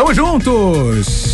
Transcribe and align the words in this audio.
Tamo 0.00 0.14
juntos! 0.14 1.29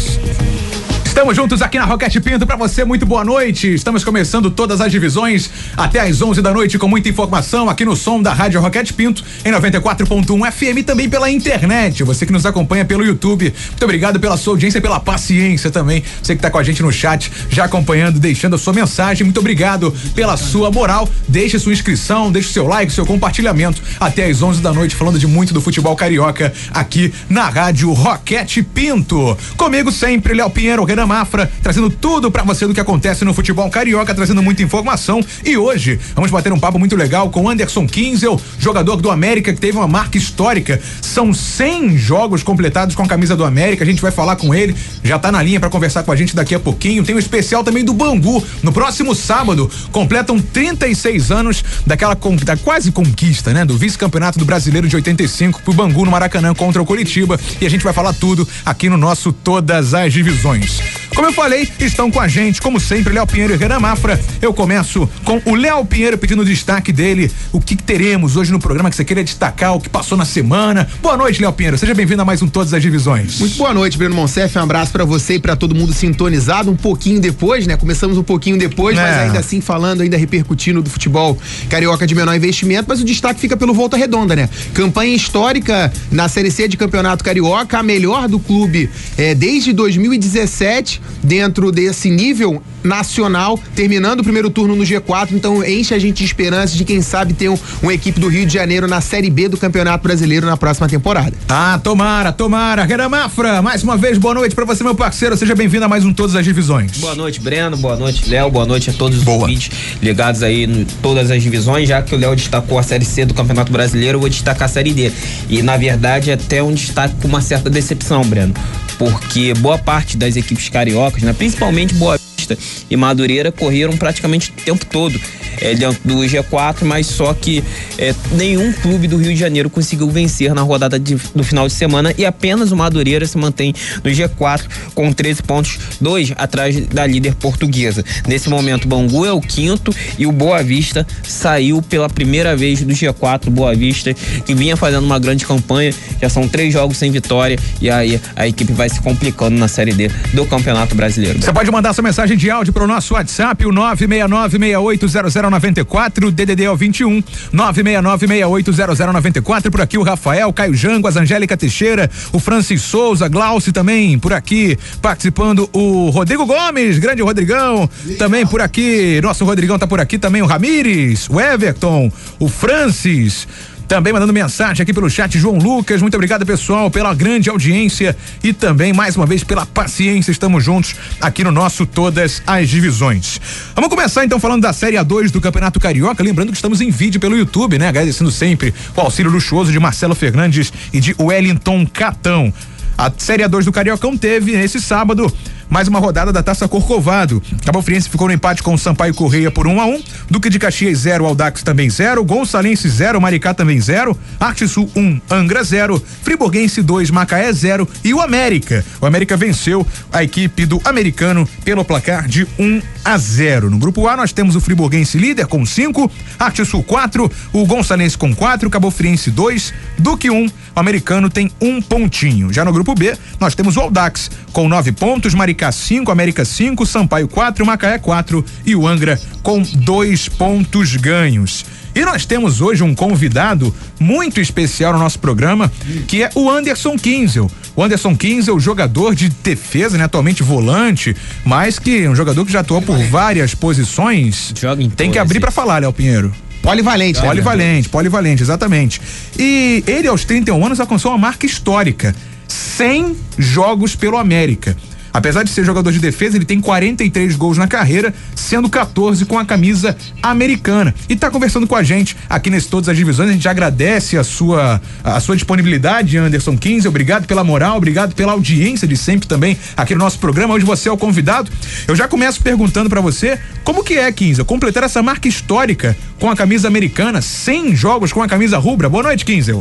Estamos 1.16 1.34
juntos 1.34 1.62
aqui 1.62 1.78
na 1.78 1.86
Roquete 1.86 2.20
Pinto 2.20 2.46
para 2.46 2.56
você, 2.56 2.84
muito 2.84 3.06
boa 3.06 3.24
noite. 3.24 3.72
Estamos 3.72 4.04
começando 4.04 4.50
todas 4.50 4.82
as 4.82 4.92
divisões 4.92 5.48
até 5.74 5.98
às 5.98 6.20
11 6.20 6.42
da 6.42 6.52
noite 6.52 6.78
com 6.78 6.86
muita 6.88 7.08
informação 7.08 7.70
aqui 7.70 7.86
no 7.86 7.96
som 7.96 8.20
da 8.20 8.34
Rádio 8.34 8.60
Roquete 8.60 8.92
Pinto 8.92 9.24
em 9.42 9.50
94.1 9.50 10.52
FM 10.52 10.76
e 10.76 10.82
também 10.82 11.08
pela 11.08 11.30
internet. 11.30 12.04
Você 12.04 12.26
que 12.26 12.32
nos 12.34 12.44
acompanha 12.44 12.84
pelo 12.84 13.02
YouTube, 13.02 13.50
muito 13.68 13.82
obrigado 13.82 14.20
pela 14.20 14.36
sua 14.36 14.52
audiência, 14.52 14.78
pela 14.78 15.00
paciência 15.00 15.70
também. 15.70 16.04
Você 16.22 16.34
que 16.34 16.38
está 16.38 16.50
com 16.50 16.58
a 16.58 16.62
gente 16.62 16.82
no 16.82 16.92
chat, 16.92 17.32
já 17.48 17.64
acompanhando, 17.64 18.20
deixando 18.20 18.56
a 18.56 18.58
sua 18.58 18.74
mensagem. 18.74 19.24
Muito 19.24 19.40
obrigado 19.40 19.96
pela 20.14 20.36
sua 20.36 20.70
moral. 20.70 21.08
Deixe 21.26 21.58
sua 21.58 21.72
inscrição, 21.72 22.30
deixe 22.30 22.52
seu 22.52 22.66
like, 22.66 22.92
seu 22.92 23.06
compartilhamento 23.06 23.80
até 23.98 24.26
às 24.26 24.42
11 24.42 24.60
da 24.60 24.70
noite 24.70 24.94
falando 24.94 25.18
de 25.18 25.26
muito 25.26 25.54
do 25.54 25.62
futebol 25.62 25.96
carioca 25.96 26.52
aqui 26.74 27.10
na 27.26 27.48
Rádio 27.48 27.90
Roquete 27.94 28.62
Pinto. 28.62 29.34
Comigo 29.56 29.90
sempre 29.90 30.34
Léo 30.34 30.50
Pinheiro, 30.50 30.84
Renan 30.84 31.05
Mafra, 31.06 31.50
trazendo 31.62 31.88
tudo 31.88 32.30
para 32.30 32.42
você 32.42 32.66
do 32.66 32.74
que 32.74 32.80
acontece 32.80 33.24
no 33.24 33.32
futebol 33.32 33.68
carioca, 33.70 34.14
trazendo 34.14 34.42
muita 34.42 34.62
informação. 34.62 35.24
E 35.44 35.56
hoje 35.56 35.98
vamos 36.14 36.30
bater 36.30 36.52
um 36.52 36.58
papo 36.58 36.78
muito 36.78 36.96
legal 36.96 37.30
com 37.30 37.48
Anderson 37.48 37.86
Kinzel, 37.86 38.40
jogador 38.58 38.96
do 38.96 39.10
América 39.10 39.52
que 39.52 39.60
teve 39.60 39.78
uma 39.78 39.88
marca 39.88 40.18
histórica. 40.18 40.80
São 41.00 41.32
100 41.32 41.96
jogos 41.96 42.42
completados 42.42 42.94
com 42.94 43.02
a 43.02 43.06
camisa 43.06 43.36
do 43.36 43.44
América. 43.44 43.84
A 43.84 43.86
gente 43.86 44.02
vai 44.02 44.10
falar 44.10 44.36
com 44.36 44.54
ele, 44.54 44.74
já 45.02 45.18
tá 45.18 45.30
na 45.30 45.42
linha 45.42 45.60
para 45.60 45.70
conversar 45.70 46.02
com 46.02 46.12
a 46.12 46.16
gente 46.16 46.34
daqui 46.34 46.54
a 46.54 46.60
pouquinho. 46.60 47.04
Tem 47.04 47.14
um 47.14 47.18
especial 47.18 47.62
também 47.62 47.84
do 47.84 47.94
Bangu. 47.94 48.42
No 48.62 48.72
próximo 48.72 49.14
sábado, 49.14 49.70
completam 49.92 50.38
36 50.40 51.30
anos 51.30 51.64
daquela 51.86 52.16
da 52.44 52.56
quase 52.56 52.90
conquista, 52.90 53.52
né, 53.52 53.64
do 53.64 53.76
vice-campeonato 53.76 54.38
do 54.38 54.44
Brasileiro 54.44 54.88
de 54.88 54.96
85 54.96 55.62
pro 55.62 55.72
Bangu 55.72 56.04
no 56.04 56.10
Maracanã 56.10 56.54
contra 56.54 56.82
o 56.82 56.86
Curitiba. 56.86 57.38
E 57.60 57.66
a 57.66 57.70
gente 57.70 57.84
vai 57.84 57.92
falar 57.92 58.12
tudo 58.12 58.46
aqui 58.64 58.88
no 58.88 58.96
nosso 58.96 59.32
Todas 59.32 59.94
as 59.94 60.12
Divisões. 60.12 60.95
Como 61.16 61.28
eu 61.28 61.32
falei, 61.32 61.66
estão 61.80 62.10
com 62.10 62.20
a 62.20 62.28
gente, 62.28 62.60
como 62.60 62.78
sempre, 62.78 63.14
Léo 63.14 63.26
Pinheiro 63.26 63.54
e 63.54 63.56
Renan 63.56 63.80
Mafra. 63.80 64.20
Eu 64.42 64.52
começo 64.52 65.08
com 65.24 65.40
o 65.46 65.54
Léo 65.54 65.82
Pinheiro 65.86 66.18
pedindo 66.18 66.44
destaque 66.44 66.92
dele. 66.92 67.30
O 67.52 67.60
que, 67.60 67.74
que, 67.74 67.82
teremos 67.82 68.36
hoje 68.36 68.52
no 68.52 68.58
programa 68.58 68.90
que 68.90 68.96
você 68.96 69.04
queria 69.04 69.24
destacar, 69.24 69.74
o 69.74 69.80
que 69.80 69.88
passou 69.88 70.18
na 70.18 70.26
semana. 70.26 70.86
Boa 71.00 71.16
noite, 71.16 71.40
Léo 71.40 71.52
Pinheiro. 71.54 71.78
Seja 71.78 71.94
bem-vindo 71.94 72.20
a 72.20 72.24
mais 72.24 72.42
um 72.42 72.48
Todas 72.48 72.74
as 72.74 72.82
Divisões. 72.82 73.38
Muito 73.38 73.56
boa 73.56 73.72
noite, 73.72 73.96
Breno 73.96 74.14
Monsef. 74.14 74.58
Um 74.58 74.62
abraço 74.62 74.92
para 74.92 75.06
você 75.06 75.34
e 75.34 75.38
para 75.38 75.56
todo 75.56 75.74
mundo 75.74 75.92
sintonizado. 75.92 76.70
Um 76.70 76.76
pouquinho 76.76 77.18
depois, 77.18 77.66
né? 77.66 77.78
Começamos 77.78 78.18
um 78.18 78.22
pouquinho 78.22 78.58
depois, 78.58 78.98
é. 78.98 79.00
mas 79.00 79.18
ainda 79.18 79.38
assim 79.38 79.62
falando, 79.62 80.02
ainda 80.02 80.18
repercutindo 80.18 80.82
do 80.82 80.90
futebol 80.90 81.38
carioca 81.70 82.06
de 82.06 82.14
menor 82.14 82.34
investimento. 82.36 82.84
Mas 82.88 83.00
o 83.00 83.04
destaque 83.04 83.40
fica 83.40 83.56
pelo 83.56 83.72
Volta 83.72 83.96
Redonda, 83.96 84.36
né? 84.36 84.50
Campanha 84.74 85.16
histórica 85.16 85.90
na 86.10 86.28
Série 86.28 86.50
C 86.50 86.68
de 86.68 86.76
Campeonato 86.76 87.24
Carioca, 87.24 87.78
a 87.78 87.82
melhor 87.82 88.28
do 88.28 88.38
clube 88.38 88.90
é, 89.16 89.34
desde 89.34 89.72
2017 89.72 90.85
bitch 90.86 91.15
dentro 91.26 91.72
desse 91.72 92.08
nível 92.08 92.62
nacional, 92.82 93.58
terminando 93.74 94.20
o 94.20 94.22
primeiro 94.22 94.48
turno 94.48 94.76
no 94.76 94.84
G4, 94.84 95.32
então 95.32 95.64
enche 95.64 95.92
a 95.92 95.98
gente 95.98 96.18
de 96.18 96.24
esperança 96.24 96.76
de 96.76 96.84
quem 96.84 97.02
sabe 97.02 97.34
ter 97.34 97.48
um, 97.48 97.58
uma 97.82 97.92
equipe 97.92 98.20
do 98.20 98.28
Rio 98.28 98.46
de 98.46 98.54
Janeiro 98.54 98.86
na 98.86 99.00
Série 99.00 99.28
B 99.28 99.48
do 99.48 99.56
Campeonato 99.56 100.04
Brasileiro 100.04 100.46
na 100.46 100.56
próxima 100.56 100.88
temporada. 100.88 101.32
Ah, 101.48 101.80
tomara, 101.82 102.32
tomara. 102.32 102.84
Renan 102.84 103.08
Mafra, 103.08 103.60
mais 103.60 103.82
uma 103.82 103.96
vez, 103.96 104.16
boa 104.18 104.34
noite 104.34 104.54
para 104.54 104.64
você, 104.64 104.84
meu 104.84 104.94
parceiro. 104.94 105.36
Seja 105.36 105.54
bem-vindo 105.54 105.84
a 105.84 105.88
mais 105.88 106.04
um 106.04 106.12
Todas 106.12 106.36
as 106.36 106.44
Divisões. 106.44 106.98
Boa 106.98 107.16
noite, 107.16 107.40
Breno. 107.40 107.76
Boa 107.76 107.96
noite, 107.96 108.28
Léo. 108.28 108.50
Boa 108.50 108.64
noite 108.64 108.90
a 108.90 108.92
todos 108.92 109.18
os 109.18 109.24
boa. 109.24 109.40
ouvintes 109.40 109.70
ligados 110.00 110.42
aí 110.42 110.64
em 110.64 110.84
todas 111.02 111.30
as 111.30 111.42
divisões, 111.42 111.88
já 111.88 112.00
que 112.00 112.14
o 112.14 112.18
Léo 112.18 112.36
destacou 112.36 112.78
a 112.78 112.82
Série 112.82 113.04
C 113.04 113.24
do 113.24 113.34
Campeonato 113.34 113.72
Brasileiro, 113.72 114.16
eu 114.16 114.20
vou 114.20 114.28
destacar 114.28 114.66
a 114.66 114.68
Série 114.68 114.92
D. 114.92 115.10
E, 115.48 115.60
na 115.60 115.76
verdade, 115.76 116.30
é 116.30 116.34
até 116.34 116.62
um 116.62 116.72
destaque 116.72 117.16
com 117.20 117.26
uma 117.26 117.40
certa 117.40 117.68
decepção, 117.68 118.22
Breno 118.22 118.54
porque 118.98 119.54
boa 119.54 119.78
parte 119.78 120.16
das 120.16 120.36
equipes 120.36 120.68
cariocas, 120.68 121.15
né, 121.24 121.32
principalmente 121.32 121.94
Boa 121.94 122.18
Vista 122.46 122.58
e 122.88 122.96
Madureira, 122.96 123.50
correram 123.50 123.96
praticamente 123.96 124.50
o 124.50 124.62
tempo 124.62 124.86
todo 124.86 125.18
é, 125.60 125.74
dentro 125.74 125.98
do 126.04 126.16
G4, 126.16 126.82
mas 126.82 127.06
só 127.06 127.32
que 127.34 127.62
é, 127.98 128.14
nenhum 128.32 128.72
clube 128.72 129.08
do 129.08 129.16
Rio 129.16 129.32
de 129.32 129.36
Janeiro 129.36 129.70
conseguiu 129.70 130.08
vencer 130.10 130.54
na 130.54 130.62
rodada 130.62 130.98
de, 130.98 131.16
do 131.34 131.42
final 131.42 131.66
de 131.66 131.74
semana 131.74 132.14
e 132.16 132.24
apenas 132.24 132.72
o 132.72 132.76
Madureira 132.76 133.26
se 133.26 133.36
mantém 133.38 133.74
no 134.04 134.10
G4 134.10 134.64
com 134.94 135.12
13 135.12 135.42
pontos, 135.42 135.78
dois 136.00 136.32
atrás 136.36 136.86
da 136.86 137.06
líder 137.06 137.34
portuguesa. 137.34 138.04
Nesse 138.26 138.48
momento, 138.48 138.86
Bangu 138.86 139.24
é 139.24 139.32
o 139.32 139.40
quinto 139.40 139.94
e 140.18 140.26
o 140.26 140.32
Boa 140.32 140.62
Vista 140.62 141.06
saiu 141.22 141.82
pela 141.82 142.08
primeira 142.08 142.56
vez 142.56 142.82
do 142.82 142.92
G4. 142.92 143.50
Boa 143.50 143.74
Vista 143.74 144.14
que 144.44 144.54
vinha 144.54 144.76
fazendo 144.76 145.04
uma 145.04 145.18
grande 145.18 145.46
campanha, 145.46 145.92
já 146.20 146.28
são 146.28 146.46
três 146.48 146.72
jogos 146.72 146.96
sem 146.96 147.10
vitória 147.10 147.58
e 147.80 147.90
aí 147.90 148.20
a 148.34 148.46
equipe 148.46 148.72
vai 148.72 148.88
se 148.88 149.00
complicando 149.00 149.58
na 149.58 149.68
Série 149.68 149.92
D 149.92 150.10
do 150.32 150.44
Campeonato 150.46 150.94
Brasileiro. 150.94 151.40
Você 151.40 151.52
pode 151.52 151.70
mandar 151.70 151.92
sua 151.92 152.02
mensagem 152.02 152.35
de 152.36 152.50
áudio 152.50 152.72
para 152.72 152.84
o 152.84 152.86
nosso 152.86 153.14
WhatsApp, 153.14 153.66
o 153.66 153.70
9696800 153.70 155.50
0094, 155.50 156.30
DDD 156.30 156.64
é 156.64 156.70
o 156.70 156.76
21 156.76 157.22
969680094. 157.52 159.70
Por 159.70 159.80
aqui 159.80 159.98
o 159.98 160.02
Rafael, 160.02 160.52
Caio 160.52 160.74
Jango, 160.74 161.08
as 161.08 161.16
Angélica 161.16 161.56
Teixeira, 161.56 162.10
o 162.32 162.38
Francis 162.38 162.82
Souza, 162.82 163.28
Glauci 163.28 163.72
também 163.72 164.18
por 164.18 164.32
aqui 164.32 164.78
participando, 165.00 165.68
o 165.72 166.10
Rodrigo 166.10 166.44
Gomes, 166.46 166.98
grande 166.98 167.22
Rodrigão, 167.22 167.88
também 168.18 168.46
por 168.46 168.60
aqui, 168.60 169.20
nosso 169.22 169.44
Rodrigão 169.44 169.78
tá 169.78 169.86
por 169.86 170.00
aqui 170.00 170.18
também, 170.18 170.42
o 170.42 170.46
Ramires, 170.46 171.28
o 171.28 171.40
Everton, 171.40 172.10
o 172.38 172.48
Francis. 172.48 173.46
Também 173.88 174.12
mandando 174.12 174.32
mensagem 174.32 174.82
aqui 174.82 174.92
pelo 174.92 175.08
chat, 175.08 175.38
João 175.38 175.58
Lucas. 175.58 176.02
Muito 176.02 176.14
obrigado, 176.14 176.44
pessoal, 176.44 176.90
pela 176.90 177.14
grande 177.14 177.48
audiência 177.48 178.16
e 178.42 178.52
também, 178.52 178.92
mais 178.92 179.16
uma 179.16 179.26
vez, 179.26 179.44
pela 179.44 179.64
paciência. 179.64 180.32
Estamos 180.32 180.64
juntos 180.64 180.96
aqui 181.20 181.44
no 181.44 181.52
nosso 181.52 181.86
Todas 181.86 182.42
as 182.44 182.68
Divisões. 182.68 183.40
Vamos 183.76 183.88
começar 183.88 184.24
então 184.24 184.40
falando 184.40 184.62
da 184.62 184.72
Série 184.72 184.96
A2 184.96 185.30
do 185.30 185.40
Campeonato 185.40 185.78
Carioca. 185.78 186.22
Lembrando 186.22 186.50
que 186.50 186.56
estamos 186.56 186.80
em 186.80 186.90
vídeo 186.90 187.20
pelo 187.20 187.36
YouTube, 187.36 187.78
né? 187.78 187.86
Agradecendo 187.88 188.30
sempre 188.32 188.74
o 188.96 189.00
auxílio 189.00 189.30
luxuoso 189.30 189.70
de 189.70 189.78
Marcelo 189.78 190.16
Fernandes 190.16 190.72
e 190.92 190.98
de 190.98 191.14
Wellington 191.16 191.86
Catão. 191.86 192.52
A 192.98 193.12
Série 193.16 193.44
A2 193.44 193.64
do 193.64 193.72
Cariocão 193.72 194.16
teve 194.16 194.56
nesse 194.56 194.80
sábado 194.80 195.32
mais 195.68 195.88
uma 195.88 195.98
rodada 195.98 196.32
da 196.32 196.42
Taça 196.42 196.68
Corcovado. 196.68 197.42
Cabo 197.64 197.82
Friense 197.82 198.08
ficou 198.08 198.28
no 198.28 198.34
empate 198.34 198.62
com 198.62 198.74
o 198.74 198.78
Sampaio 198.78 199.14
Correia 199.14 199.50
por 199.50 199.66
1 199.66 199.74
um 199.74 199.80
a 199.80 199.86
1 199.86 199.94
um. 199.94 200.02
Duque 200.30 200.48
de 200.48 200.58
Caxias 200.58 200.98
0, 201.00 201.26
Aldax 201.26 201.62
também 201.62 201.90
0, 201.90 202.24
Gonçalense 202.24 202.88
0, 202.88 203.20
Maricá 203.20 203.52
também 203.52 203.80
0, 203.80 204.16
Arte 204.38 204.66
Sul 204.66 204.90
1, 204.94 205.00
um, 205.00 205.20
Angra 205.30 205.62
0, 205.62 206.02
Friburguense 206.22 206.82
2, 206.82 207.10
Macaé 207.10 207.52
0 207.52 207.88
e 208.04 208.14
o 208.14 208.20
América. 208.20 208.84
O 209.00 209.06
América 209.06 209.36
venceu 209.36 209.86
a 210.12 210.22
equipe 210.22 210.64
do 210.66 210.80
americano 210.84 211.48
pelo 211.64 211.84
placar 211.84 212.26
de 212.26 212.44
1 212.58 212.64
um 212.64 212.82
a 213.04 213.18
0. 213.18 213.70
No 213.70 213.78
grupo 213.78 214.08
A 214.08 214.16
nós 214.16 214.32
temos 214.32 214.56
o 214.56 214.60
Friburguense 214.60 215.18
líder 215.18 215.46
com 215.46 215.64
5, 215.64 216.10
Arte 216.38 216.64
Sul 216.64 216.82
4, 216.82 217.30
o 217.52 217.66
Gonçalense 217.66 218.16
com 218.16 218.34
4, 218.34 218.68
Cabo 218.70 218.90
Friense 218.90 219.30
2, 219.30 219.74
Duque 219.98 220.30
1, 220.30 220.36
um, 220.36 220.46
o 220.46 220.80
americano 220.80 221.30
tem 221.30 221.50
um 221.60 221.80
pontinho. 221.80 222.52
Já 222.52 222.64
no 222.64 222.72
grupo 222.72 222.94
B 222.94 223.16
nós 223.38 223.54
temos 223.54 223.76
o 223.76 223.80
Aldax 223.80 224.30
com 224.52 224.68
9 224.68 224.92
pontos, 224.92 225.34
Maricá 225.34 225.55
Maricá 225.56 225.72
5, 225.72 226.12
América 226.12 226.44
5, 226.44 226.84
Sampaio 226.84 227.26
4, 227.26 227.64
Macaé 227.64 227.98
4 227.98 228.44
e 228.66 228.76
o 228.76 228.86
Angra 228.86 229.18
com 229.42 229.62
dois 229.62 230.28
pontos 230.28 230.94
ganhos. 230.96 231.64
E 231.94 232.04
nós 232.04 232.26
temos 232.26 232.60
hoje 232.60 232.82
um 232.82 232.94
convidado 232.94 233.74
muito 233.98 234.38
especial 234.38 234.92
no 234.92 234.98
nosso 234.98 235.18
programa, 235.18 235.72
que 236.06 236.22
é 236.22 236.28
o 236.34 236.50
Anderson 236.50 236.98
Kinzel. 236.98 237.50
O 237.74 237.82
Anderson 237.82 238.14
Kinzel, 238.14 238.60
jogador 238.60 239.14
de 239.14 239.30
defesa, 239.30 239.96
né? 239.96 240.04
Atualmente 240.04 240.42
volante, 240.42 241.16
mas 241.42 241.78
que 241.78 242.04
é 242.04 242.10
um 242.10 242.14
jogador 242.14 242.44
que 242.44 242.52
já 242.52 242.60
atuou 242.60 242.82
por 242.82 242.98
várias 243.04 243.54
posições. 243.54 244.52
Joga 244.60 244.82
em 244.82 244.90
Tem 244.90 245.10
que 245.10 245.18
abrir 245.18 245.40
para 245.40 245.50
falar, 245.50 245.80
Léo 245.80 245.92
Pinheiro. 245.92 246.34
Polivalente, 246.60 247.18
né? 247.18 247.26
Polivalente, 247.26 247.88
polivalente, 247.88 248.42
exatamente. 248.42 249.00
E 249.38 249.82
ele, 249.86 250.06
aos 250.06 250.22
31 250.22 250.66
anos, 250.66 250.80
alcançou 250.80 251.12
uma 251.12 251.18
marca 251.18 251.46
histórica: 251.46 252.14
100 252.46 253.16
jogos 253.38 253.96
pelo 253.96 254.18
América. 254.18 254.76
Apesar 255.16 255.42
de 255.44 255.48
ser 255.48 255.64
jogador 255.64 255.90
de 255.90 255.98
defesa, 255.98 256.36
ele 256.36 256.44
tem 256.44 256.60
43 256.60 257.36
gols 257.36 257.56
na 257.56 257.66
carreira, 257.66 258.12
sendo 258.34 258.68
14 258.68 259.24
com 259.24 259.38
a 259.38 259.46
camisa 259.46 259.96
americana. 260.22 260.94
E 261.08 261.14
está 261.14 261.30
conversando 261.30 261.66
com 261.66 261.74
a 261.74 261.82
gente 261.82 262.14
aqui 262.28 262.50
nesse 262.50 262.68
Todas 262.68 262.90
as 262.90 262.96
Divisões. 262.98 263.30
A 263.30 263.32
gente 263.32 263.48
agradece 263.48 264.18
a 264.18 264.22
sua, 264.22 264.78
a 265.02 265.18
sua 265.18 265.34
disponibilidade, 265.34 266.18
Anderson 266.18 266.58
15. 266.58 266.86
Obrigado 266.86 267.26
pela 267.26 267.42
moral, 267.42 267.78
obrigado 267.78 268.14
pela 268.14 268.32
audiência 268.32 268.86
de 268.86 268.94
sempre 268.94 269.26
também 269.26 269.56
aqui 269.74 269.94
no 269.94 270.00
nosso 270.00 270.18
programa. 270.18 270.52
Hoje 270.52 270.66
você 270.66 270.90
é 270.90 270.92
o 270.92 270.98
convidado. 270.98 271.50
Eu 271.88 271.96
já 271.96 272.06
começo 272.06 272.42
perguntando 272.42 272.90
para 272.90 273.00
você 273.00 273.40
como 273.64 273.82
que 273.82 273.94
é, 273.94 274.12
15, 274.12 274.44
completar 274.44 274.82
essa 274.82 275.02
marca 275.02 275.26
histórica 275.26 275.96
com 276.20 276.30
a 276.30 276.36
camisa 276.36 276.68
americana, 276.68 277.22
100 277.22 277.74
jogos 277.74 278.12
com 278.12 278.22
a 278.22 278.28
camisa 278.28 278.58
rubra. 278.58 278.86
Boa 278.90 279.04
noite, 279.04 279.24
15. 279.24 279.52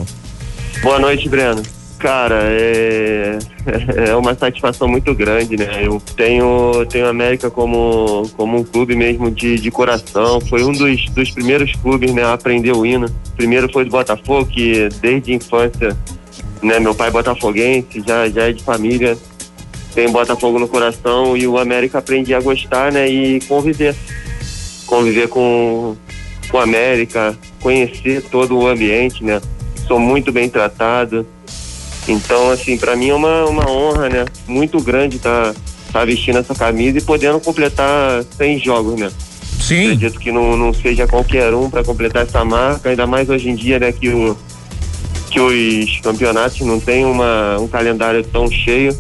Boa 0.81 0.99
noite, 0.99 1.29
Breno. 1.29 1.63
Cara, 1.97 2.39
é, 2.43 3.39
é 4.09 4.15
uma 4.15 4.35
satisfação 4.35 4.87
muito 4.87 5.13
grande, 5.15 5.57
né? 5.57 5.81
Eu 5.83 6.01
tenho, 6.15 6.85
tenho 6.87 7.07
a 7.07 7.09
América 7.09 7.49
como, 7.49 8.29
como 8.35 8.57
um 8.57 8.63
clube 8.63 8.95
mesmo 8.95 9.31
de, 9.31 9.59
de 9.59 9.71
coração. 9.71 10.39
Foi 10.41 10.63
um 10.63 10.71
dos, 10.71 11.09
dos 11.09 11.31
primeiros 11.31 11.71
clubes 11.73 12.13
né, 12.13 12.23
a 12.23 12.33
aprender 12.33 12.73
o 12.73 12.85
hino. 12.85 13.07
Primeiro 13.35 13.71
foi 13.71 13.85
do 13.85 13.91
Botafogo, 13.91 14.45
que 14.45 14.89
desde 15.01 15.31
a 15.31 15.35
infância 15.35 15.97
né? 16.65 16.79
Meu 16.79 16.95
pai 16.95 17.09
é 17.09 17.11
botafoguense, 17.11 18.03
já, 18.05 18.27
já 18.27 18.49
é 18.49 18.51
de 18.51 18.63
família, 18.63 19.17
tem 19.93 20.11
Botafogo 20.11 20.59
no 20.59 20.67
coração 20.67 21.37
e 21.37 21.47
o 21.47 21.57
América 21.57 21.99
aprendi 21.99 22.33
a 22.33 22.41
gostar, 22.41 22.91
né? 22.91 23.07
E 23.07 23.39
conviver. 23.41 23.95
Conviver 24.85 25.27
com, 25.29 25.95
com 26.49 26.57
o 26.57 26.59
América, 26.59 27.37
conhecer 27.59 28.21
todo 28.23 28.57
o 28.57 28.67
ambiente, 28.67 29.23
né? 29.23 29.41
Sou 29.87 29.99
muito 29.99 30.31
bem 30.31 30.49
tratado. 30.49 31.25
Então, 32.07 32.51
assim, 32.51 32.77
para 32.77 32.95
mim 32.95 33.09
é 33.09 33.15
uma, 33.15 33.45
uma 33.45 33.69
honra, 33.69 34.09
né? 34.09 34.25
Muito 34.47 34.81
grande 34.81 35.17
estar 35.17 35.53
tá, 35.53 35.59
tá 35.91 36.05
vestindo 36.05 36.37
essa 36.37 36.53
camisa 36.53 36.97
e 36.97 37.01
podendo 37.01 37.39
completar 37.39 38.23
100 38.37 38.59
jogos, 38.59 38.99
né? 38.99 39.11
Sim. 39.59 39.85
Acredito 39.85 40.19
que 40.19 40.31
não, 40.31 40.55
não 40.55 40.73
seja 40.73 41.07
qualquer 41.07 41.53
um 41.53 41.69
para 41.69 41.83
completar 41.83 42.23
essa 42.23 42.45
marca, 42.45 42.89
ainda 42.89 43.07
mais 43.07 43.29
hoje 43.29 43.49
em 43.49 43.55
dia, 43.55 43.79
né? 43.79 43.91
Que, 43.91 44.09
o, 44.09 44.37
que 45.31 45.39
os 45.39 45.99
campeonatos 46.01 46.59
não 46.61 46.79
têm 46.79 47.05
uma, 47.05 47.57
um 47.59 47.67
calendário 47.67 48.23
tão 48.23 48.49
cheio. 48.49 48.95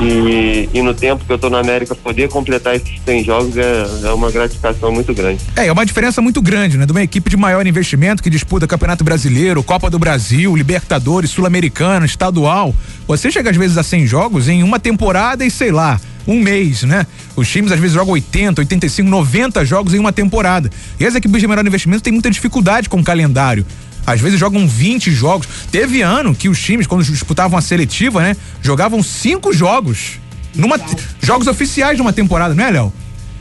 E, 0.00 0.68
e, 0.74 0.82
no 0.82 0.92
tempo 0.92 1.24
que 1.24 1.32
eu 1.32 1.36
estou 1.36 1.48
na 1.48 1.60
América, 1.60 1.94
poder 1.94 2.28
completar 2.28 2.76
esses 2.76 3.00
100 3.04 3.24
jogos 3.24 3.56
é, 3.56 3.86
é, 4.04 4.12
uma 4.12 4.30
gratificação 4.30 4.92
muito 4.92 5.14
grande. 5.14 5.42
É, 5.56 5.66
é 5.66 5.72
uma 5.72 5.86
diferença 5.86 6.20
muito 6.20 6.42
grande, 6.42 6.76
né? 6.76 6.84
De 6.84 6.92
uma 6.92 7.02
equipe 7.02 7.30
de 7.30 7.36
maior 7.36 7.66
investimento 7.66 8.22
que 8.22 8.28
disputa 8.28 8.66
Campeonato 8.66 9.02
Brasileiro, 9.02 9.62
Copa 9.62 9.88
do 9.88 9.98
Brasil, 9.98 10.54
Libertadores, 10.54 11.30
Sul-Americana, 11.30 12.04
Estadual. 12.04 12.74
Você 13.08 13.30
chega 13.30 13.50
às 13.50 13.56
vezes 13.56 13.78
a 13.78 13.82
100 13.82 14.06
jogos 14.06 14.48
em 14.48 14.62
uma 14.62 14.78
temporada 14.78 15.44
e 15.46 15.50
sei 15.50 15.72
lá, 15.72 15.98
um 16.26 16.40
mês, 16.40 16.82
né? 16.82 17.06
Os 17.34 17.48
times 17.48 17.72
às 17.72 17.78
vezes 17.78 17.94
jogam 17.94 18.12
80, 18.12 18.60
85, 18.60 19.08
90 19.08 19.64
jogos 19.64 19.94
em 19.94 19.98
uma 19.98 20.12
temporada. 20.12 20.70
E 20.98 21.06
as 21.06 21.14
equipes 21.14 21.40
de 21.40 21.46
menor 21.46 21.66
investimento 21.66 22.02
têm 22.02 22.12
muita 22.12 22.30
dificuldade 22.30 22.88
com 22.88 22.98
o 22.98 23.04
calendário. 23.04 23.64
Às 24.06 24.20
vezes 24.20 24.38
jogam 24.38 24.66
20 24.66 25.10
jogos. 25.10 25.48
Teve 25.70 26.00
ano 26.02 26.34
que 26.34 26.48
os 26.48 26.60
times, 26.60 26.86
quando 26.86 27.04
disputavam 27.04 27.58
a 27.58 27.62
seletiva, 27.62 28.22
né? 28.22 28.36
Jogavam 28.62 29.02
cinco 29.02 29.52
jogos. 29.52 30.20
Numa, 30.54 30.78
jogos 31.20 31.46
oficiais 31.46 31.96
de 31.96 32.02
uma 32.02 32.12
temporada, 32.12 32.54
não 32.54 32.64
é, 32.64 32.70
Léo? 32.70 32.92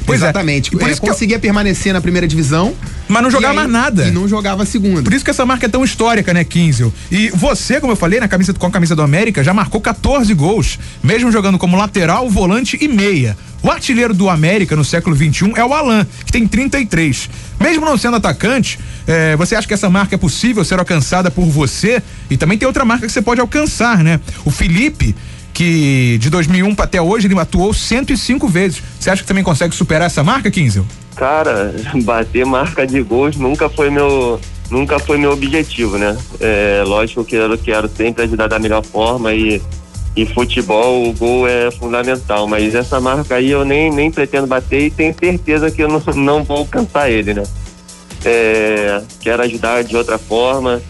Pois 0.06 0.22
é. 0.22 0.26
Exatamente. 0.26 0.74
É. 0.74 0.78
Por 0.78 0.88
é, 0.88 0.92
isso 0.92 1.02
conseguia 1.02 1.38
eu... 1.38 1.40
permanecer 1.40 1.94
na 1.94 2.02
primeira 2.02 2.28
divisão. 2.28 2.74
Mas 3.08 3.24
não 3.24 3.32
jogava 3.32 3.54
mais 3.54 3.70
nada. 3.70 4.08
E 4.08 4.12
não 4.12 4.28
jogava 4.28 4.64
a 4.64 4.66
segunda. 4.66 5.04
Por 5.04 5.14
isso 5.14 5.24
que 5.24 5.32
essa 5.32 5.46
marca 5.46 5.66
é 5.66 5.70
tão 5.70 5.84
histórica, 5.84 6.34
né, 6.34 6.44
Kinzel? 6.44 6.94
E 7.12 7.30
você, 7.30 7.80
como 7.80 7.94
eu 7.94 7.98
falei, 7.98 8.20
na 8.20 8.28
camisa, 8.28 8.54
com 8.54 8.68
a 8.68 8.72
camisa 8.72 8.96
do 8.96 9.02
América, 9.02 9.44
já 9.44 9.54
marcou 9.54 9.82
14 9.82 10.34
gols, 10.34 10.80
mesmo 11.04 11.32
jogando 11.32 11.58
como 11.58 11.78
lateral, 11.78 12.30
volante 12.30 12.78
e 12.82 12.88
meia. 12.88 13.38
O 13.62 13.72
artilheiro 13.72 14.14
do 14.14 14.30
América 14.30 14.76
no 14.76 14.86
século 14.86 15.16
XXI 15.16 15.54
é 15.56 15.66
o 15.66 15.74
Alan, 15.74 16.06
que 16.24 16.32
tem 16.32 16.48
33. 16.48 17.30
Mesmo 17.60 17.84
não 17.84 17.98
sendo 17.98 18.18
atacante, 18.18 18.80
é, 19.08 19.36
você 19.36 19.56
acha 19.56 19.68
que 19.68 19.74
essa 19.74 19.90
marca 19.90 20.14
é 20.14 20.18
possível 20.18 20.64
ser 20.64 20.78
alcançada 20.78 21.32
por 21.32 21.46
você? 21.46 22.02
E 22.30 22.38
também 22.38 22.58
tem 22.60 22.68
outra 22.68 22.86
marca 22.86 23.08
que 23.08 23.12
você 23.12 23.24
pode 23.24 23.42
alcançar, 23.42 24.04
né? 24.04 24.20
O 24.44 24.52
Felipe 24.52 25.16
que 25.56 26.18
de 26.20 26.30
2001 26.30 26.76
até 26.78 27.02
hoje 27.02 27.28
ele 27.28 27.40
atuou 27.40 27.74
105 27.74 28.48
vezes. 28.50 28.84
Você 29.00 29.10
acha 29.10 29.22
que 29.22 29.28
também 29.28 29.44
consegue 29.44 29.74
superar 29.74 30.08
essa 30.08 30.22
marca, 30.22 30.52
Kinzel? 30.52 30.86
Cara, 31.16 31.74
bater 32.04 32.46
marca 32.46 32.86
de 32.86 33.02
gols 33.02 33.38
nunca 33.38 33.70
foi 33.70 33.90
meu 33.90 34.40
nunca 34.70 35.00
foi 35.00 35.18
meu 35.18 35.32
objetivo, 35.32 35.98
né? 35.98 36.18
É, 36.42 36.84
lógico 36.86 37.24
que 37.24 37.36
eu 37.36 37.58
quero 37.58 37.88
sempre 37.88 38.24
ajudar 38.24 38.48
da 38.48 38.60
melhor 38.60 38.84
forma 38.84 39.34
e 39.34 39.62
e 40.16 40.26
futebol 40.26 41.10
o 41.10 41.14
gol 41.14 41.46
é 41.46 41.70
fundamental, 41.72 42.48
mas 42.48 42.74
essa 42.74 43.02
marca 43.02 43.36
aí 43.36 43.52
eu 43.52 43.66
nem, 43.66 43.92
nem 43.92 44.10
pretendo 44.10 44.48
bater 44.48 44.84
e 44.84 44.90
tenho 44.90 45.14
certeza 45.14 45.70
que 45.70 45.84
eu 45.84 45.90
não, 45.90 46.02
não 46.16 46.44
vou 46.44 46.60
alcançar 46.60 47.10
ele, 47.10 47.34
né? 47.34 47.44
É, 48.24 49.02
quero 49.20 49.44
ajudar 49.44 49.84
de 49.84 49.96
outra 49.96 50.18
forma, 50.18 50.82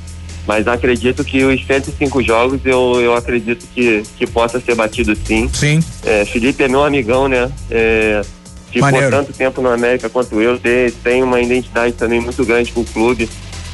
mas 0.48 0.68
acredito 0.68 1.24
que 1.24 1.44
os 1.44 1.66
105 1.66 2.22
jogos 2.22 2.60
eu, 2.66 3.02
eu 3.02 3.16
acredito 3.16 3.66
que, 3.74 4.04
que 4.18 4.28
possa 4.28 4.60
ser 4.60 4.76
batido 4.76 5.16
sim. 5.16 5.50
Sim. 5.52 5.80
É, 6.04 6.24
Felipe 6.26 6.64
é 6.64 6.68
meu 6.68 6.84
amigão, 6.84 7.28
né? 7.28 7.52
É, 7.70 8.22
ficou 8.68 8.92
Maneiro. 8.92 9.10
tanto 9.10 9.34
tempo 9.34 9.62
no 9.62 9.70
América 9.70 10.10
quanto 10.10 10.40
eu, 10.40 10.60
tem, 10.60 10.92
tem 10.92 11.24
uma 11.24 11.42
identidade 11.42 11.94
também 11.94 12.20
muito 12.20 12.46
grande 12.46 12.72
com 12.72 12.82
o 12.82 12.86
clube. 12.86 13.30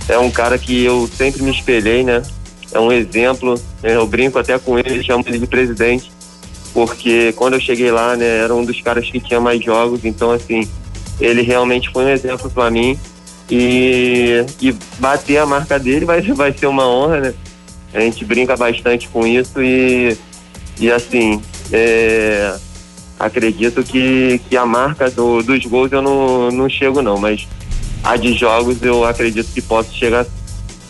É 0.07 0.17
um 0.17 0.31
cara 0.31 0.57
que 0.57 0.83
eu 0.83 1.09
sempre 1.15 1.43
me 1.43 1.51
espelhei, 1.51 2.03
né? 2.03 2.21
É 2.71 2.79
um 2.79 2.91
exemplo. 2.91 3.55
Né? 3.83 3.95
Eu 3.95 4.07
brinco 4.07 4.39
até 4.39 4.57
com 4.57 4.79
ele, 4.79 5.03
chamo 5.03 5.23
ele 5.27 5.39
de 5.39 5.47
presidente, 5.47 6.11
porque 6.73 7.33
quando 7.33 7.55
eu 7.55 7.59
cheguei 7.59 7.91
lá, 7.91 8.15
né, 8.15 8.43
era 8.43 8.55
um 8.55 8.63
dos 8.63 8.79
caras 8.81 9.09
que 9.09 9.19
tinha 9.19 9.41
mais 9.41 9.61
jogos, 9.63 10.05
então 10.05 10.31
assim, 10.31 10.67
ele 11.19 11.41
realmente 11.41 11.89
foi 11.89 12.05
um 12.05 12.09
exemplo 12.09 12.49
para 12.49 12.71
mim 12.71 12.97
e, 13.51 14.45
e 14.61 14.71
bater 14.97 15.37
a 15.37 15.45
marca 15.45 15.77
dele 15.77 16.05
vai, 16.05 16.21
vai 16.33 16.53
ser 16.53 16.67
uma 16.67 16.87
honra, 16.87 17.19
né? 17.19 17.33
A 17.93 17.99
gente 17.99 18.23
brinca 18.23 18.55
bastante 18.55 19.09
com 19.09 19.27
isso 19.27 19.61
e, 19.61 20.17
e 20.79 20.89
assim, 20.89 21.41
é, 21.73 22.55
acredito 23.19 23.83
que, 23.83 24.39
que 24.49 24.55
a 24.55 24.65
marca 24.65 25.11
do, 25.11 25.43
dos 25.43 25.65
gols 25.65 25.91
eu 25.91 26.01
não, 26.01 26.49
não 26.49 26.69
chego 26.69 27.01
não, 27.01 27.17
mas 27.17 27.45
a 28.01 28.15
de 28.15 28.33
jogos 28.33 28.81
eu 28.81 29.03
acredito 29.03 29.51
que 29.53 29.61
posso 29.61 29.93
chegar 29.93 30.25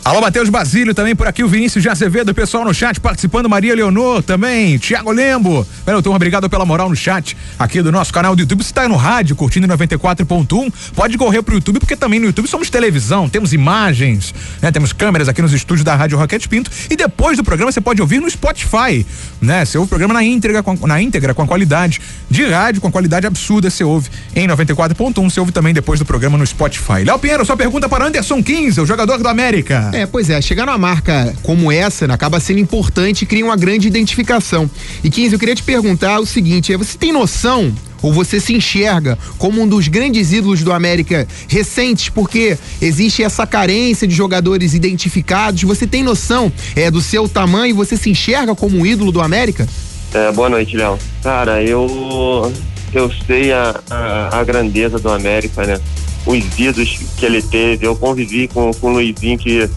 Alô, 0.04 0.20
Matheus 0.20 0.48
Basílio 0.48 0.92
também 0.92 1.14
por 1.14 1.28
aqui, 1.28 1.44
o 1.44 1.48
Vinícius 1.48 1.80
de 1.80 1.88
Azevedo, 1.88 2.34
pessoal 2.34 2.64
no 2.64 2.74
chat 2.74 2.98
participando, 2.98 3.48
Maria 3.48 3.72
Leonor 3.72 4.20
também, 4.20 4.76
Tiago 4.76 5.12
Lembo. 5.12 5.64
Valeu, 5.86 6.02
turma, 6.02 6.16
obrigado 6.16 6.50
pela 6.50 6.64
moral 6.64 6.90
no 6.90 6.96
chat 6.96 7.36
aqui 7.56 7.80
do 7.80 7.92
nosso 7.92 8.12
canal 8.12 8.34
do 8.34 8.40
YouTube. 8.40 8.64
Se 8.64 8.74
tá 8.74 8.88
no 8.88 8.96
rádio, 8.96 9.36
curtindo 9.36 9.68
94.1, 9.68 10.72
pode 10.96 11.16
correr 11.16 11.40
pro 11.42 11.54
YouTube, 11.54 11.78
porque 11.78 11.94
também 11.94 12.18
no 12.18 12.26
YouTube 12.26 12.48
somos 12.48 12.68
televisão, 12.68 13.28
temos 13.28 13.52
imagens, 13.52 14.34
né? 14.60 14.72
Temos 14.72 14.92
câmeras 14.92 15.28
aqui 15.28 15.40
nos 15.40 15.52
estúdios 15.52 15.84
da 15.84 15.94
Rádio 15.94 16.18
Roquete 16.18 16.48
Pinto 16.48 16.68
e 16.90 16.96
depois 16.96 17.36
do 17.36 17.44
programa 17.44 17.70
você 17.70 17.80
pode 17.80 18.02
ouvir 18.02 18.20
no 18.20 18.28
Spotify, 18.28 19.06
né? 19.40 19.64
Você 19.64 19.78
ouve 19.78 19.86
o 19.86 19.88
programa 19.88 20.14
na 20.14 20.24
íntegra, 20.24 20.64
com, 20.64 20.84
na 20.84 21.00
íntegra, 21.00 21.32
com 21.32 21.42
a 21.42 21.46
qualidade 21.46 22.00
de 22.28 22.44
rádio, 22.46 22.80
com 22.80 22.88
a 22.88 22.90
qualidade 22.92 23.24
absurda, 23.24 23.70
você 23.70 23.84
ouve 23.84 24.10
em 24.34 24.48
94.1, 24.48 25.30
você 25.30 25.38
ouve 25.38 25.52
também 25.52 25.72
depois 25.72 26.00
do 26.00 26.04
programa 26.04 26.36
no 26.36 26.44
Spotify. 26.44 27.04
Léo 27.04 27.20
Pinheiro, 27.20 27.44
sua 27.46 27.56
pergunta 27.56 27.88
para 27.88 28.04
Anderson 28.04 28.42
15, 28.42 28.80
o 28.80 28.86
jogador 28.86 29.18
do 29.18 29.28
América. 29.28 29.91
É, 29.92 30.06
pois 30.06 30.30
é, 30.30 30.40
chegar 30.40 30.64
numa 30.64 30.78
marca 30.78 31.34
como 31.42 31.70
essa 31.70 32.08
né, 32.08 32.14
acaba 32.14 32.40
sendo 32.40 32.58
importante 32.58 33.22
e 33.22 33.26
cria 33.26 33.44
uma 33.44 33.56
grande 33.56 33.86
identificação. 33.86 34.68
E 35.04 35.10
15, 35.10 35.34
eu 35.34 35.38
queria 35.38 35.54
te 35.54 35.62
perguntar 35.62 36.18
o 36.18 36.26
seguinte: 36.26 36.72
é, 36.72 36.76
você 36.76 36.96
tem 36.96 37.12
noção 37.12 37.72
ou 38.00 38.12
você 38.12 38.40
se 38.40 38.54
enxerga 38.54 39.16
como 39.38 39.62
um 39.62 39.68
dos 39.68 39.88
grandes 39.88 40.32
ídolos 40.32 40.62
do 40.62 40.72
América 40.72 41.28
recentes, 41.46 42.08
porque 42.08 42.58
existe 42.80 43.22
essa 43.22 43.46
carência 43.46 44.08
de 44.08 44.14
jogadores 44.14 44.74
identificados. 44.74 45.62
Você 45.62 45.86
tem 45.86 46.02
noção 46.02 46.50
é, 46.74 46.90
do 46.90 47.00
seu 47.00 47.28
tamanho? 47.28 47.76
Você 47.76 47.96
se 47.96 48.10
enxerga 48.10 48.54
como 48.54 48.78
um 48.78 48.84
ídolo 48.84 49.12
do 49.12 49.20
América? 49.20 49.68
É, 50.12 50.32
boa 50.32 50.48
noite, 50.48 50.76
Léo. 50.76 50.98
Cara, 51.22 51.62
eu 51.62 52.52
eu 52.92 53.10
sei 53.26 53.52
a, 53.52 53.74
a, 53.88 54.40
a, 54.40 54.44
grandeza 54.44 54.98
do 54.98 55.08
América, 55.08 55.64
né? 55.64 55.80
Os 56.24 56.58
ídolos 56.58 56.98
que 57.16 57.26
ele 57.26 57.42
teve. 57.42 57.86
Eu 57.86 57.96
convivi 57.96 58.48
com, 58.48 58.72
com 58.72 58.88
o 58.88 58.92
Luizinho, 58.92 59.38
que 59.38 59.68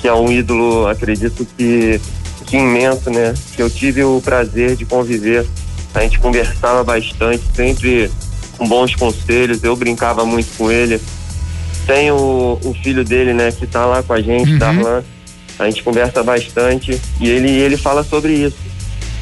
que 0.00 0.08
é 0.08 0.14
um 0.14 0.30
ídolo, 0.32 0.86
acredito 0.88 1.46
que, 1.56 2.00
que 2.46 2.56
imenso, 2.56 3.10
né? 3.10 3.34
Que 3.54 3.62
eu 3.62 3.68
tive 3.68 4.02
o 4.02 4.20
prazer 4.24 4.74
de 4.74 4.84
conviver. 4.84 5.46
A 5.94 6.00
gente 6.00 6.18
conversava 6.18 6.82
bastante, 6.82 7.42
sempre 7.54 8.10
com 8.56 8.66
bons 8.66 8.94
conselhos, 8.94 9.62
eu 9.62 9.76
brincava 9.76 10.24
muito 10.24 10.48
com 10.56 10.70
ele. 10.70 11.00
Tem 11.86 12.10
o, 12.10 12.58
o 12.64 12.74
filho 12.82 13.04
dele, 13.04 13.34
né, 13.34 13.50
que 13.52 13.66
tá 13.66 13.84
lá 13.84 14.02
com 14.02 14.12
a 14.12 14.20
gente, 14.20 14.52
uhum. 14.52 14.58
Darlan. 14.58 15.02
A 15.58 15.66
gente 15.66 15.82
conversa 15.82 16.22
bastante 16.22 16.98
e 17.20 17.28
ele, 17.28 17.50
ele 17.50 17.76
fala 17.76 18.02
sobre 18.02 18.32
isso. 18.32 18.56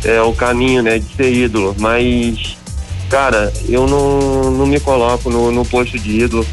É 0.04 0.20
o 0.22 0.32
caminho, 0.32 0.82
né, 0.82 0.98
de 0.98 1.16
ser 1.16 1.32
ídolo. 1.32 1.74
Mas, 1.78 2.56
cara, 3.08 3.52
eu 3.68 3.86
não, 3.88 4.50
não 4.52 4.66
me 4.66 4.78
coloco 4.78 5.28
no, 5.30 5.50
no 5.50 5.64
posto 5.64 5.98
de 5.98 6.20
ídolo. 6.20 6.46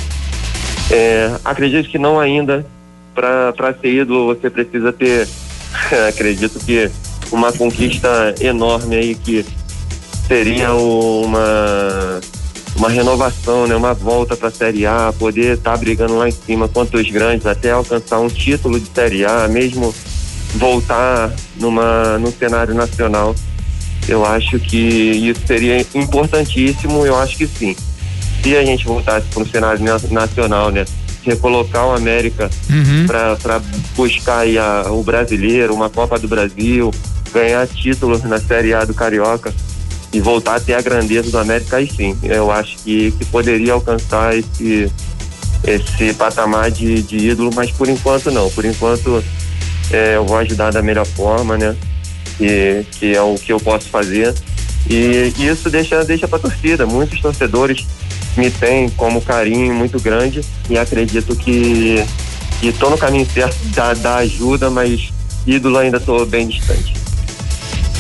É, 0.91 1.31
acredito 1.43 1.89
que 1.89 1.97
não 1.97 2.19
ainda, 2.19 2.65
para 3.13 3.73
ser 3.81 4.01
ídolo 4.01 4.35
você 4.35 4.49
precisa 4.49 4.93
ter, 4.93 5.27
acredito 6.09 6.59
que 6.59 6.89
uma 7.31 7.51
conquista 7.51 8.35
enorme 8.39 8.95
aí 8.95 9.15
que 9.15 9.45
seria 10.27 10.73
uma 10.73 12.19
uma 12.75 12.89
renovação, 12.89 13.65
né, 13.65 13.75
uma 13.75 13.93
volta 13.93 14.35
para 14.35 14.49
a 14.49 14.51
Série 14.51 14.85
A, 14.85 15.13
poder 15.17 15.57
estar 15.57 15.71
tá 15.71 15.77
brigando 15.77 16.17
lá 16.17 16.27
em 16.27 16.31
cima 16.31 16.67
contra 16.67 16.99
os 16.99 17.09
grandes 17.09 17.47
até 17.47 17.71
alcançar 17.71 18.19
um 18.19 18.27
título 18.27 18.79
de 18.79 18.89
Série 18.93 19.25
A, 19.25 19.47
mesmo 19.47 19.95
voltar 20.55 21.31
numa 21.55 22.17
no 22.17 22.31
cenário 22.31 22.73
nacional. 22.73 23.33
Eu 24.07 24.25
acho 24.25 24.59
que 24.59 24.77
isso 24.77 25.41
seria 25.47 25.79
importantíssimo, 25.95 27.05
eu 27.05 27.17
acho 27.17 27.37
que 27.37 27.47
sim. 27.47 27.75
Se 28.45 28.55
a 28.55 28.63
gente 28.63 28.85
voltasse 28.85 29.25
para 29.33 29.41
o 29.41 29.49
cenário 29.49 29.83
nacional, 30.11 30.69
né, 30.69 30.85
recolocar 31.23 31.87
o 31.87 31.95
América 31.95 32.47
uhum. 32.69 33.07
para 33.07 33.59
buscar 33.95 34.41
aí 34.41 34.55
a, 34.55 34.85
o 34.91 35.01
brasileiro, 35.01 35.73
uma 35.73 35.89
Copa 35.89 36.19
do 36.19 36.27
Brasil, 36.27 36.91
ganhar 37.33 37.65
títulos 37.65 38.23
na 38.23 38.39
Série 38.39 38.71
A 38.71 38.85
do 38.85 38.93
Carioca 38.93 39.51
e 40.13 40.19
voltar 40.19 40.57
a 40.57 40.59
ter 40.59 40.75
a 40.75 40.81
grandeza 40.81 41.31
do 41.31 41.39
América, 41.39 41.77
aí 41.77 41.89
sim, 41.89 42.15
eu 42.21 42.51
acho 42.51 42.77
que, 42.83 43.09
que 43.13 43.25
poderia 43.25 43.73
alcançar 43.73 44.37
esse, 44.37 44.91
esse 45.65 46.13
patamar 46.13 46.69
de, 46.69 47.01
de 47.01 47.17
ídolo, 47.17 47.49
mas 47.55 47.71
por 47.71 47.89
enquanto 47.89 48.29
não. 48.29 48.47
Por 48.51 48.63
enquanto 48.63 49.23
é, 49.89 50.17
eu 50.17 50.23
vou 50.23 50.37
ajudar 50.37 50.71
da 50.71 50.83
melhor 50.83 51.07
forma, 51.07 51.57
né? 51.57 51.75
Que, 52.37 52.85
que 52.91 53.15
é 53.15 53.21
o 53.23 53.33
que 53.33 53.51
eu 53.51 53.59
posso 53.59 53.89
fazer. 53.89 54.35
E, 54.87 55.33
e 55.35 55.47
isso 55.47 55.67
deixa, 55.67 56.05
deixa 56.05 56.27
pra 56.27 56.37
torcida. 56.37 56.85
Muitos 56.85 57.19
torcedores 57.19 57.87
me 58.37 58.49
têm 58.49 58.89
como 58.89 59.21
carinho 59.21 59.73
muito 59.73 59.99
grande 59.99 60.41
e 60.69 60.77
acredito 60.77 61.35
que 61.35 62.03
estou 62.61 62.89
no 62.89 62.97
caminho 62.97 63.27
certo 63.31 63.57
da, 63.69 63.93
da 63.93 64.15
ajuda, 64.17 64.69
mas 64.69 65.11
ídolo 65.45 65.77
ainda 65.77 65.97
estou 65.97 66.25
bem 66.25 66.47
distante. 66.47 66.93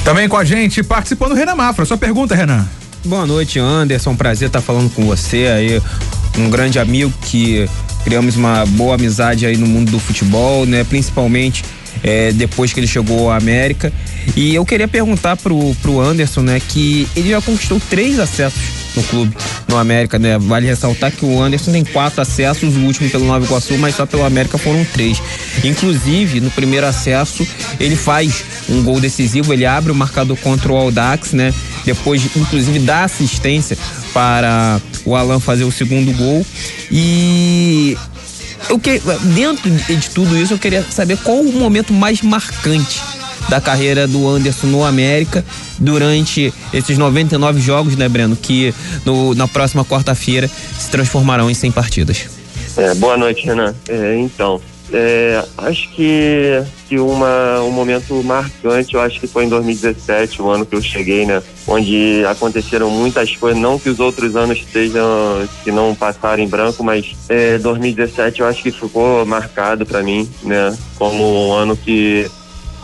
Também 0.03 0.27
com 0.27 0.37
a 0.37 0.45
gente, 0.45 0.83
participando 0.83 1.31
o 1.31 1.35
Renan 1.35 1.55
Mafra. 1.55 1.85
Sua 1.85 1.97
pergunta, 1.97 2.35
Renan. 2.35 2.67
Boa 3.05 3.25
noite, 3.25 3.59
Anderson. 3.59 4.11
Um 4.11 4.15
prazer 4.15 4.47
estar 4.47 4.61
falando 4.61 4.89
com 4.93 5.05
você 5.05 5.47
aí, 5.47 5.81
um 6.37 6.49
grande 6.49 6.79
amigo 6.79 7.13
que 7.21 7.67
criamos 8.03 8.35
uma 8.35 8.65
boa 8.65 8.95
amizade 8.95 9.45
aí 9.45 9.57
no 9.57 9.65
mundo 9.65 9.91
do 9.91 9.99
futebol, 9.99 10.65
né? 10.65 10.83
Principalmente 10.83 11.63
é, 12.03 12.31
depois 12.31 12.71
que 12.71 12.79
ele 12.79 12.87
chegou 12.87 13.31
à 13.31 13.37
América. 13.37 13.91
E 14.35 14.53
eu 14.53 14.65
queria 14.65 14.87
perguntar 14.87 15.37
pro, 15.37 15.75
pro 15.81 15.99
Anderson, 15.99 16.41
né, 16.41 16.59
que 16.59 17.07
ele 17.15 17.29
já 17.29 17.41
conquistou 17.41 17.81
três 17.89 18.19
acessos 18.19 18.84
no 18.95 19.03
clube, 19.03 19.35
no 19.67 19.77
América, 19.77 20.17
né? 20.17 20.37
Vale 20.37 20.67
ressaltar 20.67 21.11
que 21.11 21.25
o 21.25 21.41
Anderson 21.41 21.71
tem 21.71 21.83
quatro 21.83 22.21
acessos, 22.21 22.75
o 22.75 22.79
último 22.79 23.09
pelo 23.09 23.25
Nova 23.25 23.45
Iguaçu, 23.45 23.77
mas 23.77 23.95
só 23.95 24.05
pelo 24.05 24.23
América 24.23 24.57
foram 24.57 24.83
três. 24.85 25.21
Inclusive, 25.63 26.39
no 26.39 26.51
primeiro 26.51 26.85
acesso, 26.85 27.45
ele 27.79 27.95
faz 27.95 28.43
um 28.69 28.83
gol 28.83 28.99
decisivo, 28.99 29.53
ele 29.53 29.65
abre 29.65 29.91
o 29.91 29.95
marcador 29.95 30.37
contra 30.37 30.71
o 30.71 30.75
Aldax, 30.75 31.33
né? 31.33 31.53
Depois, 31.85 32.23
inclusive, 32.35 32.79
dá 32.79 33.03
assistência 33.03 33.77
para 34.13 34.81
o 35.05 35.15
Alan 35.15 35.39
fazer 35.39 35.63
o 35.63 35.71
segundo 35.71 36.11
gol. 36.13 36.45
E 36.91 37.97
eu 38.69 38.79
que, 38.79 39.01
dentro 39.35 39.69
de 39.69 40.09
tudo 40.09 40.37
isso, 40.37 40.53
eu 40.53 40.57
queria 40.57 40.83
saber 40.89 41.17
qual 41.17 41.37
o 41.37 41.53
momento 41.53 41.93
mais 41.93 42.21
marcante 42.21 43.14
da 43.49 43.61
carreira 43.61 44.07
do 44.07 44.27
Anderson 44.27 44.67
no 44.67 44.83
América 44.83 45.43
durante 45.79 46.53
esses 46.73 46.97
99 46.97 47.59
jogos, 47.61 47.95
né, 47.95 48.07
Breno? 48.09 48.35
Que 48.35 48.73
no, 49.05 49.33
na 49.35 49.47
próxima 49.47 49.83
quarta-feira 49.83 50.47
se 50.47 50.89
transformarão 50.89 51.49
em 51.49 51.53
100 51.53 51.71
partidas. 51.71 52.29
É, 52.77 52.93
boa 52.95 53.17
noite, 53.17 53.45
Renan. 53.45 53.73
É, 53.87 54.17
então, 54.17 54.59
é, 54.91 55.43
acho 55.57 55.89
que, 55.89 56.61
que 56.87 56.99
uma, 56.99 57.61
um 57.61 57.71
momento 57.71 58.21
marcante, 58.23 58.93
eu 58.93 59.01
acho 59.01 59.19
que 59.19 59.27
foi 59.27 59.45
em 59.45 59.49
2017, 59.49 60.41
o 60.41 60.49
ano 60.49 60.65
que 60.65 60.75
eu 60.75 60.81
cheguei, 60.81 61.25
né? 61.25 61.41
Onde 61.67 62.23
aconteceram 62.25 62.89
muitas 62.89 63.35
coisas, 63.35 63.59
não 63.59 63.79
que 63.79 63.89
os 63.89 63.99
outros 63.99 64.35
anos 64.35 64.59
estejam, 64.59 65.03
que 65.63 65.71
não 65.71 65.95
passaram 65.95 66.43
em 66.43 66.47
branco, 66.47 66.83
mas 66.83 67.15
é, 67.27 67.57
2017 67.57 68.41
eu 68.41 68.47
acho 68.47 68.61
que 68.61 68.71
ficou 68.71 69.25
marcado 69.25 69.85
para 69.85 70.03
mim, 70.03 70.29
né? 70.43 70.77
Como 70.97 71.49
um 71.49 71.53
ano 71.53 71.75
que 71.75 72.29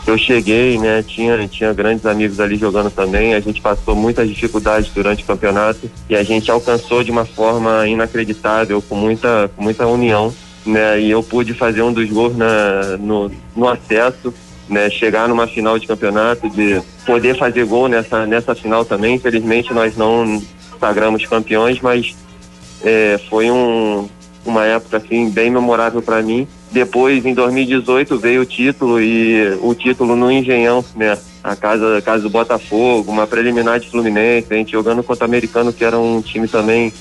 eu 0.06 0.18
cheguei, 0.18 0.78
né? 0.78 1.02
Tinha, 1.02 1.46
tinha 1.48 1.72
grandes 1.72 2.04
amigos 2.06 2.40
ali 2.40 2.56
jogando 2.56 2.90
também. 2.90 3.34
A 3.34 3.40
gente 3.40 3.60
passou 3.60 3.94
muitas 3.94 4.28
dificuldades 4.28 4.90
durante 4.92 5.22
o 5.22 5.26
campeonato 5.26 5.90
e 6.08 6.16
a 6.16 6.22
gente 6.22 6.50
alcançou 6.50 7.04
de 7.04 7.10
uma 7.10 7.24
forma 7.24 7.86
inacreditável, 7.86 8.82
com 8.82 8.96
muita, 8.96 9.50
com 9.54 9.62
muita 9.62 9.86
união 9.86 10.32
né? 10.64 11.00
E 11.00 11.10
eu 11.10 11.22
pude 11.22 11.54
fazer 11.54 11.82
um 11.82 11.92
dos 11.92 12.08
gols 12.10 12.36
na, 12.36 12.96
no, 12.98 13.30
no 13.54 13.68
acesso, 13.68 14.32
né? 14.68 14.88
Chegar 14.90 15.28
numa 15.28 15.46
final 15.46 15.78
de 15.78 15.86
campeonato, 15.86 16.48
de 16.48 16.80
poder 17.04 17.36
fazer 17.36 17.64
gol 17.66 17.88
nessa, 17.88 18.26
nessa 18.26 18.54
final 18.54 18.84
também. 18.84 19.16
Infelizmente 19.16 19.72
nós 19.72 19.96
não 19.96 20.42
sagramos 20.78 21.26
campeões, 21.26 21.80
mas 21.80 22.14
é, 22.84 23.20
foi 23.28 23.50
um, 23.50 24.08
uma 24.44 24.64
época 24.64 24.96
assim 24.96 25.30
bem 25.30 25.50
memorável 25.50 26.02
para 26.02 26.22
mim. 26.22 26.46
Depois, 26.70 27.24
em 27.24 27.34
2018, 27.34 28.18
veio 28.18 28.42
o 28.42 28.46
título 28.46 29.00
e 29.00 29.58
o 29.60 29.74
título 29.74 30.16
no 30.16 30.30
Engenhão, 30.30 30.84
né? 30.96 31.18
A 31.44 31.54
casa, 31.54 31.98
a 31.98 32.02
casa 32.02 32.22
do 32.22 32.30
Botafogo, 32.30 33.10
uma 33.10 33.26
preliminar 33.26 33.78
de 33.78 33.90
Fluminense, 33.90 34.46
a 34.50 34.54
gente 34.54 34.72
jogando 34.72 35.02
contra 35.02 35.24
o 35.24 35.28
Americano, 35.28 35.72
que 35.72 35.84
era 35.84 35.98
um 35.98 36.22
time 36.22 36.48
também 36.48 36.92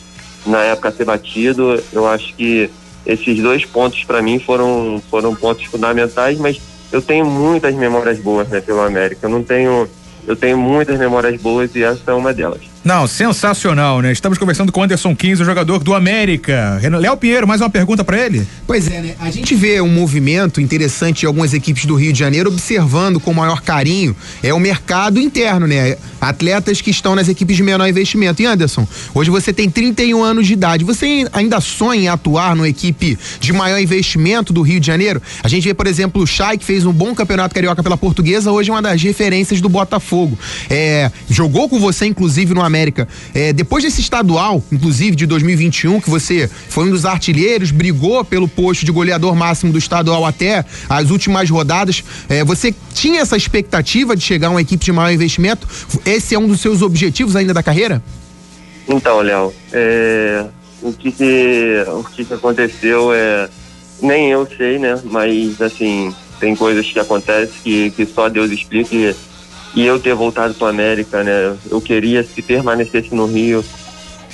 na 0.46 0.62
época 0.64 0.90
a 0.90 0.92
ser 0.92 1.06
batido. 1.06 1.82
Eu 1.94 2.08
acho 2.08 2.34
que 2.36 2.70
esses 3.06 3.40
dois 3.40 3.66
pontos 3.66 4.04
para 4.04 4.22
mim 4.22 4.40
foram 4.40 5.02
foram 5.10 5.34
pontos 5.36 5.66
fundamentais, 5.66 6.38
mas 6.38 6.60
eu 6.92 7.02
tenho 7.02 7.26
muitas 7.26 7.74
memórias 7.76 8.20
boas 8.20 8.48
né, 8.50 8.62
pelo 8.62 8.82
América. 8.82 9.26
Eu 9.26 9.30
não 9.30 9.44
tenho 9.44 9.88
eu 10.28 10.36
tenho 10.36 10.58
muitas 10.58 11.00
memórias 11.00 11.40
boas 11.42 11.74
e 11.76 11.84
essa 11.84 12.12
é 12.12 12.14
uma 12.14 12.34
delas. 12.34 12.71
Não, 12.84 13.06
sensacional, 13.06 14.02
né? 14.02 14.12
Estamos 14.12 14.40
conversando 14.40 14.72
com 14.72 14.82
Anderson 14.82 15.16
15, 15.16 15.44
o 15.44 15.46
jogador 15.46 15.84
do 15.84 15.94
América. 15.94 16.82
Léo 17.00 17.16
Pinheiro, 17.16 17.48
mais 17.48 17.62
uma 17.62 17.70
pergunta 17.70 18.04
para 18.04 18.18
ele? 18.18 18.48
Pois 18.66 18.88
é, 18.88 19.02
né? 19.02 19.16
A 19.20 19.30
gente 19.30 19.54
vê 19.54 19.80
um 19.80 19.88
movimento 19.88 20.60
interessante 20.60 21.20
de 21.20 21.26
algumas 21.28 21.54
equipes 21.54 21.86
do 21.86 21.94
Rio 21.94 22.12
de 22.12 22.18
Janeiro 22.18 22.50
observando 22.50 23.20
com 23.20 23.32
maior 23.36 23.62
carinho 23.62 24.16
é 24.42 24.52
o 24.52 24.60
mercado 24.60 25.20
interno, 25.20 25.68
né? 25.68 25.96
Atletas 26.20 26.82
que 26.82 26.90
estão 26.90 27.16
nas 27.16 27.30
equipes 27.30 27.56
de 27.56 27.62
menor 27.62 27.88
investimento. 27.88 28.42
E 28.42 28.48
Anderson, 28.48 28.88
hoje 29.14 29.30
você 29.30 29.54
tem 29.54 29.70
31 29.70 30.24
anos 30.24 30.48
de 30.48 30.54
idade. 30.54 30.84
Você 30.84 31.28
ainda 31.34 31.62
sonha 31.62 32.02
em 32.02 32.08
atuar 32.08 32.56
numa 32.56 32.68
equipe 32.68 33.18
de 33.40 33.54
maior 33.54 33.80
investimento 33.80 34.52
do 34.52 34.64
Rio 34.64 34.80
de 34.80 34.88
Janeiro? 34.88 35.22
A 35.44 35.48
gente 35.48 35.66
vê, 35.66 35.74
por 35.76 35.86
exemplo, 35.86 36.24
o 36.24 36.26
Chay, 36.26 36.58
que 36.58 36.66
fez 36.66 36.84
um 36.84 36.92
bom 36.92 37.14
campeonato 37.14 37.54
carioca 37.54 37.84
pela 37.84 37.98
Portuguesa, 37.98 38.52
hoje 38.52 38.72
é 38.72 38.74
uma 38.74 38.82
das 38.82 39.00
referências 39.04 39.62
do 39.62 39.70
Botafogo. 39.70 40.38
É, 40.68 41.12
jogou 41.30 41.70
com 41.70 41.80
você, 41.80 42.08
inclusive, 42.08 42.56
no 42.56 42.71
América. 42.72 43.08
É, 43.34 43.52
depois 43.52 43.84
desse 43.84 44.00
estadual, 44.02 44.64
inclusive 44.72 45.16
de 45.16 45.26
2021, 45.26 46.00
que 46.00 46.10
você 46.10 46.50
foi 46.70 46.86
um 46.86 46.92
dos 46.92 47.06
artilheiros, 47.06 47.70
brigou 47.72 48.24
pelo 48.24 48.48
posto 48.48 48.86
de 48.86 48.92
goleador 48.92 49.36
máximo 49.36 49.72
do 49.72 49.78
estadual 49.78 50.26
até 50.26 50.64
as 50.90 51.10
últimas 51.10 51.50
rodadas, 51.50 52.04
é, 52.30 52.44
você 52.44 52.74
tinha 52.94 53.22
essa 53.22 53.36
expectativa 53.36 54.16
de 54.16 54.24
chegar 54.24 54.48
a 54.48 54.52
uma 54.52 54.62
equipe 54.62 54.84
de 54.84 54.92
maior 54.92 55.12
investimento? 55.12 55.68
Esse 56.06 56.34
é 56.34 56.40
um 56.40 56.48
dos 56.48 56.62
seus 56.62 56.82
objetivos 56.82 57.36
ainda 57.36 57.54
da 57.54 57.62
carreira? 57.62 58.02
Então, 58.88 59.22
Léo, 59.22 59.54
é, 59.72 60.46
o, 60.82 60.94
que, 60.94 61.12
que, 61.12 61.86
o 61.88 62.04
que, 62.04 62.26
que 62.26 62.34
aconteceu 62.34 63.14
é. 63.14 63.50
Nem 64.02 64.32
eu 64.32 64.48
sei, 64.58 64.80
né? 64.80 65.00
Mas, 65.04 65.62
assim, 65.62 66.12
tem 66.40 66.56
coisas 66.56 66.92
que 66.92 67.00
acontecem 67.00 67.54
que, 67.64 67.92
que 67.92 68.06
só 68.06 68.28
Deus 68.28 68.50
explica. 68.50 68.96
E 68.96 69.16
e 69.76 69.86
eu 69.86 70.00
ter 70.00 70.14
voltado 70.14 70.54
para 70.54 70.70
América, 70.70 71.24
né? 71.24 71.56
Eu 71.70 71.80
queria 71.80 72.24
se 72.24 72.42
permanecesse 72.42 73.14
no 73.16 73.26
Rio, 73.26 73.64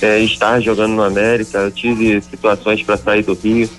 é, 0.01 0.19
estar 0.19 0.59
jogando 0.59 0.93
no 0.93 1.03
América. 1.03 1.59
Eu 1.59 1.71
tive 1.71 2.21
situações 2.21 2.83
para 2.83 2.97
sair 2.97 3.23
do 3.23 3.33
Rio, 3.33 3.69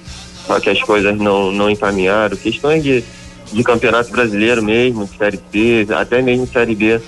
só 0.47 0.61
que 0.61 0.71
as 0.71 0.81
coisas 0.81 1.17
não 1.19 1.51
não 1.51 1.69
encaminharam. 1.69 2.37
Questões 2.37 2.83
de 2.83 3.05
de 3.53 3.65
campeonato 3.65 4.11
brasileiro 4.11 4.63
mesmo, 4.63 5.07
de 5.07 5.17
série 5.17 5.41
C, 5.51 5.87
até 5.95 6.21
mesmo 6.21 6.47
série 6.47 6.75
B. 6.75 7.01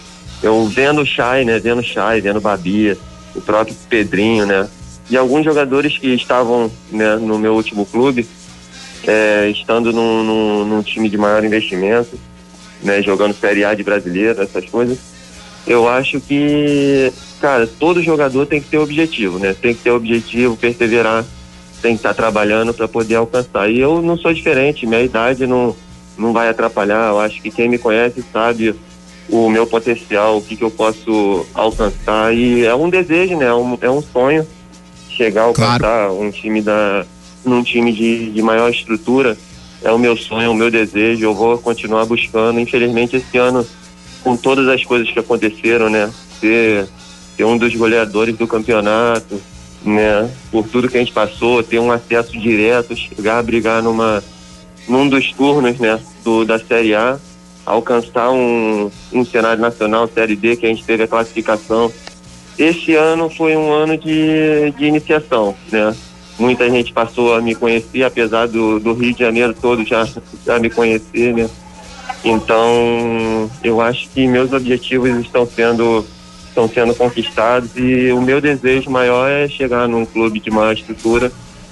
Eu 0.42 0.66
vendo 0.66 1.02
o 1.02 1.06
Chay, 1.06 1.44
né? 1.44 1.58
Vendo 1.58 1.80
o 1.80 1.84
Chay, 1.84 2.20
vendo 2.20 2.38
o 2.38 2.40
Babia, 2.40 2.96
o 3.34 3.40
próprio 3.40 3.76
Pedrinho, 3.88 4.46
né? 4.46 4.68
E 5.08 5.16
alguns 5.16 5.44
jogadores 5.44 5.98
que 5.98 6.08
estavam 6.14 6.70
né, 6.90 7.16
no 7.16 7.38
meu 7.38 7.54
último 7.54 7.84
clube, 7.84 8.26
é, 9.06 9.50
estando 9.50 9.92
num, 9.92 10.22
num, 10.22 10.64
num 10.64 10.82
time 10.82 11.08
de 11.08 11.18
maior 11.18 11.44
investimento 11.44 12.18
né, 12.82 13.02
jogando 13.02 13.34
Série 13.34 13.64
A 13.64 13.74
de 13.74 13.82
brasileiro, 13.82 14.42
essas 14.42 14.64
coisas. 14.66 14.98
Eu 15.66 15.88
acho 15.88 16.20
que, 16.20 17.12
cara, 17.40 17.66
todo 17.66 18.02
jogador 18.02 18.46
tem 18.46 18.60
que 18.60 18.68
ter 18.68 18.78
objetivo, 18.78 19.38
né? 19.38 19.54
Tem 19.54 19.74
que 19.74 19.82
ter 19.82 19.90
objetivo, 19.90 20.56
perseverar, 20.56 21.24
tem 21.82 21.92
que 21.92 21.98
estar 21.98 22.14
trabalhando 22.14 22.72
para 22.72 22.88
poder 22.88 23.16
alcançar. 23.16 23.70
E 23.70 23.78
eu 23.78 24.00
não 24.00 24.16
sou 24.16 24.32
diferente, 24.32 24.86
minha 24.86 25.02
idade 25.02 25.46
não, 25.46 25.76
não 26.16 26.32
vai 26.32 26.48
atrapalhar. 26.48 27.10
Eu 27.10 27.20
acho 27.20 27.40
que 27.42 27.50
quem 27.50 27.68
me 27.68 27.78
conhece 27.78 28.24
sabe 28.32 28.74
o 29.28 29.48
meu 29.48 29.66
potencial, 29.66 30.38
o 30.38 30.42
que, 30.42 30.56
que 30.56 30.64
eu 30.64 30.70
posso 30.70 31.46
alcançar. 31.54 32.34
E 32.34 32.64
é 32.64 32.74
um 32.74 32.88
desejo, 32.88 33.36
né? 33.36 33.46
É 33.46 33.54
um, 33.54 33.78
é 33.80 33.90
um 33.90 34.02
sonho 34.02 34.46
chegar 35.08 35.42
a 35.42 35.44
alcançar 35.44 35.78
claro. 35.78 36.20
um 36.20 36.30
time 36.30 36.62
da, 36.62 37.04
num 37.44 37.62
time 37.62 37.92
de, 37.92 38.30
de 38.30 38.42
maior 38.42 38.70
estrutura 38.70 39.36
é 39.82 39.90
o 39.90 39.98
meu 39.98 40.16
sonho, 40.16 40.46
é 40.46 40.48
o 40.48 40.54
meu 40.54 40.70
desejo, 40.70 41.24
eu 41.24 41.34
vou 41.34 41.58
continuar 41.58 42.04
buscando. 42.04 42.60
Infelizmente, 42.60 43.16
esse 43.16 43.38
ano, 43.38 43.66
com 44.22 44.36
todas 44.36 44.68
as 44.68 44.84
coisas 44.84 45.10
que 45.10 45.18
aconteceram, 45.18 45.88
né? 45.88 46.10
Ser, 46.38 46.86
ser 47.36 47.44
um 47.44 47.56
dos 47.56 47.74
goleadores 47.74 48.36
do 48.36 48.46
campeonato, 48.46 49.40
né? 49.82 50.30
Por 50.50 50.66
tudo 50.68 50.88
que 50.88 50.96
a 50.96 51.00
gente 51.00 51.12
passou, 51.12 51.62
ter 51.62 51.78
um 51.78 51.90
acesso 51.90 52.38
direto, 52.38 52.94
chegar 52.94 53.38
a 53.38 53.42
brigar 53.42 53.82
numa, 53.82 54.22
num 54.86 55.08
dos 55.08 55.32
turnos, 55.32 55.78
né? 55.78 55.98
Do, 56.22 56.44
da 56.44 56.58
Série 56.58 56.94
A, 56.94 57.18
alcançar 57.64 58.30
um, 58.30 58.90
um 59.12 59.24
cenário 59.24 59.62
nacional, 59.62 60.08
Série 60.08 60.36
D, 60.36 60.56
que 60.56 60.66
a 60.66 60.68
gente 60.68 60.84
teve 60.84 61.04
a 61.04 61.08
classificação. 61.08 61.90
Esse 62.58 62.94
ano 62.94 63.30
foi 63.30 63.56
um 63.56 63.72
ano 63.72 63.96
de, 63.96 64.72
de 64.76 64.84
iniciação, 64.84 65.54
né? 65.72 65.94
Muita 66.40 66.68
gente 66.70 66.92
passou 66.92 67.34
a 67.34 67.40
me 67.40 67.54
conhecer, 67.54 68.02
apesar 68.02 68.48
do, 68.48 68.80
do 68.80 68.94
Rio 68.94 69.12
de 69.12 69.20
Janeiro 69.20 69.54
todo 69.54 69.84
já, 69.84 70.08
já 70.44 70.58
me 70.58 70.70
conhecer, 70.70 71.34
né? 71.34 71.48
Então, 72.24 73.50
eu 73.62 73.80
acho 73.80 74.08
que 74.10 74.26
meus 74.26 74.52
objetivos 74.52 75.08
estão 75.20 75.46
sendo 75.46 76.04
estão 76.48 76.68
sendo 76.68 76.92
conquistados 76.96 77.70
e 77.76 78.10
o 78.10 78.20
meu 78.20 78.40
desejo 78.40 78.90
maior 78.90 79.30
é 79.30 79.46
chegar 79.48 79.86
num 79.86 80.04
clube 80.04 80.40
de 80.40 80.50
maior 80.50 80.72
estrutura 80.72 81.30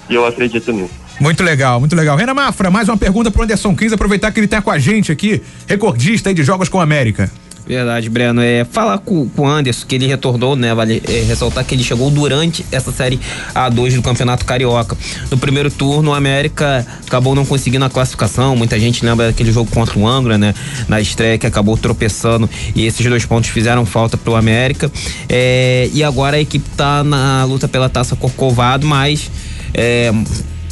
e 0.09 0.15
eu 0.15 0.25
acredito 0.25 0.71
nisso. 0.73 0.95
Muito 1.21 1.43
legal, 1.43 1.81
muito 1.81 1.97
legal. 1.97 2.17
Renan 2.17 2.35
Mafra, 2.35 2.71
mais 2.71 2.89
uma 2.89 2.97
pergunta 2.97 3.29
pro 3.29 3.43
Anderson 3.43 3.75
15, 3.75 3.95
aproveitar 3.95 4.31
que 4.31 4.39
ele 4.39 4.47
tá 4.47 4.63
com 4.63 4.71
a 4.71 4.79
gente 4.79 5.11
aqui, 5.11 5.43
recordista 5.67 6.33
de 6.33 6.45
jogos 6.45 6.69
com 6.69 6.79
a 6.79 6.85
América. 6.85 7.29
Verdade, 7.69 8.09
Breno. 8.09 8.41
É, 8.41 8.65
falar 8.65 8.97
com, 8.97 9.29
com 9.29 9.43
o 9.43 9.47
Anderson, 9.47 9.87
que 9.87 9.95
ele 9.95 10.07
retornou, 10.07 10.57
né? 10.57 10.75
Vale 10.75 11.03
é, 11.07 11.23
ressaltar 11.29 11.63
que 11.67 11.75
ele 11.75 11.85
chegou 11.85 12.11
durante 12.11 12.65
essa 12.73 12.91
série 12.91 13.21
A2 13.55 13.95
do 13.95 14.01
Campeonato 14.01 14.47
Carioca. 14.47 14.97
No 15.31 15.37
primeiro 15.37 15.71
turno, 15.71 16.13
o 16.13 16.15
América 16.15 16.87
acabou 17.07 17.35
não 17.35 17.45
conseguindo 17.45 17.85
a 17.85 17.91
classificação. 17.91 18.57
Muita 18.57 18.81
gente 18.81 19.05
lembra 19.05 19.27
daquele 19.27 19.53
jogo 19.53 19.71
contra 19.71 19.99
o 19.99 20.09
Angra, 20.09 20.39
né? 20.39 20.55
Na 20.89 20.99
estreia 20.99 21.37
que 21.37 21.47
acabou 21.47 21.77
tropeçando 21.77 22.49
e 22.75 22.87
esses 22.87 23.05
dois 23.05 23.27
pontos 23.27 23.51
fizeram 23.51 23.85
falta 23.85 24.17
pro 24.17 24.35
América. 24.35 24.91
É, 25.29 25.91
e 25.93 26.03
agora 26.03 26.39
a 26.39 26.41
equipe 26.41 26.67
tá 26.75 27.05
na 27.05 27.45
luta 27.45 27.69
pela 27.69 27.91
taça 27.91 28.17
Corcovado, 28.17 28.87
mas. 28.87 29.31
É, 29.75 30.11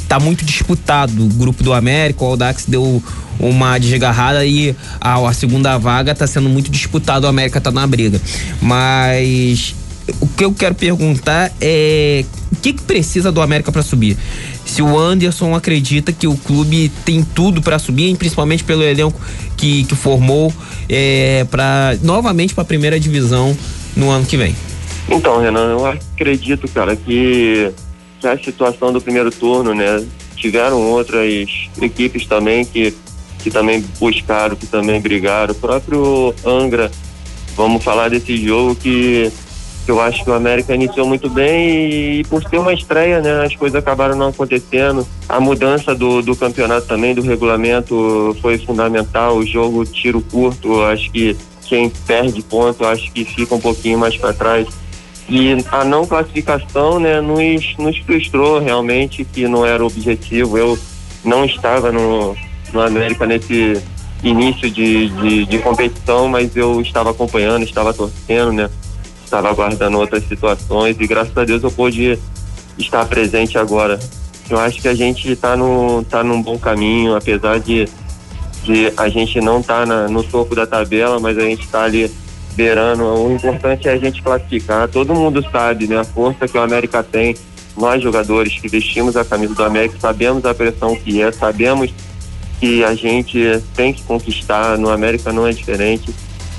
tá 0.08 0.18
muito 0.18 0.44
disputado 0.44 1.24
o 1.24 1.28
grupo 1.28 1.62
do 1.62 1.72
América, 1.72 2.24
o 2.24 2.28
Aldax 2.28 2.64
deu 2.66 3.02
uma 3.38 3.78
desgarrada 3.78 4.44
e 4.44 4.74
a, 5.00 5.16
a 5.16 5.32
segunda 5.32 5.76
vaga 5.78 6.12
está 6.12 6.26
sendo 6.26 6.48
muito 6.48 6.70
disputado, 6.70 7.24
o 7.24 7.28
América 7.28 7.58
está 7.58 7.70
na 7.70 7.86
briga. 7.86 8.20
Mas 8.60 9.74
o 10.20 10.26
que 10.26 10.44
eu 10.44 10.52
quero 10.52 10.74
perguntar 10.74 11.52
é 11.60 12.24
o 12.52 12.56
que, 12.56 12.72
que 12.72 12.82
precisa 12.82 13.32
do 13.32 13.40
América 13.40 13.72
para 13.72 13.82
subir? 13.82 14.16
Se 14.64 14.80
o 14.80 14.98
Anderson 14.98 15.54
acredita 15.54 16.12
que 16.12 16.26
o 16.26 16.36
clube 16.36 16.90
tem 17.04 17.22
tudo 17.22 17.60
para 17.60 17.78
subir, 17.78 18.16
principalmente 18.16 18.64
pelo 18.64 18.82
elenco 18.82 19.20
que, 19.56 19.84
que 19.84 19.94
formou 19.94 20.52
é, 20.88 21.44
para 21.50 21.96
novamente 22.02 22.54
para 22.54 22.62
a 22.62 22.66
primeira 22.66 22.98
divisão 22.98 23.56
no 23.96 24.10
ano 24.10 24.24
que 24.24 24.36
vem. 24.36 24.54
Então, 25.08 25.40
Renan, 25.40 25.70
eu 25.70 25.86
acredito, 25.86 26.66
cara, 26.68 26.96
que, 26.96 27.70
a 28.26 28.38
situação 28.38 28.92
do 28.92 29.00
primeiro 29.00 29.30
turno, 29.30 29.74
né? 29.74 30.04
Tiveram 30.36 30.80
outras 30.82 31.68
equipes 31.80 32.26
também 32.26 32.64
que 32.64 32.94
que 33.46 33.50
também 33.50 33.84
buscaram, 34.00 34.56
que 34.56 34.66
também 34.66 35.00
brigaram. 35.00 35.52
O 35.52 35.54
próprio 35.54 36.34
Angra, 36.44 36.90
vamos 37.54 37.84
falar 37.84 38.10
desse 38.10 38.36
jogo 38.36 38.74
que, 38.74 39.30
que 39.84 39.90
eu 39.90 40.00
acho 40.00 40.24
que 40.24 40.30
o 40.30 40.34
América 40.34 40.74
iniciou 40.74 41.06
muito 41.06 41.30
bem 41.30 42.18
e, 42.18 42.24
por 42.24 42.42
ser 42.42 42.58
uma 42.58 42.72
estreia, 42.72 43.20
né, 43.20 43.44
as 43.44 43.54
coisas 43.54 43.78
acabaram 43.78 44.16
não 44.16 44.30
acontecendo. 44.30 45.06
A 45.28 45.38
mudança 45.38 45.94
do, 45.94 46.22
do 46.22 46.34
campeonato 46.34 46.88
também, 46.88 47.14
do 47.14 47.22
regulamento, 47.22 48.36
foi 48.42 48.58
fundamental. 48.58 49.36
O 49.36 49.46
jogo 49.46 49.84
tiro 49.84 50.20
curto, 50.20 50.82
acho 50.82 51.08
que 51.12 51.36
quem 51.68 51.88
perde 51.88 52.42
ponto, 52.42 52.84
acho 52.84 53.12
que 53.12 53.24
fica 53.24 53.54
um 53.54 53.60
pouquinho 53.60 53.96
mais 53.96 54.16
para 54.16 54.32
trás. 54.32 54.66
E 55.28 55.56
a 55.72 55.84
não 55.84 56.06
classificação, 56.06 57.00
né, 57.00 57.20
nos, 57.20 57.76
nos 57.78 57.98
frustrou 57.98 58.60
realmente, 58.60 59.24
que 59.24 59.48
não 59.48 59.66
era 59.66 59.82
o 59.82 59.86
objetivo. 59.86 60.56
Eu 60.56 60.78
não 61.24 61.44
estava 61.44 61.90
no, 61.90 62.36
no 62.72 62.80
América 62.80 63.26
nesse 63.26 63.82
início 64.22 64.70
de, 64.70 65.08
de, 65.08 65.46
de, 65.46 65.58
competição, 65.58 66.28
mas 66.28 66.56
eu 66.56 66.80
estava 66.80 67.10
acompanhando, 67.10 67.64
estava 67.64 67.92
torcendo, 67.92 68.52
né? 68.52 68.70
Estava 69.24 69.50
aguardando 69.50 69.98
outras 69.98 70.26
situações 70.26 70.96
e 70.98 71.06
graças 71.06 71.36
a 71.36 71.44
Deus 71.44 71.62
eu 71.62 71.70
pude 71.70 72.18
estar 72.78 73.04
presente 73.06 73.58
agora. 73.58 73.98
Eu 74.48 74.58
acho 74.58 74.80
que 74.80 74.86
a 74.86 74.94
gente 74.94 75.32
está 75.32 75.56
no, 75.56 76.04
tá 76.04 76.22
num 76.22 76.40
bom 76.40 76.56
caminho, 76.56 77.16
apesar 77.16 77.58
de, 77.58 77.88
de 78.62 78.92
a 78.96 79.08
gente 79.08 79.40
não 79.40 79.58
estar 79.58 79.86
tá 79.86 80.08
no 80.08 80.22
topo 80.22 80.54
da 80.54 80.66
tabela, 80.66 81.18
mas 81.18 81.36
a 81.36 81.42
gente 81.42 81.64
está 81.64 81.82
ali 81.82 82.10
beirando. 82.56 83.04
O 83.04 83.32
importante 83.32 83.88
é 83.88 83.92
a 83.92 83.98
gente 83.98 84.22
classificar. 84.22 84.88
Todo 84.88 85.14
mundo 85.14 85.44
sabe 85.52 85.86
né, 85.86 85.98
a 85.98 86.04
força 86.04 86.48
que 86.48 86.56
o 86.56 86.60
América 86.60 87.02
tem. 87.02 87.36
Nós, 87.76 88.02
jogadores 88.02 88.58
que 88.58 88.68
vestimos 88.68 89.16
a 89.16 89.24
camisa 89.24 89.54
do 89.54 89.62
América, 89.62 89.98
sabemos 90.00 90.44
a 90.46 90.54
pressão 90.54 90.96
que 90.96 91.20
é, 91.20 91.30
sabemos 91.30 91.92
que 92.58 92.82
a 92.82 92.94
gente 92.94 93.62
tem 93.74 93.92
que 93.92 94.02
conquistar. 94.02 94.78
No 94.78 94.90
América 94.90 95.32
não 95.32 95.46
é 95.46 95.52
diferente. 95.52 96.10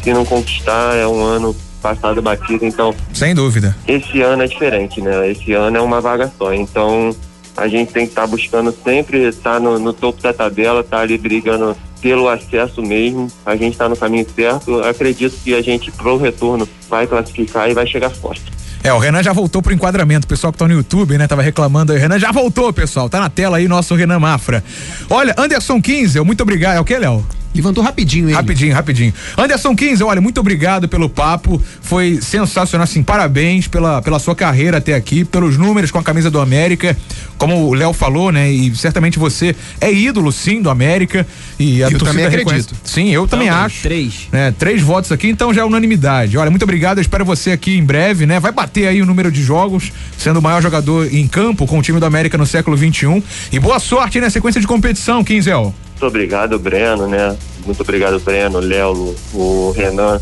Se 0.03 0.13
não 0.13 0.23
conquistar, 0.23 0.95
é 0.95 1.07
um 1.07 1.21
ano 1.23 1.55
passado 1.81 2.21
batido. 2.21 2.65
Então, 2.65 2.93
sem 3.13 3.33
dúvida. 3.33 3.75
Esse 3.87 4.21
ano 4.21 4.43
é 4.43 4.47
diferente, 4.47 5.01
né? 5.01 5.31
Esse 5.31 5.53
ano 5.53 5.77
é 5.77 5.81
uma 5.81 5.99
vaga 5.99 6.31
só. 6.37 6.53
Então, 6.53 7.15
a 7.57 7.67
gente 7.67 7.91
tem 7.91 8.05
que 8.05 8.11
estar 8.11 8.21
tá 8.21 8.27
buscando 8.27 8.73
sempre 8.83 9.23
estar 9.27 9.53
tá 9.53 9.59
no, 9.59 9.79
no, 9.79 9.91
topo 9.91 10.21
da 10.21 10.31
tabela, 10.31 10.81
estar 10.81 10.97
tá 10.97 11.03
ali 11.03 11.17
brigando 11.17 11.75
pelo 11.99 12.29
acesso 12.29 12.83
mesmo. 12.83 13.27
A 13.43 13.55
gente 13.55 13.73
está 13.73 13.89
no 13.89 13.97
caminho 13.97 14.25
certo. 14.33 14.79
Acredito 14.83 15.35
que 15.43 15.55
a 15.55 15.61
gente, 15.61 15.91
pro 15.91 16.17
retorno, 16.17 16.69
vai 16.87 17.07
classificar 17.07 17.69
e 17.69 17.73
vai 17.73 17.87
chegar 17.87 18.11
forte. 18.11 18.43
É, 18.83 18.93
o 18.93 18.99
Renan 18.99 19.23
já 19.23 19.33
voltou 19.33 19.61
pro 19.61 19.73
enquadramento. 19.73 20.25
O 20.25 20.29
pessoal 20.29 20.53
que 20.53 20.59
tá 20.59 20.67
no 20.67 20.73
YouTube, 20.75 21.17
né, 21.17 21.27
tava 21.27 21.41
reclamando 21.41 21.91
aí. 21.91 21.97
O 21.97 22.01
Renan 22.01 22.19
já 22.19 22.31
voltou, 22.31 22.71
pessoal. 22.71 23.09
Tá 23.09 23.19
na 23.19 23.29
tela 23.29 23.57
aí 23.57 23.67
nosso 23.67 23.95
Renan 23.95 24.19
Mafra. 24.19 24.63
Olha, 25.09 25.33
Anderson 25.35 25.81
15, 25.81 26.21
muito 26.21 26.41
obrigado. 26.41 26.77
É 26.77 26.79
o 26.79 26.85
que, 26.85 26.97
Léo? 26.97 27.25
Levantou 27.57 27.83
rapidinho, 27.83 28.29
hein? 28.29 28.35
Rapidinho, 28.35 28.73
rapidinho. 28.73 29.13
Anderson 29.35 29.75
15, 29.75 30.03
olha, 30.03 30.21
muito 30.21 30.39
obrigado 30.39 30.87
pelo 30.87 31.09
papo. 31.09 31.59
Foi 31.81 32.19
sensacional, 32.21 32.83
assim, 32.83 33.01
parabéns 33.01 33.67
pela, 33.67 33.99
pela 33.99 34.19
sua 34.19 34.35
carreira 34.35 34.77
até 34.77 34.93
aqui, 34.93 35.25
pelos 35.25 35.57
números 35.57 35.89
com 35.89 35.97
a 35.97 36.03
camisa 36.03 36.29
do 36.29 36.39
América. 36.39 36.95
Como 37.35 37.67
o 37.67 37.73
Léo 37.73 37.93
falou, 37.93 38.31
né? 38.31 38.51
E 38.51 38.75
certamente 38.75 39.17
você 39.17 39.55
é 39.81 39.91
ídolo, 39.91 40.31
sim, 40.31 40.61
do 40.61 40.69
América. 40.69 41.25
E 41.59 41.83
a 41.83 41.89
eu 41.89 41.97
também 41.97 42.25
acredito. 42.25 42.47
Reconhece. 42.47 42.69
Sim, 42.83 43.09
eu 43.09 43.27
também 43.27 43.49
acho. 43.49 43.81
Três. 43.81 44.27
Né, 44.31 44.53
três 44.57 44.81
votos 44.81 45.11
aqui, 45.11 45.27
então 45.27 45.51
já 45.51 45.61
é 45.61 45.65
unanimidade. 45.65 46.37
Olha, 46.37 46.51
muito 46.51 46.63
obrigado. 46.63 46.99
Eu 46.99 47.01
espero 47.01 47.25
você 47.25 47.51
aqui 47.51 47.75
em 47.75 47.83
breve, 47.83 48.27
né? 48.27 48.39
Vai 48.39 48.51
bater 48.51 48.87
aí 48.87 49.01
o 49.01 49.05
número 49.05 49.31
de 49.31 49.41
jogos, 49.41 49.91
sendo 50.15 50.37
o 50.37 50.41
maior 50.43 50.61
jogador 50.61 51.11
em 51.11 51.27
campo 51.27 51.65
com 51.65 51.79
o 51.79 51.81
time 51.81 51.99
do 51.99 52.05
América 52.05 52.37
no 52.37 52.45
século 52.45 52.77
21. 52.77 53.23
E 53.51 53.59
boa 53.59 53.79
sorte 53.79 54.19
na 54.19 54.29
sequência 54.29 54.61
de 54.61 54.67
competição, 54.67 55.23
Quinzel. 55.23 55.73
Muito 55.97 56.05
obrigado, 56.05 56.59
Breno, 56.59 57.07
né? 57.07 57.35
Muito 57.65 57.81
obrigado, 57.81 58.19
Breno, 58.19 58.59
Léo, 58.59 59.15
o 59.33 59.73
Renan. 59.75 60.21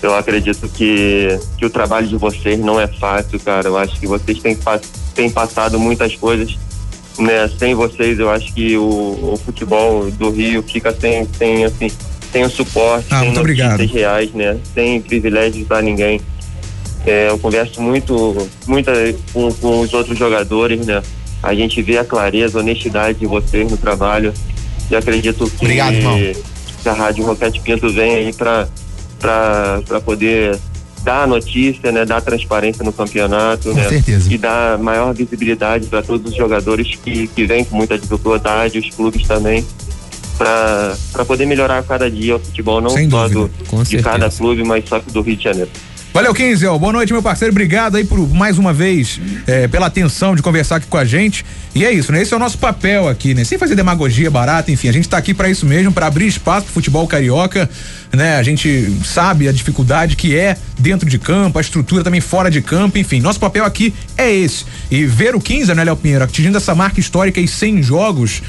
Eu 0.00 0.14
acredito 0.14 0.68
que, 0.68 1.36
que 1.58 1.66
o 1.66 1.70
trabalho 1.70 2.06
de 2.06 2.16
vocês 2.16 2.60
não 2.60 2.80
é 2.80 2.86
fácil, 2.86 3.40
cara. 3.40 3.66
Eu 3.66 3.76
acho 3.76 3.98
que 3.98 4.06
vocês 4.06 4.38
têm, 4.38 4.56
têm 5.12 5.28
passado 5.28 5.80
muitas 5.80 6.14
coisas. 6.14 6.56
Né? 7.18 7.50
Sem 7.58 7.74
vocês, 7.74 8.20
eu 8.20 8.30
acho 8.30 8.54
que 8.54 8.76
o, 8.76 9.32
o 9.32 9.36
futebol 9.44 10.08
do 10.12 10.30
Rio 10.30 10.62
fica 10.62 10.94
sem, 10.94 11.26
sem, 11.36 11.64
assim, 11.64 11.90
sem 12.30 12.44
o 12.44 12.48
suporte, 12.48 13.08
ah, 13.10 13.18
sem 13.18 13.32
notícias 13.32 13.38
obrigado. 13.40 13.80
reais, 13.86 14.32
né? 14.32 14.58
Sem 14.72 15.00
privilégios 15.02 15.66
para 15.66 15.82
ninguém. 15.82 16.20
É, 17.04 17.30
eu 17.30 17.38
converso 17.40 17.82
muito, 17.82 18.48
muito 18.64 18.92
com, 19.32 19.52
com 19.54 19.80
os 19.80 19.92
outros 19.92 20.16
jogadores, 20.16 20.86
né? 20.86 21.02
A 21.42 21.52
gente 21.52 21.82
vê 21.82 21.98
a 21.98 22.04
clareza, 22.04 22.58
a 22.58 22.62
honestidade 22.62 23.18
de 23.18 23.26
vocês 23.26 23.68
no 23.68 23.76
trabalho. 23.76 24.32
E 24.90 24.96
acredito 24.96 25.48
que, 25.50 25.64
Obrigado, 25.64 25.96
a 26.84 26.92
Rádio 26.92 27.24
Roquete 27.24 27.60
Pinto 27.60 27.92
vem 27.92 28.14
aí 28.14 28.32
para 28.32 30.00
poder 30.04 30.58
dar 31.02 31.22
a 31.22 31.26
notícia, 31.26 31.90
né, 31.90 32.04
dar 32.04 32.20
transparência 32.20 32.84
no 32.84 32.92
campeonato, 32.92 33.70
com 33.70 33.74
né, 33.74 33.88
certeza. 33.88 34.32
e 34.32 34.36
dar 34.36 34.78
maior 34.78 35.14
visibilidade 35.14 35.86
para 35.86 36.02
todos 36.02 36.30
os 36.30 36.36
jogadores 36.36 36.94
que, 36.96 37.26
que 37.28 37.46
vêm 37.46 37.64
com 37.64 37.76
muita 37.76 37.98
dificuldade, 37.98 38.78
os 38.78 38.90
clubes 38.90 39.26
também, 39.26 39.64
para 40.36 41.24
poder 41.26 41.46
melhorar 41.46 41.78
a 41.78 41.82
cada 41.82 42.10
dia 42.10 42.36
o 42.36 42.38
futebol, 42.38 42.80
não 42.80 42.90
Sem 42.90 43.08
só 43.08 43.28
dúvida, 43.28 43.50
do, 43.70 43.84
de 43.84 44.02
cada 44.02 44.30
clube, 44.30 44.64
mas 44.64 44.88
só 44.88 44.98
do 44.98 45.22
Rio 45.22 45.36
de 45.36 45.44
Janeiro. 45.44 45.70
Valeu, 46.12 46.34
Quinzel. 46.34 46.76
Boa 46.76 46.92
noite, 46.92 47.12
meu 47.12 47.22
parceiro. 47.22 47.52
Obrigado 47.52 47.96
aí 47.96 48.02
por 48.02 48.18
mais 48.34 48.58
uma 48.58 48.72
vez 48.72 49.20
é, 49.46 49.68
pela 49.68 49.86
atenção 49.86 50.34
de 50.34 50.42
conversar 50.42 50.76
aqui 50.76 50.88
com 50.88 50.96
a 50.96 51.04
gente. 51.04 51.46
E 51.72 51.84
é 51.84 51.92
isso, 51.92 52.10
né? 52.10 52.20
Esse 52.20 52.34
é 52.34 52.36
o 52.36 52.40
nosso 52.40 52.58
papel 52.58 53.06
aqui, 53.06 53.32
né? 53.32 53.44
Sem 53.44 53.56
fazer 53.56 53.76
demagogia 53.76 54.28
barata, 54.28 54.72
enfim, 54.72 54.88
a 54.88 54.92
gente 54.92 55.08
tá 55.08 55.16
aqui 55.16 55.32
para 55.32 55.48
isso 55.48 55.64
mesmo, 55.64 55.92
para 55.92 56.06
abrir 56.06 56.26
espaço 56.26 56.64
pro 56.64 56.74
futebol 56.74 57.06
carioca, 57.06 57.70
né? 58.12 58.36
A 58.38 58.42
gente 58.42 58.92
sabe 59.04 59.46
a 59.46 59.52
dificuldade 59.52 60.16
que 60.16 60.36
é 60.36 60.56
dentro 60.76 61.08
de 61.08 61.16
campo, 61.16 61.58
a 61.58 61.60
estrutura 61.60 62.02
também 62.02 62.20
fora 62.20 62.50
de 62.50 62.60
campo, 62.60 62.98
enfim. 62.98 63.20
Nosso 63.20 63.38
papel 63.38 63.64
aqui 63.64 63.94
é 64.18 64.32
esse. 64.32 64.64
E 64.90 65.06
ver 65.06 65.36
o 65.36 65.40
Quinzel, 65.40 65.76
né, 65.76 65.84
Léo 65.84 65.96
Pinheiro, 65.96 66.24
atingindo 66.24 66.56
essa 66.56 66.74
marca 66.74 66.98
histórica 66.98 67.40
e 67.40 67.46
100 67.46 67.84
jogos, 67.84 68.42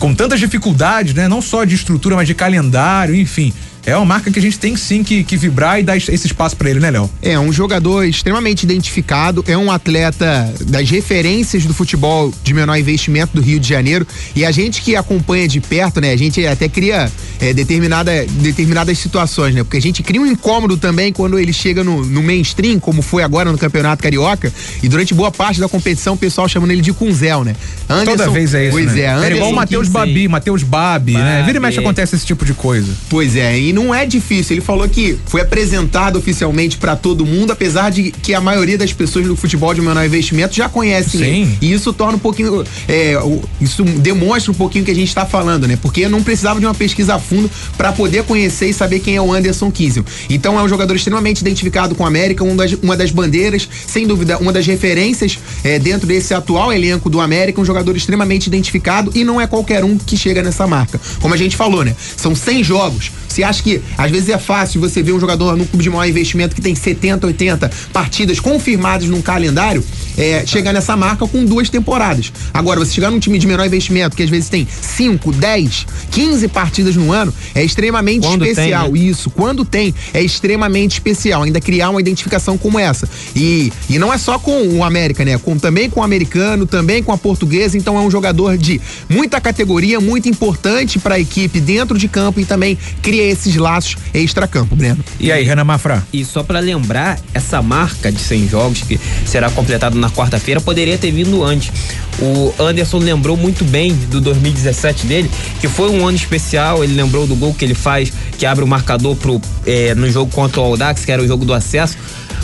com 0.00 0.12
tantas 0.12 0.40
dificuldades, 0.40 1.14
né? 1.14 1.28
Não 1.28 1.40
só 1.40 1.62
de 1.62 1.76
estrutura, 1.76 2.16
mas 2.16 2.26
de 2.26 2.34
calendário, 2.34 3.14
enfim 3.14 3.52
é 3.86 3.96
uma 3.96 4.04
marca 4.04 4.30
que 4.30 4.38
a 4.38 4.42
gente 4.42 4.58
tem 4.58 4.76
sim 4.76 5.02
que, 5.02 5.22
que 5.22 5.36
vibrar 5.36 5.78
e 5.78 5.82
dar 5.82 5.96
esse 5.96 6.26
espaço 6.26 6.56
para 6.56 6.70
ele, 6.70 6.80
né, 6.80 6.90
Léo? 6.90 7.10
É, 7.22 7.38
um 7.38 7.52
jogador 7.52 8.04
extremamente 8.04 8.62
identificado, 8.62 9.44
é 9.46 9.56
um 9.56 9.70
atleta 9.70 10.52
das 10.66 10.88
referências 10.88 11.64
do 11.66 11.74
futebol 11.74 12.32
de 12.42 12.54
menor 12.54 12.76
investimento 12.76 13.34
do 13.34 13.42
Rio 13.42 13.60
de 13.60 13.68
Janeiro. 13.68 14.06
E 14.34 14.44
a 14.44 14.50
gente 14.50 14.80
que 14.80 14.96
acompanha 14.96 15.46
de 15.46 15.60
perto, 15.60 16.00
né, 16.00 16.12
a 16.12 16.16
gente 16.16 16.44
até 16.46 16.68
cria 16.68 17.10
é, 17.40 17.52
determinada, 17.52 18.24
determinadas 18.40 18.98
situações, 18.98 19.54
né? 19.54 19.62
Porque 19.62 19.76
a 19.76 19.82
gente 19.82 20.02
cria 20.02 20.20
um 20.20 20.26
incômodo 20.26 20.76
também 20.76 21.12
quando 21.12 21.38
ele 21.38 21.52
chega 21.52 21.84
no, 21.84 22.04
no 22.04 22.22
mainstream, 22.22 22.78
como 22.80 23.02
foi 23.02 23.22
agora 23.22 23.52
no 23.52 23.58
Campeonato 23.58 24.02
Carioca, 24.02 24.52
e 24.82 24.88
durante 24.88 25.12
boa 25.12 25.30
parte 25.30 25.60
da 25.60 25.68
competição 25.68 26.14
o 26.14 26.16
pessoal 26.16 26.48
chamando 26.48 26.70
ele 26.70 26.82
de 26.82 26.92
Cunzel, 26.92 27.44
né? 27.44 27.54
Anderson, 27.88 28.16
Toda 28.16 28.30
vez 28.30 28.54
é 28.54 28.64
isso. 28.64 28.72
Pois 28.72 28.94
né? 28.94 29.02
é, 29.02 29.08
Anderson, 29.08 29.26
é 29.26 29.36
igual 29.36 29.50
o 29.50 29.54
Matheus 29.54 29.88
Babi, 29.88 30.28
Matheus 30.28 30.62
Babi, 30.62 31.12
né? 31.12 31.42
Vira 31.44 31.58
e 31.58 31.60
mexe 31.60 31.78
acontece 31.78 32.16
esse 32.16 32.24
tipo 32.24 32.44
de 32.44 32.54
coisa. 32.54 32.90
Pois 33.10 33.36
é, 33.36 33.58
e 33.58 33.73
não 33.74 33.94
é 33.94 34.06
difícil. 34.06 34.54
Ele 34.54 34.60
falou 34.60 34.88
que 34.88 35.18
foi 35.26 35.40
apresentado 35.40 36.18
oficialmente 36.18 36.78
para 36.78 36.96
todo 36.96 37.26
mundo, 37.26 37.52
apesar 37.52 37.90
de 37.90 38.10
que 38.10 38.32
a 38.32 38.40
maioria 38.40 38.78
das 38.78 38.92
pessoas 38.92 39.26
do 39.26 39.36
futebol 39.36 39.74
de 39.74 39.80
menor 39.80 40.04
investimento 40.04 40.54
já 40.54 40.68
conhecem 40.68 41.20
Sim. 41.20 41.26
ele. 41.26 41.58
E 41.60 41.72
isso 41.72 41.92
torna 41.92 42.16
um 42.16 42.20
pouquinho. 42.20 42.64
É, 42.88 43.14
isso 43.60 43.82
demonstra 43.84 44.52
um 44.52 44.54
pouquinho 44.54 44.82
o 44.82 44.84
que 44.84 44.90
a 44.90 44.94
gente 44.94 45.08
está 45.08 45.26
falando, 45.26 45.66
né? 45.66 45.76
Porque 45.80 46.08
não 46.08 46.22
precisava 46.22 46.60
de 46.60 46.66
uma 46.66 46.74
pesquisa 46.74 47.16
a 47.16 47.18
fundo 47.18 47.50
para 47.76 47.92
poder 47.92 48.24
conhecer 48.24 48.68
e 48.68 48.72
saber 48.72 49.00
quem 49.00 49.16
é 49.16 49.20
o 49.20 49.32
Anderson 49.32 49.70
Kiesel. 49.70 50.04
Então 50.30 50.58
é 50.58 50.62
um 50.62 50.68
jogador 50.68 50.94
extremamente 50.94 51.40
identificado 51.40 51.94
com 51.94 52.04
a 52.04 52.08
América, 52.08 52.44
uma 52.44 52.56
das, 52.56 52.72
uma 52.74 52.96
das 52.96 53.10
bandeiras, 53.10 53.68
sem 53.86 54.06
dúvida, 54.06 54.38
uma 54.38 54.52
das 54.52 54.66
referências 54.66 55.38
é, 55.62 55.78
dentro 55.78 56.06
desse 56.06 56.32
atual 56.32 56.72
elenco 56.72 57.10
do 57.10 57.20
América, 57.20 57.60
um 57.60 57.64
jogador 57.64 57.96
extremamente 57.96 58.46
identificado 58.46 59.10
e 59.14 59.24
não 59.24 59.40
é 59.40 59.46
qualquer 59.46 59.84
um 59.84 59.98
que 59.98 60.16
chega 60.16 60.42
nessa 60.42 60.66
marca. 60.66 61.00
Como 61.20 61.34
a 61.34 61.36
gente 61.36 61.56
falou, 61.56 61.84
né? 61.84 61.94
São 62.16 62.34
100 62.34 62.64
jogos. 62.64 63.10
Você 63.34 63.42
acha 63.42 63.62
que 63.64 63.82
às 63.98 64.10
vezes 64.12 64.28
é 64.28 64.38
fácil 64.38 64.80
você 64.80 65.02
ver 65.02 65.12
um 65.12 65.18
jogador 65.18 65.56
no 65.56 65.66
clube 65.66 65.82
de 65.82 65.90
maior 65.90 66.08
investimento 66.08 66.54
que 66.54 66.60
tem 66.60 66.72
70, 66.72 67.26
80 67.26 67.70
partidas 67.92 68.38
confirmadas 68.38 69.08
num 69.08 69.20
calendário, 69.20 69.82
é, 70.16 70.46
chegar 70.46 70.72
nessa 70.72 70.96
marca 70.96 71.26
com 71.26 71.44
duas 71.44 71.68
temporadas. 71.68 72.32
Agora, 72.52 72.78
você 72.78 72.92
chegar 72.92 73.10
num 73.10 73.18
time 73.18 73.36
de 73.36 73.46
menor 73.48 73.66
investimento, 73.66 74.16
que 74.16 74.22
às 74.22 74.30
vezes 74.30 74.48
tem 74.48 74.68
5, 74.68 75.32
10, 75.32 75.86
15 76.12 76.46
partidas 76.46 76.94
no 76.94 77.10
ano, 77.10 77.34
é 77.56 77.64
extremamente 77.64 78.24
quando 78.24 78.46
especial. 78.46 78.84
Tem, 78.84 78.92
né? 78.92 78.98
Isso, 79.08 79.30
quando 79.30 79.64
tem, 79.64 79.92
é 80.12 80.22
extremamente 80.22 80.92
especial. 80.92 81.42
Ainda 81.42 81.60
criar 81.60 81.90
uma 81.90 82.00
identificação 82.00 82.56
como 82.56 82.78
essa. 82.78 83.08
E, 83.34 83.72
e 83.90 83.98
não 83.98 84.12
é 84.12 84.18
só 84.18 84.38
com 84.38 84.68
o 84.68 84.84
América, 84.84 85.24
né? 85.24 85.38
Com, 85.38 85.58
também 85.58 85.90
com 85.90 85.98
o 85.98 86.02
americano, 86.04 86.66
também 86.66 87.02
com 87.02 87.10
a 87.10 87.18
portuguesa. 87.18 87.76
Então 87.76 87.96
é 87.98 88.00
um 88.00 88.10
jogador 88.10 88.56
de 88.56 88.80
muita 89.08 89.40
categoria, 89.40 90.00
muito 90.00 90.28
importante 90.28 91.00
para 91.00 91.16
a 91.16 91.20
equipe 91.20 91.58
dentro 91.58 91.98
de 91.98 92.06
campo 92.06 92.38
e 92.38 92.44
também 92.44 92.78
cria 93.02 93.23
esses 93.30 93.56
laços 93.56 93.96
extra-campo, 94.12 94.76
Breno. 94.76 95.04
E 95.18 95.30
aí, 95.30 95.44
Renan 95.44 95.64
Mafra? 95.64 96.06
E 96.12 96.24
só 96.24 96.42
para 96.42 96.60
lembrar, 96.60 97.18
essa 97.32 97.60
marca 97.62 98.10
de 98.10 98.20
100 98.20 98.48
jogos 98.48 98.82
que 98.82 98.98
será 99.26 99.50
completada 99.50 99.96
na 99.96 100.10
quarta-feira 100.10 100.60
poderia 100.60 100.98
ter 100.98 101.10
vindo 101.10 101.42
antes. 101.42 101.72
O 102.20 102.54
Anderson 102.62 102.98
lembrou 102.98 103.36
muito 103.36 103.64
bem 103.64 103.92
do 103.92 104.20
2017 104.20 105.06
dele, 105.06 105.30
que 105.60 105.68
foi 105.68 105.90
um 105.90 106.06
ano 106.06 106.16
especial. 106.16 106.84
Ele 106.84 106.94
lembrou 106.94 107.26
do 107.26 107.34
gol 107.34 107.52
que 107.54 107.64
ele 107.64 107.74
faz, 107.74 108.12
que 108.38 108.46
abre 108.46 108.64
o 108.64 108.66
marcador 108.66 109.16
pro, 109.16 109.40
é, 109.66 109.94
no 109.94 110.10
jogo 110.10 110.30
contra 110.32 110.60
o 110.60 110.64
Audax, 110.64 111.04
que 111.04 111.12
era 111.12 111.22
o 111.22 111.26
jogo 111.26 111.44
do 111.44 111.52
acesso. 111.52 111.96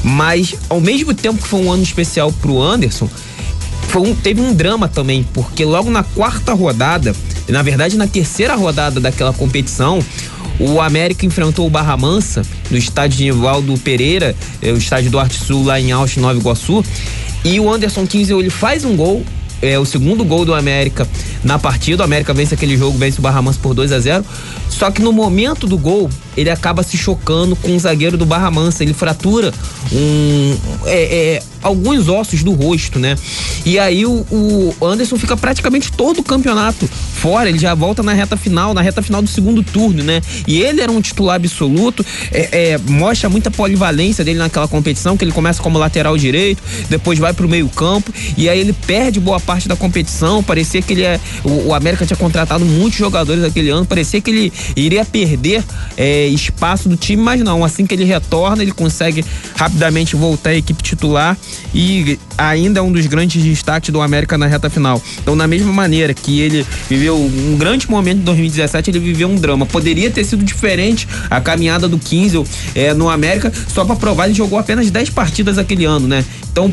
Mas, 0.02 0.54
ao 0.68 0.80
mesmo 0.80 1.14
tempo 1.14 1.42
que 1.42 1.48
foi 1.48 1.60
um 1.60 1.70
ano 1.70 1.82
especial 1.82 2.32
pro 2.32 2.60
Anderson, 2.60 3.08
foi 3.88 4.02
um, 4.02 4.14
teve 4.14 4.40
um 4.40 4.54
drama 4.54 4.86
também, 4.86 5.26
porque 5.34 5.64
logo 5.64 5.90
na 5.90 6.04
quarta 6.04 6.54
rodada, 6.54 7.14
na 7.48 7.60
verdade 7.60 7.96
na 7.96 8.06
terceira 8.06 8.54
rodada 8.54 9.00
daquela 9.00 9.32
competição, 9.32 9.98
o 10.61 10.79
América 10.81 11.25
enfrentou 11.25 11.66
o 11.66 11.70
Barra 11.70 11.96
Mansa 11.96 12.42
no 12.70 12.77
estádio 12.77 13.16
de 13.16 13.25
Nivaldo 13.25 13.77
Pereira, 13.79 14.37
é, 14.61 14.70
o 14.70 14.77
estádio 14.77 15.11
do 15.11 15.18
Arte 15.18 15.42
Sul 15.42 15.64
lá 15.64 15.81
em 15.81 15.90
Austin, 15.90 16.20
Nova 16.20 16.38
Iguaçu. 16.38 16.85
E 17.42 17.59
o 17.59 17.73
Anderson 17.73 18.07
15 18.07 18.35
ele 18.35 18.51
faz 18.51 18.85
um 18.85 18.94
gol, 18.94 19.25
é 19.62 19.79
o 19.79 19.87
segundo 19.87 20.23
gol 20.23 20.44
do 20.44 20.55
América 20.55 21.09
na 21.42 21.59
partida. 21.59 22.03
O 22.03 22.05
América 22.05 22.35
vence 22.35 22.55
aquele 22.55 22.77
jogo, 22.77 22.99
vence 22.99 23.18
o 23.18 23.23
Barra 23.23 23.40
Mansa 23.40 23.59
por 23.62 23.73
2 23.73 23.90
a 23.92 23.99
0 23.99 24.25
Só 24.80 24.90
que 24.90 25.02
no 25.02 25.12
momento 25.12 25.66
do 25.66 25.76
gol, 25.76 26.08
ele 26.34 26.48
acaba 26.48 26.82
se 26.82 26.96
chocando 26.96 27.54
com 27.54 27.76
o 27.76 27.78
zagueiro 27.78 28.16
do 28.16 28.24
Barra 28.24 28.50
Mansa. 28.50 28.82
Ele 28.82 28.94
fratura 28.94 29.52
um, 29.92 30.56
é, 30.86 31.34
é, 31.36 31.42
alguns 31.62 32.08
ossos 32.08 32.42
do 32.42 32.52
rosto, 32.52 32.98
né? 32.98 33.14
E 33.66 33.78
aí 33.78 34.06
o, 34.06 34.24
o, 34.30 34.74
Anderson 34.82 35.18
fica 35.18 35.36
praticamente 35.36 35.92
todo 35.92 36.20
o 36.20 36.22
campeonato 36.22 36.88
fora. 36.88 37.50
Ele 37.50 37.58
já 37.58 37.74
volta 37.74 38.02
na 38.02 38.14
reta 38.14 38.38
final, 38.38 38.72
na 38.72 38.80
reta 38.80 39.02
final 39.02 39.20
do 39.20 39.28
segundo 39.28 39.62
turno, 39.62 40.02
né? 40.02 40.22
E 40.46 40.62
ele 40.62 40.80
era 40.80 40.90
um 40.90 41.02
titular 41.02 41.36
absoluto. 41.36 42.04
É, 42.32 42.72
é, 42.72 42.78
mostra 42.78 43.28
muita 43.28 43.50
polivalência 43.50 44.24
dele 44.24 44.38
naquela 44.38 44.66
competição, 44.66 45.14
que 45.14 45.24
ele 45.24 45.32
começa 45.32 45.62
como 45.62 45.78
lateral 45.78 46.16
direito, 46.16 46.62
depois 46.88 47.18
vai 47.18 47.34
pro 47.34 47.46
meio 47.46 47.68
campo 47.68 48.10
e 48.36 48.48
aí 48.48 48.58
ele 48.58 48.72
perde 48.72 49.20
boa 49.20 49.38
parte 49.38 49.68
da 49.68 49.76
competição. 49.76 50.42
Parecia 50.42 50.80
que 50.80 50.94
ele 50.94 51.02
é. 51.02 51.20
O, 51.44 51.68
o 51.68 51.74
América 51.74 52.06
tinha 52.06 52.16
contratado 52.16 52.64
muitos 52.64 52.98
jogadores 52.98 53.44
aquele 53.44 53.68
ano. 53.68 53.84
Parecia 53.84 54.20
que 54.22 54.30
ele 54.30 54.52
iria 54.76 55.04
perder 55.04 55.62
é, 55.96 56.26
espaço 56.28 56.88
do 56.88 56.96
time, 56.96 57.22
mas 57.22 57.40
não. 57.42 57.64
Assim 57.64 57.87
que 57.87 57.94
ele 57.94 58.04
retorna, 58.04 58.62
ele 58.62 58.72
consegue 58.72 59.24
rapidamente 59.56 60.16
voltar 60.16 60.50
à 60.50 60.54
equipe 60.54 60.83
titular 60.83 61.37
e 61.74 62.18
ainda 62.37 62.80
é 62.80 62.83
um 62.83 62.90
dos 62.90 63.06
grandes 63.06 63.42
destaques 63.42 63.90
do 63.90 64.00
América 64.00 64.37
na 64.38 64.46
reta 64.46 64.70
final. 64.70 65.02
Então, 65.18 65.37
da 65.37 65.46
mesma 65.46 65.72
maneira 65.72 66.14
que 66.14 66.40
ele 66.40 66.66
viveu 66.88 67.16
um 67.16 67.56
grande 67.56 67.90
momento 67.90 68.18
em 68.18 68.24
2017, 68.24 68.90
ele 68.90 68.98
viveu 68.98 69.28
um 69.28 69.37
drama. 69.37 69.66
Poderia 69.66 70.11
ter 70.11 70.24
sido 70.24 70.44
diferente 70.44 71.06
a 71.28 71.40
caminhada 71.40 71.88
do 71.88 71.98
Kinsel 71.98 72.46
é, 72.74 72.94
no 72.94 73.09
América, 73.09 73.52
só 73.68 73.85
para 73.85 73.96
provar, 73.96 74.26
ele 74.26 74.35
jogou 74.35 74.59
apenas 74.59 74.90
10 74.90 75.11
partidas 75.11 75.59
aquele 75.59 75.85
ano, 75.85 76.09
né? 76.09 76.24
Então, 76.50 76.72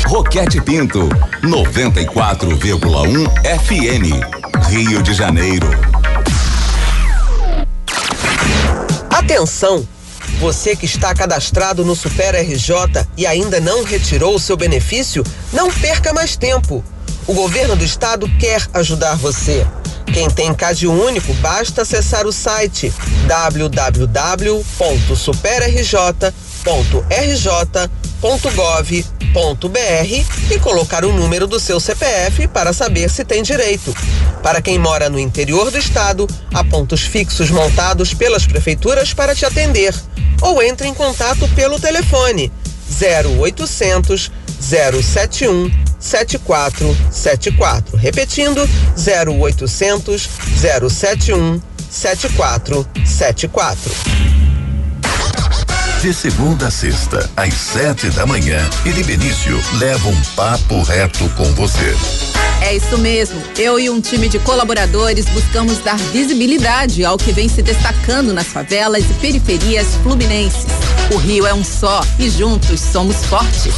Roquete 0.08 0.62
Pinto, 0.62 1.10
94,1 1.44 3.28
FM. 3.60 4.24
Rio 4.70 5.04
de 5.04 5.14
Janeiro. 5.14 5.85
Atenção! 9.26 9.86
Você 10.40 10.76
que 10.76 10.86
está 10.86 11.12
cadastrado 11.12 11.84
no 11.84 11.96
Super 11.96 12.36
RJ 12.36 13.08
e 13.18 13.26
ainda 13.26 13.60
não 13.60 13.84
retirou 13.84 14.36
o 14.36 14.40
seu 14.40 14.56
benefício, 14.56 15.24
não 15.52 15.72
perca 15.72 16.14
mais 16.14 16.38
tempo 16.38 16.84
O 17.26 17.34
governo 17.34 17.76
do 17.76 17.84
estado 17.84 18.30
quer 18.38 18.68
ajudar 18.72 19.16
você. 19.16 19.66
Quem 20.14 20.30
tem 20.30 20.54
CAD 20.54 20.86
único, 20.86 21.34
basta 21.36 21.82
acessar 21.82 22.28
o 22.28 22.32
site 22.32 22.94
www.superrj.rj.gov.br 28.26 30.52
e 30.52 30.60
colocar 30.60 31.06
o 31.06 31.14
número 31.14 31.46
do 31.46 31.60
seu 31.60 31.80
CPF 31.80 32.48
para 32.48 32.74
saber 32.74 33.08
se 33.10 33.24
tem 33.24 33.44
direito. 33.44 33.96
Para 34.42 34.64
quem 34.64 34.80
mora 34.80 35.08
no 35.10 35.20
interior 35.20 35.70
do 35.70 35.78
estado, 35.78 36.26
há 36.52 36.64
pontos 36.64 37.02
fixos 37.02 37.52
montados 37.52 38.16
pelas 38.16 38.48
prefeituras 38.48 39.14
para 39.14 39.36
te 39.36 39.46
atender. 39.46 39.94
Ou 40.42 40.64
entre 40.64 40.88
em 40.88 40.94
contato 40.94 41.48
pelo 41.50 41.78
telefone 41.80 42.52
0800 43.00 44.32
071 44.60 45.70
7474. 46.00 47.98
Repetindo, 47.98 48.68
0800 48.98 50.28
071 50.90 51.62
7474. 51.92 53.94
De 56.06 56.14
segunda 56.14 56.68
a 56.68 56.70
sexta, 56.70 57.28
às 57.36 57.52
sete 57.56 58.12
da 58.12 58.28
manhã, 58.28 58.60
ele 58.86 59.04
Benício 59.04 59.60
leva 59.80 60.08
um 60.08 60.22
papo 60.36 60.84
reto 60.84 61.28
com 61.30 61.46
você. 61.56 61.98
É 62.62 62.76
isso 62.76 62.96
mesmo. 63.00 63.42
Eu 63.58 63.80
e 63.80 63.90
um 63.90 64.00
time 64.00 64.30
de 64.30 64.38
colaboradores 64.38 65.26
buscamos 65.26 65.80
dar 65.80 65.98
visibilidade 65.98 67.04
ao 67.04 67.18
que 67.18 67.32
vem 67.32 67.50
se 67.50 67.64
destacando 67.64 68.36
nas 68.36 68.46
favelas 68.46 69.04
e 69.10 69.14
periferias 69.16 69.96
fluminenses. 70.04 70.68
O 71.12 71.18
Rio 71.18 71.48
é 71.48 71.56
um 71.56 71.64
só 71.64 72.06
e 72.20 72.30
juntos 72.30 72.82
somos 72.82 73.26
fortes. 73.26 73.74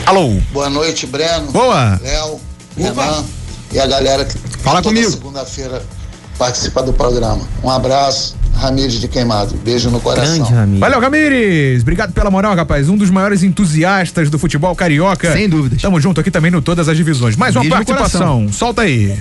Alô. 0.05 0.37
Boa 0.51 0.69
noite, 0.69 1.05
Breno. 1.05 1.51
Boa. 1.51 1.99
Léo, 2.01 2.39
Renan 2.77 3.23
e 3.71 3.79
a 3.79 3.87
galera 3.87 4.25
que 4.25 4.37
Fala 4.59 4.81
comigo. 4.81 5.09
segunda-feira 5.09 5.81
participa 6.37 6.83
do 6.83 6.93
programa. 6.93 7.41
Um 7.63 7.69
abraço, 7.69 8.35
Ramires 8.53 8.93
de 8.99 9.07
Queimado. 9.07 9.55
Beijo 9.63 9.89
no 9.89 9.99
coração. 9.99 10.47
Valeu, 10.79 10.99
Ramires. 10.99 11.81
Obrigado 11.81 12.13
pela 12.13 12.31
moral, 12.31 12.55
rapaz. 12.55 12.87
Um 12.89 12.95
dos 12.95 13.09
maiores 13.09 13.43
entusiastas 13.43 14.29
do 14.29 14.39
futebol 14.39 14.75
carioca. 14.75 15.33
Sem 15.33 15.49
dúvidas. 15.49 15.81
Tamo 15.81 15.99
junto 15.99 16.21
aqui 16.21 16.31
também 16.31 16.51
no 16.51 16.61
Todas 16.61 16.87
as 16.87 16.95
Divisões. 16.95 17.35
Mais 17.35 17.55
uma 17.55 17.65
participação. 17.65 18.19
coração. 18.21 18.53
Solta 18.53 18.83
aí. 18.83 19.17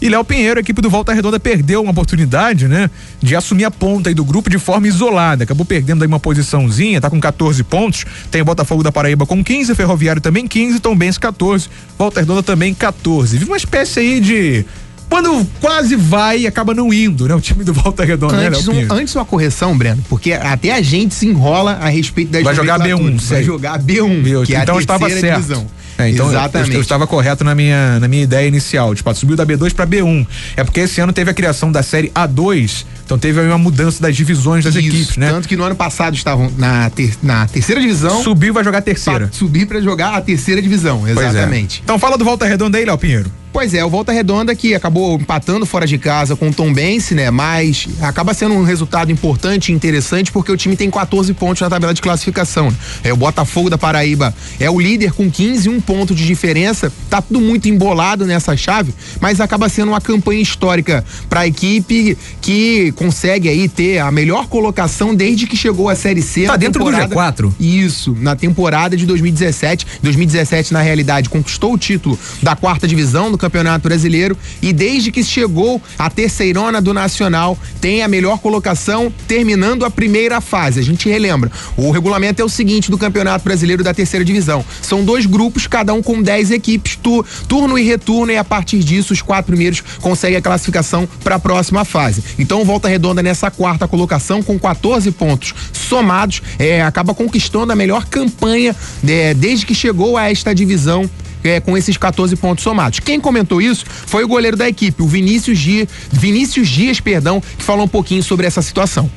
E 0.00 0.08
Léo 0.08 0.24
Pinheiro, 0.24 0.58
a 0.58 0.62
equipe 0.62 0.80
do 0.80 0.88
Volta 0.88 1.12
Redonda, 1.12 1.38
perdeu 1.38 1.82
uma 1.82 1.90
oportunidade, 1.90 2.66
né? 2.66 2.88
De 3.20 3.36
assumir 3.36 3.66
a 3.66 3.70
ponta 3.70 4.08
aí 4.08 4.14
do 4.14 4.24
grupo 4.24 4.48
de 4.48 4.58
forma 4.58 4.88
isolada. 4.88 5.44
Acabou 5.44 5.66
perdendo 5.66 6.02
aí 6.02 6.08
uma 6.08 6.18
posiçãozinha, 6.18 6.98
tá 6.98 7.10
com 7.10 7.20
14 7.20 7.62
pontos. 7.64 8.06
Tem 8.30 8.40
o 8.40 8.44
Botafogo 8.44 8.82
da 8.82 8.90
Paraíba 8.90 9.26
com 9.26 9.44
15, 9.44 9.74
Ferroviário 9.74 10.22
também 10.22 10.48
15, 10.48 10.80
Tombense 10.80 11.20
14, 11.20 11.68
Volta 11.98 12.20
Redonda 12.20 12.42
também 12.42 12.72
14. 12.72 13.36
Vive 13.36 13.50
uma 13.50 13.58
espécie 13.58 14.00
aí 14.00 14.20
de. 14.20 14.64
Quando 15.10 15.44
quase 15.60 15.96
vai, 15.96 16.46
acaba 16.46 16.72
não 16.72 16.94
indo, 16.94 17.26
né? 17.28 17.34
O 17.34 17.40
time 17.40 17.64
do 17.64 17.72
Volta 17.74 18.04
Redonda, 18.04 18.36
né, 18.36 18.42
Léo 18.44 18.50
Antes, 18.54 18.68
um- 18.68 18.70
Pinheiro? 18.70 18.94
antes 18.94 19.14
uma 19.16 19.24
correção, 19.24 19.76
Breno, 19.76 20.02
porque 20.08 20.32
até 20.32 20.72
a 20.72 20.80
gente 20.80 21.14
se 21.14 21.26
enrola 21.26 21.72
a 21.72 21.88
respeito 21.88 22.30
das 22.30 22.42
Vai 22.44 22.54
jogar 22.54 22.78
B1, 22.78 22.90
nomenclaturas. 22.92 23.28
Vai 23.28 23.42
jogar 23.42 23.78
B1, 23.80 24.22
Viu? 24.22 24.42
que 24.44 24.54
é 24.54 24.62
então 24.62 24.76
a 24.76 24.80
estava 24.80 25.10
certo. 25.10 25.40
divisão. 25.40 25.66
É, 25.98 26.08
então 26.08 26.28
Exatamente. 26.30 26.70
Eu, 26.70 26.76
eu 26.76 26.80
estava 26.80 27.06
correto 27.06 27.44
na 27.44 27.54
minha, 27.54 27.98
na 28.00 28.08
minha 28.08 28.22
ideia 28.22 28.46
inicial. 28.48 28.94
Tipo, 28.94 29.12
subiu 29.14 29.36
da 29.36 29.44
B2 29.44 29.74
para 29.74 29.86
B1. 29.86 30.26
É 30.56 30.64
porque 30.64 30.80
esse 30.80 31.00
ano 31.00 31.12
teve 31.12 31.30
a 31.30 31.34
criação 31.34 31.70
da 31.70 31.82
série 31.82 32.08
A2, 32.14 32.86
então 33.10 33.18
teve 33.18 33.40
aí 33.40 33.48
uma 33.48 33.58
mudança 33.58 34.00
das 34.00 34.14
divisões 34.14 34.62
das 34.64 34.76
Isso, 34.76 34.86
equipes, 34.86 35.16
né? 35.16 35.30
Tanto 35.30 35.48
que 35.48 35.56
no 35.56 35.64
ano 35.64 35.74
passado 35.74 36.14
estavam 36.14 36.48
na, 36.56 36.88
ter- 36.90 37.18
na 37.20 37.44
terceira 37.48 37.80
divisão. 37.80 38.22
Subiu 38.22 38.54
vai 38.54 38.62
jogar 38.62 38.78
a 38.78 38.82
terceira. 38.82 39.26
Pra 39.26 39.36
subir 39.36 39.66
pra 39.66 39.80
jogar 39.80 40.14
a 40.14 40.20
terceira 40.20 40.62
divisão, 40.62 41.04
é. 41.04 41.10
exatamente. 41.10 41.80
Então 41.82 41.98
fala 41.98 42.16
do 42.16 42.24
Volta 42.24 42.46
Redonda 42.46 42.78
aí, 42.78 42.84
Léo 42.84 42.96
Pinheiro. 42.96 43.28
Pois 43.52 43.74
é, 43.74 43.84
o 43.84 43.90
Volta 43.90 44.12
Redonda 44.12 44.54
que 44.54 44.74
acabou 44.74 45.16
empatando 45.16 45.66
fora 45.66 45.84
de 45.84 45.98
casa 45.98 46.36
com 46.36 46.50
o 46.50 46.54
Tom 46.54 46.72
Bense, 46.72 47.16
né? 47.16 47.32
Mas 47.32 47.88
acaba 48.00 48.32
sendo 48.32 48.54
um 48.54 48.62
resultado 48.62 49.10
importante 49.10 49.72
e 49.72 49.74
interessante 49.74 50.30
porque 50.30 50.52
o 50.52 50.56
time 50.56 50.76
tem 50.76 50.88
14 50.88 51.34
pontos 51.34 51.60
na 51.60 51.68
tabela 51.68 51.92
de 51.92 52.00
classificação. 52.00 52.72
É 53.02 53.12
o 53.12 53.16
Botafogo 53.16 53.68
da 53.68 53.76
Paraíba 53.76 54.32
é 54.60 54.70
o 54.70 54.78
líder 54.78 55.12
com 55.12 55.28
15, 55.28 55.68
um 55.68 55.80
ponto 55.80 56.14
de 56.14 56.24
diferença. 56.24 56.92
Tá 57.08 57.20
tudo 57.20 57.40
muito 57.40 57.68
embolado 57.68 58.24
nessa 58.24 58.56
chave, 58.56 58.94
mas 59.20 59.40
acaba 59.40 59.68
sendo 59.68 59.88
uma 59.88 60.00
campanha 60.00 60.40
histórica 60.40 61.04
para 61.28 61.40
a 61.40 61.46
equipe 61.48 62.16
que 62.40 62.92
consegue 63.04 63.48
aí 63.48 63.66
ter 63.66 63.98
a 63.98 64.10
melhor 64.12 64.46
colocação 64.46 65.14
desde 65.14 65.46
que 65.46 65.56
chegou 65.56 65.88
à 65.88 65.94
Série 65.94 66.20
C. 66.20 66.44
Tá 66.44 66.54
dentro 66.58 66.84
do 66.84 66.90
temporada- 66.90 67.14
G4. 67.14 67.50
Isso, 67.58 68.14
na 68.20 68.36
temporada 68.36 68.94
de 68.94 69.06
2017. 69.06 69.86
2017, 70.02 70.70
na 70.74 70.82
realidade, 70.82 71.30
conquistou 71.30 71.72
o 71.72 71.78
título 71.78 72.18
da 72.42 72.54
quarta 72.54 72.86
divisão 72.86 73.32
do 73.32 73.38
Campeonato 73.38 73.88
Brasileiro 73.88 74.36
e 74.60 74.70
desde 74.70 75.10
que 75.10 75.24
chegou 75.24 75.80
à 75.98 76.10
terceirona 76.10 76.78
do 76.78 76.92
Nacional, 76.92 77.56
tem 77.80 78.02
a 78.02 78.08
melhor 78.08 78.38
colocação 78.38 79.10
terminando 79.26 79.86
a 79.86 79.90
primeira 79.90 80.38
fase. 80.42 80.78
A 80.78 80.82
gente 80.82 81.08
relembra. 81.08 81.50
O 81.78 81.90
regulamento 81.90 82.42
é 82.42 82.44
o 82.44 82.50
seguinte 82.50 82.90
do 82.90 82.98
Campeonato 82.98 83.42
Brasileiro 83.42 83.82
da 83.82 83.94
terceira 83.94 84.22
divisão. 84.26 84.62
São 84.82 85.02
dois 85.02 85.24
grupos, 85.24 85.66
cada 85.66 85.94
um 85.94 86.02
com 86.02 86.20
10 86.20 86.50
equipes, 86.50 86.98
tu- 87.02 87.24
turno 87.48 87.78
e 87.78 87.82
retorno, 87.82 88.30
e 88.30 88.36
a 88.36 88.44
partir 88.44 88.80
disso, 88.80 89.14
os 89.14 89.22
quatro 89.22 89.46
primeiros 89.46 89.80
conseguem 90.02 90.36
a 90.36 90.42
classificação 90.42 91.08
para 91.24 91.36
a 91.36 91.38
próxima 91.38 91.82
fase. 91.86 92.22
Então, 92.38 92.62
volta 92.62 92.89
redonda 92.90 93.22
nessa 93.22 93.50
quarta 93.50 93.88
colocação 93.88 94.42
com 94.42 94.58
14 94.58 95.10
pontos 95.12 95.54
somados, 95.72 96.42
é, 96.58 96.82
acaba 96.82 97.14
conquistando 97.14 97.72
a 97.72 97.76
melhor 97.76 98.04
campanha 98.04 98.74
é, 99.06 99.32
desde 99.34 99.64
que 99.64 99.74
chegou 99.74 100.16
a 100.16 100.30
esta 100.30 100.54
divisão 100.54 101.08
é, 101.42 101.60
com 101.60 101.76
esses 101.76 101.96
14 101.96 102.36
pontos 102.36 102.62
somados. 102.62 103.00
Quem 103.00 103.20
comentou 103.20 103.62
isso 103.62 103.84
foi 103.86 104.24
o 104.24 104.28
goleiro 104.28 104.56
da 104.56 104.68
equipe, 104.68 105.02
o 105.02 105.06
Vinícius 105.06 105.58
Dias, 105.58 105.88
Vinícius 106.12 106.68
Dias, 106.68 107.00
perdão, 107.00 107.40
que 107.40 107.62
falou 107.62 107.84
um 107.84 107.88
pouquinho 107.88 108.22
sobre 108.22 108.46
essa 108.46 108.62
situação. 108.62 109.10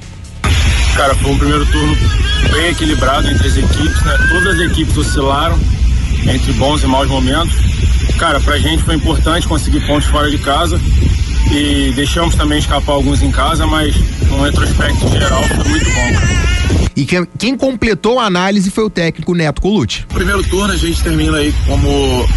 Cara, 0.95 1.15
foi 1.15 1.31
um 1.31 1.37
primeiro 1.37 1.65
turno 1.65 1.97
bem 2.51 2.69
equilibrado 2.69 3.27
entre 3.27 3.47
as 3.47 3.57
equipes, 3.57 4.01
né? 4.03 4.17
Todas 4.29 4.55
as 4.55 4.71
equipes 4.71 4.95
oscilaram 4.95 5.59
entre 6.27 6.53
bons 6.53 6.83
e 6.83 6.87
maus 6.87 7.07
momentos. 7.07 7.53
Cara, 8.17 8.39
pra 8.39 8.57
gente 8.57 8.83
foi 8.83 8.95
importante 8.95 9.47
conseguir 9.47 9.81
pontos 9.81 10.07
fora 10.07 10.29
de 10.29 10.37
casa 10.37 10.79
e 11.51 11.91
deixamos 11.95 12.35
também 12.35 12.59
escapar 12.59 12.93
alguns 12.93 13.21
em 13.21 13.31
casa, 13.31 13.67
mas 13.67 13.95
no 14.29 14.41
retrospecto 14.41 15.07
geral 15.09 15.43
foi 15.43 15.69
muito 15.69 15.85
bom. 15.85 16.83
E 16.95 17.05
quem, 17.05 17.27
quem 17.37 17.57
completou 17.57 18.19
a 18.19 18.25
análise 18.25 18.69
foi 18.69 18.83
o 18.83 18.89
técnico 18.89 19.33
Neto 19.33 19.61
Colucci. 19.61 20.05
Primeiro 20.13 20.43
turno 20.43 20.73
a 20.73 20.77
gente 20.77 21.01
termina 21.01 21.37
aí 21.37 21.53
como 21.65 22.27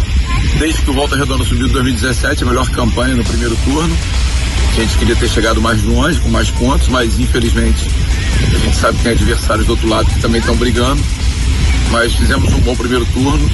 desde 0.59 0.81
que 0.81 0.89
o 0.89 0.93
Volta 0.93 1.15
Redonda 1.15 1.43
subiu 1.43 1.67
em 1.67 1.71
2017, 1.71 2.43
a 2.43 2.47
melhor 2.47 2.69
campanha 2.71 3.15
no 3.15 3.23
primeiro 3.23 3.55
turno. 3.63 3.95
A 4.75 4.79
gente 4.79 4.97
queria 4.97 5.15
ter 5.15 5.29
chegado 5.29 5.61
mais 5.61 5.83
longe, 5.83 6.19
com 6.19 6.29
mais 6.29 6.49
pontos, 6.51 6.87
mas 6.87 7.19
infelizmente 7.19 7.87
a 8.53 8.57
gente 8.59 8.75
sabe 8.75 8.97
que 8.97 9.03
tem 9.03 9.11
adversários 9.13 9.65
do 9.65 9.71
outro 9.71 9.87
lado 9.87 10.07
que 10.07 10.19
também 10.19 10.39
estão 10.39 10.55
brigando. 10.55 11.01
Mas 11.91 12.13
fizemos 12.13 12.53
um 12.53 12.59
bom 12.59 12.75
primeiro 12.75 13.05
turno, 13.07 13.49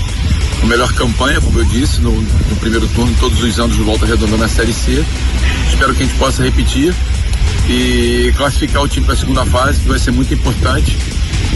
a 0.63 0.65
melhor 0.65 0.93
campanha, 0.93 1.41
como 1.41 1.59
eu 1.59 1.65
disse, 1.65 1.99
no, 1.99 2.21
no 2.21 2.55
primeiro 2.55 2.87
turno, 2.87 3.13
todos 3.19 3.43
os 3.43 3.59
anos 3.59 3.75
de 3.75 3.83
volta 3.83 4.05
redonda 4.05 4.37
na 4.37 4.47
Série 4.47 4.73
C. 4.73 5.03
Espero 5.69 5.93
que 5.93 6.03
a 6.03 6.05
gente 6.05 6.17
possa 6.17 6.41
repetir 6.41 6.95
e 7.67 8.33
classificar 8.37 8.81
o 8.81 8.87
time 8.87 9.05
para 9.05 9.13
a 9.13 9.17
segunda 9.17 9.45
fase, 9.45 9.81
que 9.81 9.89
vai 9.89 9.99
ser 9.99 10.11
muito 10.11 10.33
importante. 10.33 10.97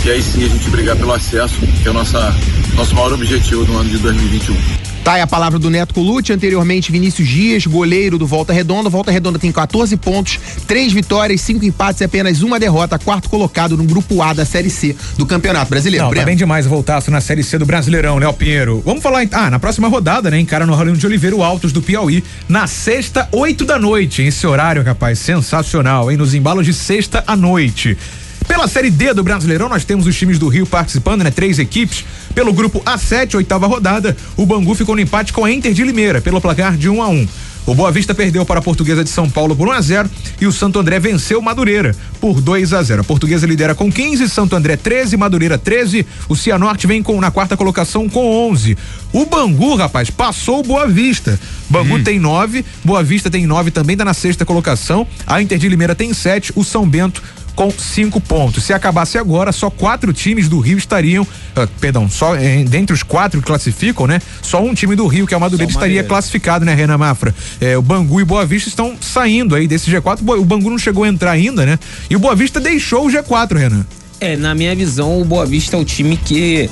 E 0.05 0.11
aí 0.11 0.21
sim 0.21 0.43
a 0.43 0.49
gente 0.49 0.69
brigar 0.69 0.95
pelo 0.97 1.13
acesso, 1.13 1.55
que 1.81 1.87
é 1.87 1.91
o 1.91 1.93
nossa, 1.93 2.35
nosso 2.75 2.93
maior 2.95 3.13
objetivo 3.13 3.65
no 3.65 3.79
ano 3.79 3.89
de 3.89 3.97
2021. 3.97 4.86
Tá 5.07 5.13
aí 5.13 5.21
a 5.21 5.25
palavra 5.25 5.57
do 5.57 5.69
Neto 5.69 5.93
Colucci, 5.93 6.33
anteriormente 6.33 6.91
Vinícius 6.91 7.29
Dias, 7.29 7.65
goleiro 7.65 8.17
do 8.17 8.27
Volta 8.27 8.51
Redonda. 8.51 8.89
Volta 8.89 9.09
Redonda 9.09 9.39
tem 9.39 9.49
14 9.53 9.95
pontos, 9.95 10.37
três 10.67 10.91
vitórias, 10.91 11.39
cinco 11.39 11.63
empates 11.63 12.01
e 12.01 12.03
apenas 12.03 12.41
uma 12.41 12.59
derrota, 12.59 12.99
quarto 12.99 13.29
colocado 13.29 13.77
no 13.77 13.85
grupo 13.85 14.21
A 14.21 14.33
da 14.33 14.43
Série 14.43 14.69
C 14.69 14.93
do 15.17 15.25
Campeonato 15.25 15.69
Brasileiro. 15.69 16.07
Não, 16.07 16.13
tá 16.13 16.25
bem 16.25 16.35
demais 16.35 16.65
voltasse 16.65 17.09
na 17.09 17.21
Série 17.21 17.41
C 17.41 17.57
do 17.57 17.65
Brasileirão, 17.65 18.17
Léo 18.17 18.33
Pinheiro. 18.33 18.83
Vamos 18.85 19.01
falar, 19.01 19.23
em, 19.23 19.29
ah, 19.31 19.49
na 19.49 19.59
próxima 19.59 19.87
rodada, 19.87 20.29
né, 20.29 20.41
encara 20.41 20.65
no 20.65 20.75
Rolando 20.75 20.97
de 20.97 21.05
Oliveira 21.05 21.37
o 21.37 21.41
Altos 21.41 21.71
do 21.71 21.81
Piauí, 21.81 22.21
na 22.49 22.67
sexta, 22.67 23.29
oito 23.31 23.63
da 23.63 23.79
noite. 23.79 24.23
Esse 24.23 24.45
horário, 24.45 24.83
rapaz, 24.83 25.19
sensacional, 25.19 26.11
hein? 26.11 26.17
Nos 26.17 26.33
embalos 26.33 26.65
de 26.65 26.73
sexta 26.73 27.23
à 27.25 27.33
noite. 27.33 27.97
Pela 28.47 28.67
Série 28.67 28.89
D 28.89 29.13
do 29.13 29.23
Brasileirão, 29.23 29.67
nós 29.67 29.83
temos 29.83 30.07
os 30.07 30.15
times 30.15 30.39
do 30.39 30.47
Rio 30.47 30.65
participando, 30.65 31.23
né? 31.23 31.31
Três 31.31 31.59
equipes. 31.59 32.05
Pelo 32.33 32.53
grupo 32.53 32.81
A7, 32.81 33.35
oitava 33.35 33.67
rodada, 33.67 34.15
o 34.35 34.45
Bangu 34.45 34.73
ficou 34.73 34.95
no 34.95 35.01
empate 35.01 35.33
com 35.33 35.43
a 35.43 35.51
Inter 35.51 35.73
de 35.73 35.83
Limeira, 35.83 36.21
pelo 36.21 36.39
placar 36.39 36.77
de 36.77 36.89
1 36.89 36.95
um 36.95 37.01
a 37.01 37.09
1 37.09 37.13
um. 37.13 37.27
O 37.67 37.75
Boa 37.75 37.91
Vista 37.91 38.15
perdeu 38.15 38.45
para 38.45 38.59
a 38.59 38.63
Portuguesa 38.63 39.03
de 39.03 39.09
São 39.09 39.29
Paulo 39.29 39.53
por 39.53 39.67
1 39.67 39.71
a 39.73 39.81
0 39.81 40.09
e 40.39 40.47
o 40.47 40.53
Santo 40.53 40.79
André 40.79 41.01
venceu 41.01 41.41
Madureira 41.41 41.93
por 42.21 42.39
2 42.39 42.71
a 42.71 42.81
0. 42.81 43.01
A 43.01 43.03
Portuguesa 43.03 43.45
lidera 43.45 43.75
com 43.75 43.91
15, 43.91 44.29
Santo 44.29 44.55
André 44.55 44.77
13, 44.77 45.17
Madureira 45.17 45.57
13. 45.57 46.05
O 46.29 46.35
Cianorte 46.35 46.87
vem 46.87 47.03
com 47.03 47.19
na 47.19 47.29
quarta 47.29 47.57
colocação 47.57 48.07
com 48.07 48.49
11. 48.49 48.77
O 49.11 49.25
Bangu, 49.25 49.75
rapaz, 49.75 50.09
passou 50.09 50.61
o 50.61 50.63
Boa 50.63 50.87
Vista. 50.87 51.37
Bangu 51.69 51.95
hum. 51.95 52.03
tem 52.03 52.17
9, 52.17 52.63
Boa 52.85 53.03
Vista 53.03 53.29
tem 53.29 53.45
9 53.45 53.69
também, 53.69 53.97
tá 53.97 54.05
na 54.05 54.13
sexta 54.13 54.45
colocação. 54.45 55.05
A 55.25 55.41
Inter 55.41 55.57
de 55.57 55.67
Limeira 55.67 55.93
tem 55.93 56.13
7, 56.13 56.53
o 56.55 56.63
São 56.63 56.87
Bento 56.87 57.21
com 57.57 57.71
cinco 57.71 58.21
pontos. 58.21 58.63
Se 58.63 58.71
acabasse 58.71 59.17
agora, 59.17 59.51
só 59.51 59.71
quatro 59.71 60.13
times 60.13 60.47
do 60.47 60.59
Rio 60.59 60.77
estariam, 60.77 61.23
uh, 61.23 61.67
perdão, 61.81 62.07
só 62.07 62.35
eh, 62.35 62.63
dentre 62.63 62.93
os 62.93 63.01
quatro 63.01 63.41
que 63.41 63.47
classificam, 63.47 64.05
né? 64.05 64.21
Só 64.43 64.63
um 64.63 64.75
time 64.75 64.95
do 64.95 65.07
Rio, 65.07 65.25
que 65.25 65.33
é 65.33 65.37
o 65.37 65.39
Madureira, 65.39 65.71
estaria 65.71 66.03
classificado, 66.03 66.63
né, 66.63 66.75
Renan 66.75 66.99
Mafra? 66.99 67.33
É, 67.59 67.75
o 67.75 67.81
Bangu 67.81 68.21
e 68.21 68.23
Boa 68.23 68.45
Vista 68.45 68.69
estão 68.69 68.95
saindo 69.01 69.55
aí 69.55 69.67
desse 69.67 69.89
G4. 69.89 70.19
O 70.39 70.45
Bangu 70.45 70.69
não 70.69 70.77
chegou 70.77 71.03
a 71.03 71.07
entrar 71.07 71.31
ainda, 71.31 71.65
né? 71.65 71.79
E 72.07 72.15
o 72.15 72.19
Boa 72.19 72.35
Vista 72.35 72.59
deixou 72.59 73.07
o 73.07 73.09
G4, 73.09 73.57
Renan. 73.57 73.85
É, 74.19 74.35
na 74.35 74.53
minha 74.53 74.75
visão, 74.75 75.19
o 75.19 75.25
Boa 75.25 75.45
Vista 75.45 75.75
é 75.75 75.79
o 75.79 75.85
time 75.85 76.15
que 76.15 76.69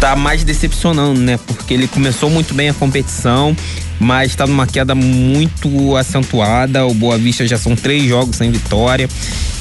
tá 0.00 0.14
mais 0.14 0.44
decepcionando, 0.44 1.20
né? 1.20 1.38
Porque 1.46 1.74
ele 1.74 1.88
começou 1.88 2.30
muito 2.30 2.54
bem 2.54 2.68
a 2.68 2.74
competição, 2.74 3.56
mas 3.98 4.30
está 4.30 4.46
numa 4.46 4.66
queda 4.66 4.94
muito 4.94 5.96
acentuada. 5.96 6.86
O 6.86 6.94
Boa 6.94 7.18
Vista 7.18 7.46
já 7.46 7.58
são 7.58 7.74
três 7.74 8.04
jogos 8.04 8.36
sem 8.36 8.50
vitória. 8.50 9.08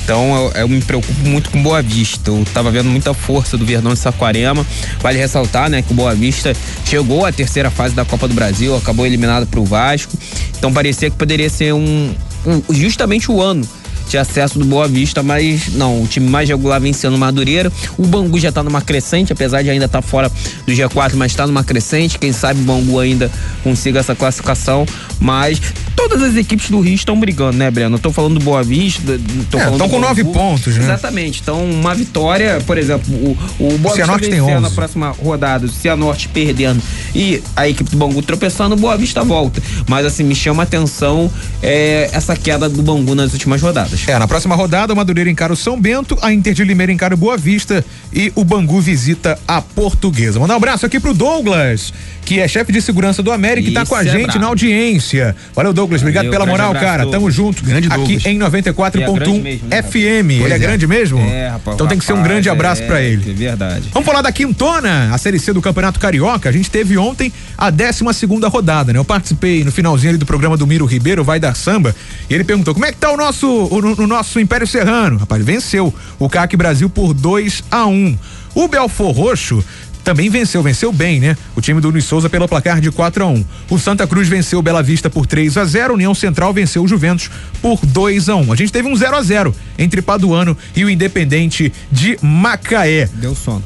Então 0.04 0.36
eu, 0.36 0.62
eu, 0.62 0.70
me 0.70 0.80
preocupo 0.82 1.20
muito 1.28 1.50
com 1.50 1.62
Boa 1.62 1.82
Vista. 1.82 2.30
Eu 2.30 2.46
tava 2.54 2.72
vendo 2.72 2.90
muita 2.90 3.14
força 3.14 3.58
do 3.58 3.66
Verdão 3.66 3.94
de 3.94 4.00
Saquarema. 4.00 4.66
Vale 5.02 5.18
ressaltar, 5.18 5.70
né, 5.70 5.82
que 5.82 5.92
o 5.92 5.96
Boa 5.96 6.14
Vista 6.14 6.56
chegou 6.86 7.26
à 7.26 7.32
terceira 7.32 7.70
fase 7.70 7.94
da 7.94 8.06
Copa 8.06 8.28
do 8.28 8.34
Brasil, 8.34 8.76
acabou 8.76 9.06
eliminado 9.06 9.48
pro 9.48 9.66
Vasco. 9.66 10.16
Então 10.58 10.72
parecia 10.72 11.10
que 11.10 11.18
poderia 11.18 11.50
ser 11.50 11.74
um, 11.74 12.14
um 12.46 12.74
justamente 12.74 13.32
o 13.32 13.42
ano 13.42 13.68
de 14.10 14.18
acesso 14.18 14.58
do 14.60 14.66
Boa 14.66 14.88
Vista, 14.88 15.22
mas 15.22 15.74
não, 15.74 16.04
o 16.04 16.08
time 16.08 16.30
mais 16.30 16.48
regular 16.48 16.80
vem 16.80 16.94
sendo 16.94 17.18
Madureira. 17.18 17.72
O 17.98 18.06
Bangu 18.06 18.40
já 18.40 18.52
tá 18.52 18.64
numa 18.64 18.82
crescente, 18.82 19.34
apesar 19.34 19.62
de 19.62 19.70
ainda 19.70 19.86
estar 19.86 20.02
tá 20.02 20.08
fora 20.08 20.30
do 20.66 20.72
G4, 20.72 21.14
mas 21.16 21.36
tá 21.36 21.46
numa 21.46 21.64
crescente. 21.64 22.18
Quem 22.18 22.32
sabe 22.32 22.62
o 22.62 22.64
Bangu 22.64 23.00
ainda 23.00 23.32
consiga 23.64 24.00
essa 24.00 24.16
classificação, 24.16 24.86
mas 25.20 25.62
todas 25.98 26.22
as 26.22 26.36
equipes 26.36 26.70
do 26.70 26.80
Rio 26.80 26.94
estão 26.94 27.20
brigando, 27.20 27.58
né, 27.58 27.72
Breno? 27.72 27.96
Eu 27.96 28.00
tô 28.00 28.12
falando 28.12 28.36
do 28.36 28.46
Boa 28.46 28.62
Vista, 28.62 29.20
tô 29.50 29.58
é, 29.58 29.62
falando 29.62 29.74
Estão 29.74 29.90
com 29.90 30.00
nove 30.00 30.24
pontos, 30.24 30.78
né? 30.78 30.84
Exatamente. 30.84 31.42
Então, 31.42 31.66
uma 31.66 31.96
vitória, 31.96 32.62
por 32.68 32.78
exemplo, 32.78 33.12
o, 33.14 33.38
o 33.60 33.78
Boa 33.80 33.96
o 33.96 33.98
Vista 33.98 34.18
vencendo 34.18 34.62
na 34.62 34.70
próxima 34.70 35.10
rodada, 35.10 35.66
o 35.66 35.70
Cianorte 35.70 36.30
perdendo 36.30 36.82
e 37.16 37.42
a 37.56 37.68
equipe 37.68 37.90
do 37.90 37.98
Bangu 37.98 38.22
tropeçando, 38.22 38.76
o 38.76 38.78
Boa 38.78 38.96
Vista 38.96 39.24
volta. 39.24 39.62
Mas 39.88 40.06
assim, 40.06 40.24
me 40.24 40.36
chama 40.36 40.62
a 40.62 40.66
atenção 40.66 41.32
é, 41.64 42.10
essa 42.14 42.36
queda 42.36 42.70
do 42.70 42.84
Bangu 42.84 43.16
nas 43.16 43.34
últimas 43.34 43.60
rodadas. 43.60 44.08
É, 44.08 44.20
na 44.20 44.28
próxima 44.28 44.56
rodada, 44.56 44.94
o 44.94 44.96
Madureira 44.96 45.32
encara 45.32 45.52
o 45.52 45.56
São 45.56 45.82
Bento, 45.82 46.16
a 46.22 46.32
Inter 46.32 46.54
de 46.54 46.64
Limeira 46.64 46.92
encara 46.92 47.16
o 47.16 47.18
Boa 47.18 47.38
Vista 47.38 47.84
e 48.14 48.32
o 48.36 48.44
Bangu 48.44 48.80
visita 48.80 49.40
a 49.48 49.62
Portuguesa. 49.64 50.40
Mandar 50.40 50.54
um 50.54 50.58
abraço 50.58 50.86
aqui 50.86 51.00
pro 51.00 51.14
Douglas, 51.14 51.92
que 52.24 52.40
é 52.40 52.48
chefe 52.48 52.72
de 52.72 52.82
segurança 52.84 53.24
do 53.24 53.32
América 53.32 53.68
e 53.68 53.74
tá 53.74 53.86
com 53.86 53.96
a 53.96 54.02
é 54.02 54.06
gente 54.06 54.26
bravo. 54.26 54.40
na 54.40 54.48
audiência. 54.48 55.36
Valeu, 55.56 55.74
Douglas. 55.74 55.87
Obrigado 55.96 56.26
Valeu, 56.26 56.32
pela 56.32 56.46
moral, 56.46 56.74
cara. 56.74 57.04
Douglas. 57.04 57.12
Tamo 57.12 57.32
junto. 57.32 57.64
Grande 57.64 57.88
aqui 57.88 58.18
Douglas. 58.18 58.26
em 58.26 58.40
94.1 58.40 59.60
é 59.72 59.82
FM. 59.82 59.98
Ele 60.44 60.54
é, 60.54 60.56
é, 60.56 60.60
grande 60.60 60.88
mesmo? 60.88 61.20
É, 61.20 61.50
rapaz. 61.50 61.76
Então 61.76 61.88
tem 61.88 61.98
que 61.98 62.06
ser 62.06 62.14
um 62.14 62.24
grande 62.24 62.50
abraço 62.50 62.84
é, 62.84 62.88
para 62.88 63.02
ele. 63.02 63.32
É 63.32 63.34
verdade. 63.34 63.90
Vamos 63.94 64.06
falar 64.06 64.22
da 64.22 64.32
Quintona, 64.32 65.14
a 65.14 65.18
Série 65.18 65.40
C 65.40 65.54
do 65.54 65.62
Campeonato 65.62 66.00
Carioca. 66.00 66.50
A 66.50 66.52
gente 66.52 66.70
teve 66.70 66.98
ontem 66.98 67.32
a 67.58 67.70
12 67.70 68.14
segunda 68.14 68.48
rodada, 68.48 68.94
né? 68.94 69.00
Eu 69.00 69.06
participei 69.06 69.64
no 69.64 69.72
finalzinho 69.72 70.12
ali 70.12 70.18
do 70.18 70.26
programa 70.26 70.58
do 70.58 70.68
Miro 70.68 70.86
Ribeiro, 70.86 71.24
Vai 71.24 71.40
Dar 71.40 71.56
Samba, 71.56 71.96
e 72.30 72.34
ele 72.34 72.44
perguntou: 72.44 72.74
como 72.74 72.86
é 72.86 72.92
que 72.92 72.98
tá 72.98 73.12
o 73.12 73.18
nosso, 73.18 73.48
o, 73.48 74.04
o 74.04 74.08
nosso 74.08 74.40
Império 74.40 74.68
Serrano? 74.68 75.18
Rapaz, 75.18 75.44
venceu 75.44 75.94
o 76.20 76.30
CAC 76.30 76.56
Brasil 76.56 76.90
por 76.90 77.14
2 77.14 77.64
a 77.72 77.86
1 77.86 77.92
um. 77.92 78.18
O 78.56 78.68
Belfor 78.68 79.12
Roxo 79.12 79.64
também 80.08 80.30
venceu, 80.30 80.64
venceu 80.64 80.94
bem, 80.94 81.20
né? 81.20 81.36
O 81.54 81.60
time 81.60 81.82
do 81.82 81.90
Luiz 81.90 82.06
Souza 82.06 82.30
pelo 82.30 82.48
placar 82.48 82.80
de 82.80 82.90
4 82.90 83.26
a 83.26 83.28
1. 83.28 83.46
O 83.70 83.78
Santa 83.78 84.08
Cruz 84.08 84.30
venceu 84.30 84.60
o 84.60 84.62
Bela 84.62 84.82
Vista 84.82 85.10
por 85.10 85.26
3 85.28 85.58
a 85.58 85.66
0, 85.66 85.96
União 85.96 86.16
Central 86.16 86.54
venceu 86.54 86.82
o 86.82 86.88
Juventus 86.88 87.30
por 87.62 87.86
2 87.86 88.30
a 88.30 88.38
1. 88.38 88.54
A 88.54 88.56
gente 88.56 88.72
teve 88.72 88.88
um 88.88 88.96
0 88.96 89.18
a 89.18 89.22
0 89.22 89.54
entre 89.78 90.02
Paduano 90.02 90.58
e 90.74 90.86
o 90.86 90.90
Independente 90.90 91.74
de 91.92 92.18
Macaé. 92.22 93.10
Deu 93.16 93.36
sono. 93.36 93.62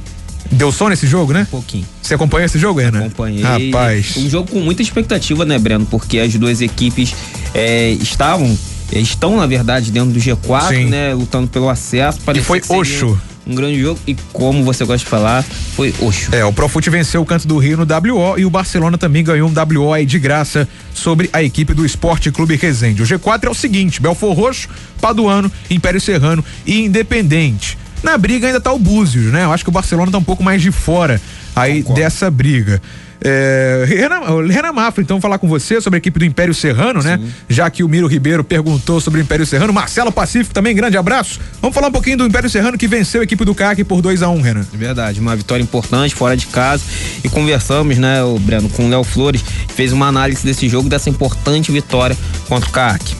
Deu 0.51 0.71
sono 0.71 0.93
esse 0.93 1.05
jogo, 1.05 1.31
né? 1.31 1.41
Um 1.41 1.51
pouquinho. 1.51 1.85
Você 2.01 2.15
acompanhou 2.15 2.47
esse 2.47 2.57
jogo, 2.57 2.81
né? 2.81 2.97
Acompanhei. 2.97 3.43
Rapaz. 3.43 4.17
Um 4.17 4.27
jogo 4.27 4.49
com 4.49 4.61
muita 4.61 4.81
expectativa, 4.81 5.45
né, 5.45 5.59
Breno? 5.59 5.85
Porque 5.85 6.17
as 6.17 6.33
duas 6.33 6.59
equipes 6.59 7.13
é, 7.53 7.91
estavam, 7.91 8.57
estão, 8.91 9.37
na 9.37 9.45
verdade, 9.45 9.91
dentro 9.91 10.09
do 10.09 10.19
G4, 10.19 10.69
Sim. 10.69 10.85
né? 10.87 11.13
Lutando 11.13 11.47
pelo 11.47 11.69
acesso. 11.69 12.19
E 12.33 12.41
foi 12.41 12.63
Oxo 12.67 13.21
um 13.51 13.55
grande 13.55 13.79
jogo 13.79 13.99
e 14.07 14.15
como 14.33 14.63
você 14.63 14.83
gosta 14.85 15.03
de 15.03 15.09
falar, 15.09 15.43
foi 15.43 15.93
oxo. 15.99 16.33
É, 16.33 16.43
o 16.43 16.53
Profute 16.53 16.89
venceu 16.89 17.21
o 17.21 17.25
Canto 17.25 17.47
do 17.47 17.57
Rio 17.57 17.77
no 17.77 17.83
WO 17.83 18.39
e 18.39 18.45
o 18.45 18.49
Barcelona 18.49 18.97
também 18.97 19.23
ganhou 19.23 19.49
um 19.49 19.53
WO 19.53 19.93
aí 19.93 20.05
de 20.05 20.17
graça 20.17 20.67
sobre 20.93 21.29
a 21.33 21.43
equipe 21.43 21.73
do 21.73 21.85
Esporte 21.85 22.31
Clube 22.31 22.55
Resende. 22.55 23.03
O 23.03 23.05
G4 23.05 23.45
é 23.45 23.49
o 23.49 23.53
seguinte: 23.53 24.01
Belfor 24.01 24.33
Roxo, 24.33 24.67
Paduano, 24.99 25.51
Império 25.69 26.01
Serrano 26.01 26.43
e 26.65 26.81
Independente. 26.81 27.77
Na 28.03 28.17
briga 28.17 28.47
ainda 28.47 28.59
tá 28.59 28.73
o 28.73 28.79
Búzios, 28.79 29.31
né? 29.31 29.43
Eu 29.43 29.51
acho 29.51 29.63
que 29.63 29.69
o 29.69 29.73
Barcelona 29.73 30.11
tá 30.11 30.17
um 30.17 30.23
pouco 30.23 30.43
mais 30.43 30.61
de 30.61 30.71
fora 30.71 31.21
aí 31.55 31.81
Concordo. 31.81 32.01
dessa 32.01 32.29
briga. 32.29 32.81
É, 33.23 33.85
Renan, 33.87 34.47
Renan 34.47 34.73
Mafra, 34.73 35.03
então, 35.03 35.21
falar 35.21 35.37
com 35.37 35.47
você 35.47 35.79
sobre 35.79 35.97
a 35.97 35.99
equipe 35.99 36.17
do 36.17 36.25
Império 36.25 36.55
Serrano, 36.55 37.03
né? 37.03 37.17
Sim. 37.17 37.23
né? 37.23 37.31
Já 37.47 37.69
que 37.69 37.83
o 37.83 37.89
Miro 37.89 38.07
Ribeiro 38.07 38.43
perguntou 38.43 38.99
sobre 38.99 39.19
o 39.19 39.21
Império 39.21 39.45
Serrano. 39.45 39.71
Marcelo 39.71 40.11
Pacífico 40.11 40.53
também, 40.53 40.75
grande 40.75 40.97
abraço. 40.97 41.39
Vamos 41.61 41.75
falar 41.75 41.89
um 41.89 41.91
pouquinho 41.91 42.17
do 42.17 42.25
Império 42.25 42.49
Serrano 42.49 42.77
que 42.77 42.87
venceu 42.87 43.21
a 43.21 43.23
equipe 43.23 43.45
do 43.45 43.53
CAC 43.53 43.83
por 43.83 44.01
2 44.01 44.23
a 44.23 44.29
1 44.29 44.35
um, 44.35 44.41
Renan. 44.41 44.65
Verdade, 44.73 45.19
uma 45.19 45.35
vitória 45.35 45.61
importante 45.61 46.15
fora 46.15 46.35
de 46.35 46.47
casa. 46.47 46.83
E 47.23 47.29
conversamos, 47.29 47.97
né, 47.99 48.23
o 48.23 48.39
Breno, 48.39 48.67
com 48.69 48.87
o 48.87 48.89
Léo 48.89 49.03
Flores, 49.03 49.43
fez 49.75 49.93
uma 49.93 50.07
análise 50.07 50.43
desse 50.43 50.67
jogo, 50.67 50.89
dessa 50.89 51.09
importante 51.09 51.71
vitória 51.71 52.17
contra 52.47 52.67
o 52.67 52.71
CAC. 52.71 53.15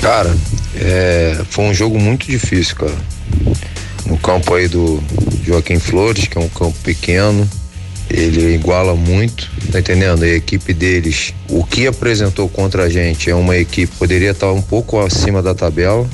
Cara, 0.00 0.32
é, 0.76 1.40
foi 1.50 1.64
um 1.64 1.74
jogo 1.74 1.98
muito 1.98 2.26
difícil, 2.26 2.76
cara. 2.76 2.94
No 4.06 4.18
campo 4.18 4.54
aí 4.54 4.68
do 4.68 5.02
Joaquim 5.44 5.78
Flores, 5.78 6.26
que 6.26 6.36
é 6.36 6.40
um 6.40 6.48
campo 6.48 6.76
pequeno 6.82 7.48
ele 8.10 8.54
iguala 8.54 8.94
muito, 8.94 9.50
tá 9.72 9.80
entendendo? 9.80 10.22
A 10.22 10.28
equipe 10.28 10.72
deles, 10.72 11.34
o 11.48 11.64
que 11.64 11.86
apresentou 11.86 12.48
contra 12.48 12.84
a 12.84 12.88
gente 12.88 13.30
é 13.30 13.34
uma 13.34 13.56
equipe 13.56 13.92
poderia 13.96 14.30
estar 14.30 14.52
um 14.52 14.62
pouco 14.62 15.00
acima 15.00 15.42
da 15.42 15.54
tabela. 15.54 16.06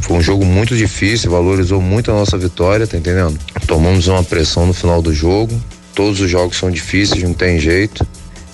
Foi 0.00 0.16
um 0.16 0.22
jogo 0.22 0.44
muito 0.44 0.76
difícil, 0.76 1.30
valorizou 1.30 1.80
muito 1.80 2.10
a 2.10 2.14
nossa 2.14 2.36
vitória, 2.36 2.86
tá 2.86 2.96
entendendo? 2.96 3.38
Tomamos 3.66 4.08
uma 4.08 4.22
pressão 4.22 4.66
no 4.66 4.72
final 4.72 5.00
do 5.00 5.14
jogo. 5.14 5.58
Todos 5.94 6.20
os 6.20 6.30
jogos 6.30 6.58
são 6.58 6.70
difíceis, 6.70 7.22
não 7.22 7.32
tem 7.32 7.58
jeito. 7.58 8.06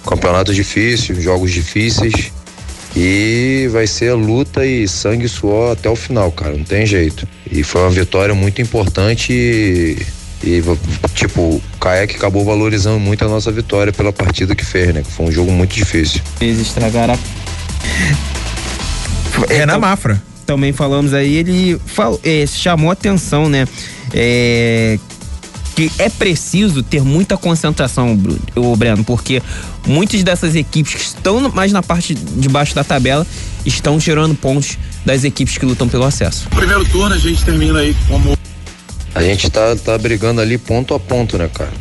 Campeonato 0.07 0.55
difícil, 0.55 1.21
jogos 1.21 1.51
difíceis. 1.51 2.33
E 2.95 3.69
vai 3.73 3.87
ser 3.87 4.13
luta 4.13 4.67
e 4.67 4.87
sangue 4.87 5.25
e 5.25 5.29
suor 5.29 5.73
até 5.73 5.89
o 5.89 5.97
final, 5.97 6.31
cara, 6.31 6.57
não 6.57 6.65
tem 6.65 6.85
jeito. 6.85 7.27
E 7.51 7.63
foi 7.63 7.81
uma 7.83 7.91
vitória 7.91 8.35
muito 8.35 8.61
importante 8.61 9.33
e, 9.33 9.97
e 10.45 10.63
tipo, 11.15 11.41
o 11.41 11.63
Kayak 11.81 12.17
acabou 12.17 12.45
valorizando 12.45 13.01
muito 13.01 13.25
a 13.25 13.29
nossa 13.29 13.51
vitória 13.51 13.93
pela 13.93 14.13
partida 14.13 14.55
que 14.55 14.65
fez, 14.65 14.95
né? 14.95 15.03
Foi 15.03 15.27
um 15.27 15.33
jogo 15.33 15.51
muito 15.51 15.75
difícil. 15.75 16.21
Eles 16.41 16.61
estragaram 16.61 17.15
a. 17.15 17.19
É 19.53 19.65
na 19.65 19.79
Mafra. 19.79 20.23
Também 20.45 20.73
falamos 20.73 21.15
aí, 21.15 21.37
ele 21.37 21.81
falou, 21.87 22.21
é, 22.23 22.45
chamou 22.47 22.91
atenção, 22.91 23.49
né? 23.49 23.67
É, 24.13 24.99
que 25.89 26.03
é 26.03 26.09
preciso 26.09 26.83
ter 26.83 27.03
muita 27.03 27.37
concentração, 27.37 28.19
o 28.55 28.77
Breno, 28.77 29.03
porque 29.05 29.43
muitas 29.87 30.23
dessas 30.23 30.55
equipes 30.55 30.95
que 30.95 31.01
estão 31.01 31.51
mais 31.51 31.73
na 31.73 31.83
parte 31.83 32.15
de 32.15 32.49
baixo 32.49 32.75
da 32.75 32.85
tabela 32.85 33.27
estão 33.65 33.99
tirando 33.99 34.35
pontos 34.35 34.79
das 35.05 35.25
equipes 35.25 35.59
que 35.59 35.67
lutam 35.67 35.89
pelo 35.89 36.05
acesso. 36.05 36.49
Primeiro 36.51 36.85
turno 36.85 37.15
a 37.15 37.19
gente 37.19 37.45
termina 37.45 37.81
aí 37.81 37.97
como 38.07 38.37
a 39.15 39.23
gente 39.23 39.51
tá, 39.51 39.77
tá 39.77 39.99
brigando 39.99 40.41
ali 40.41 40.57
ponto 40.57 40.95
a 40.95 41.01
ponto, 41.01 41.37
né, 41.37 41.51
cara? 41.53 41.73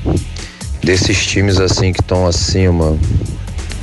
Desses 0.83 1.25
times 1.25 1.59
assim 1.59 1.93
que 1.93 2.01
estão 2.01 2.27
acima, 2.27 2.97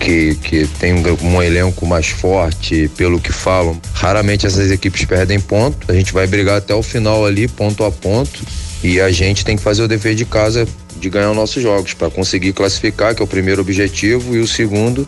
que, 0.01 0.35
que 0.35 0.67
tem 0.79 0.93
um, 0.93 1.03
um, 1.23 1.43
elenco 1.43 1.87
mais 1.87 2.09
forte, 2.09 2.91
pelo 2.95 3.19
que 3.19 3.33
falam, 3.33 3.81
raramente 3.95 4.47
essas 4.47 4.71
equipes 4.71 5.05
perdem 5.07 5.41
ponto. 5.41 5.91
A 5.91 5.95
gente 5.95 6.13
vai 6.13 6.27
brigar 6.27 6.59
até 6.59 6.75
o 6.75 6.83
final 6.83 7.25
ali, 7.25 7.49
ponto 7.49 7.85
a 7.85 7.91
ponto. 7.91 8.41
E 8.83 9.01
a 9.01 9.11
gente 9.11 9.45
tem 9.45 9.57
que 9.57 9.63
fazer 9.63 9.83
o 9.83 9.89
dever 9.89 10.15
de 10.15 10.25
casa 10.25 10.67
de 10.99 11.09
ganhar 11.09 11.31
os 11.31 11.37
nossos 11.37 11.63
jogos 11.63 11.95
para 11.95 12.11
conseguir 12.11 12.53
classificar, 12.53 13.15
que 13.15 13.23
é 13.23 13.25
o 13.25 13.29
primeiro 13.29 13.61
objetivo, 13.61 14.35
e 14.35 14.41
o 14.41 14.47
segundo, 14.47 15.07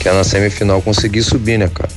que 0.00 0.08
é 0.08 0.12
na 0.12 0.24
semifinal 0.24 0.80
conseguir 0.82 1.22
subir, 1.22 1.58
né, 1.58 1.70
cara? 1.72 1.90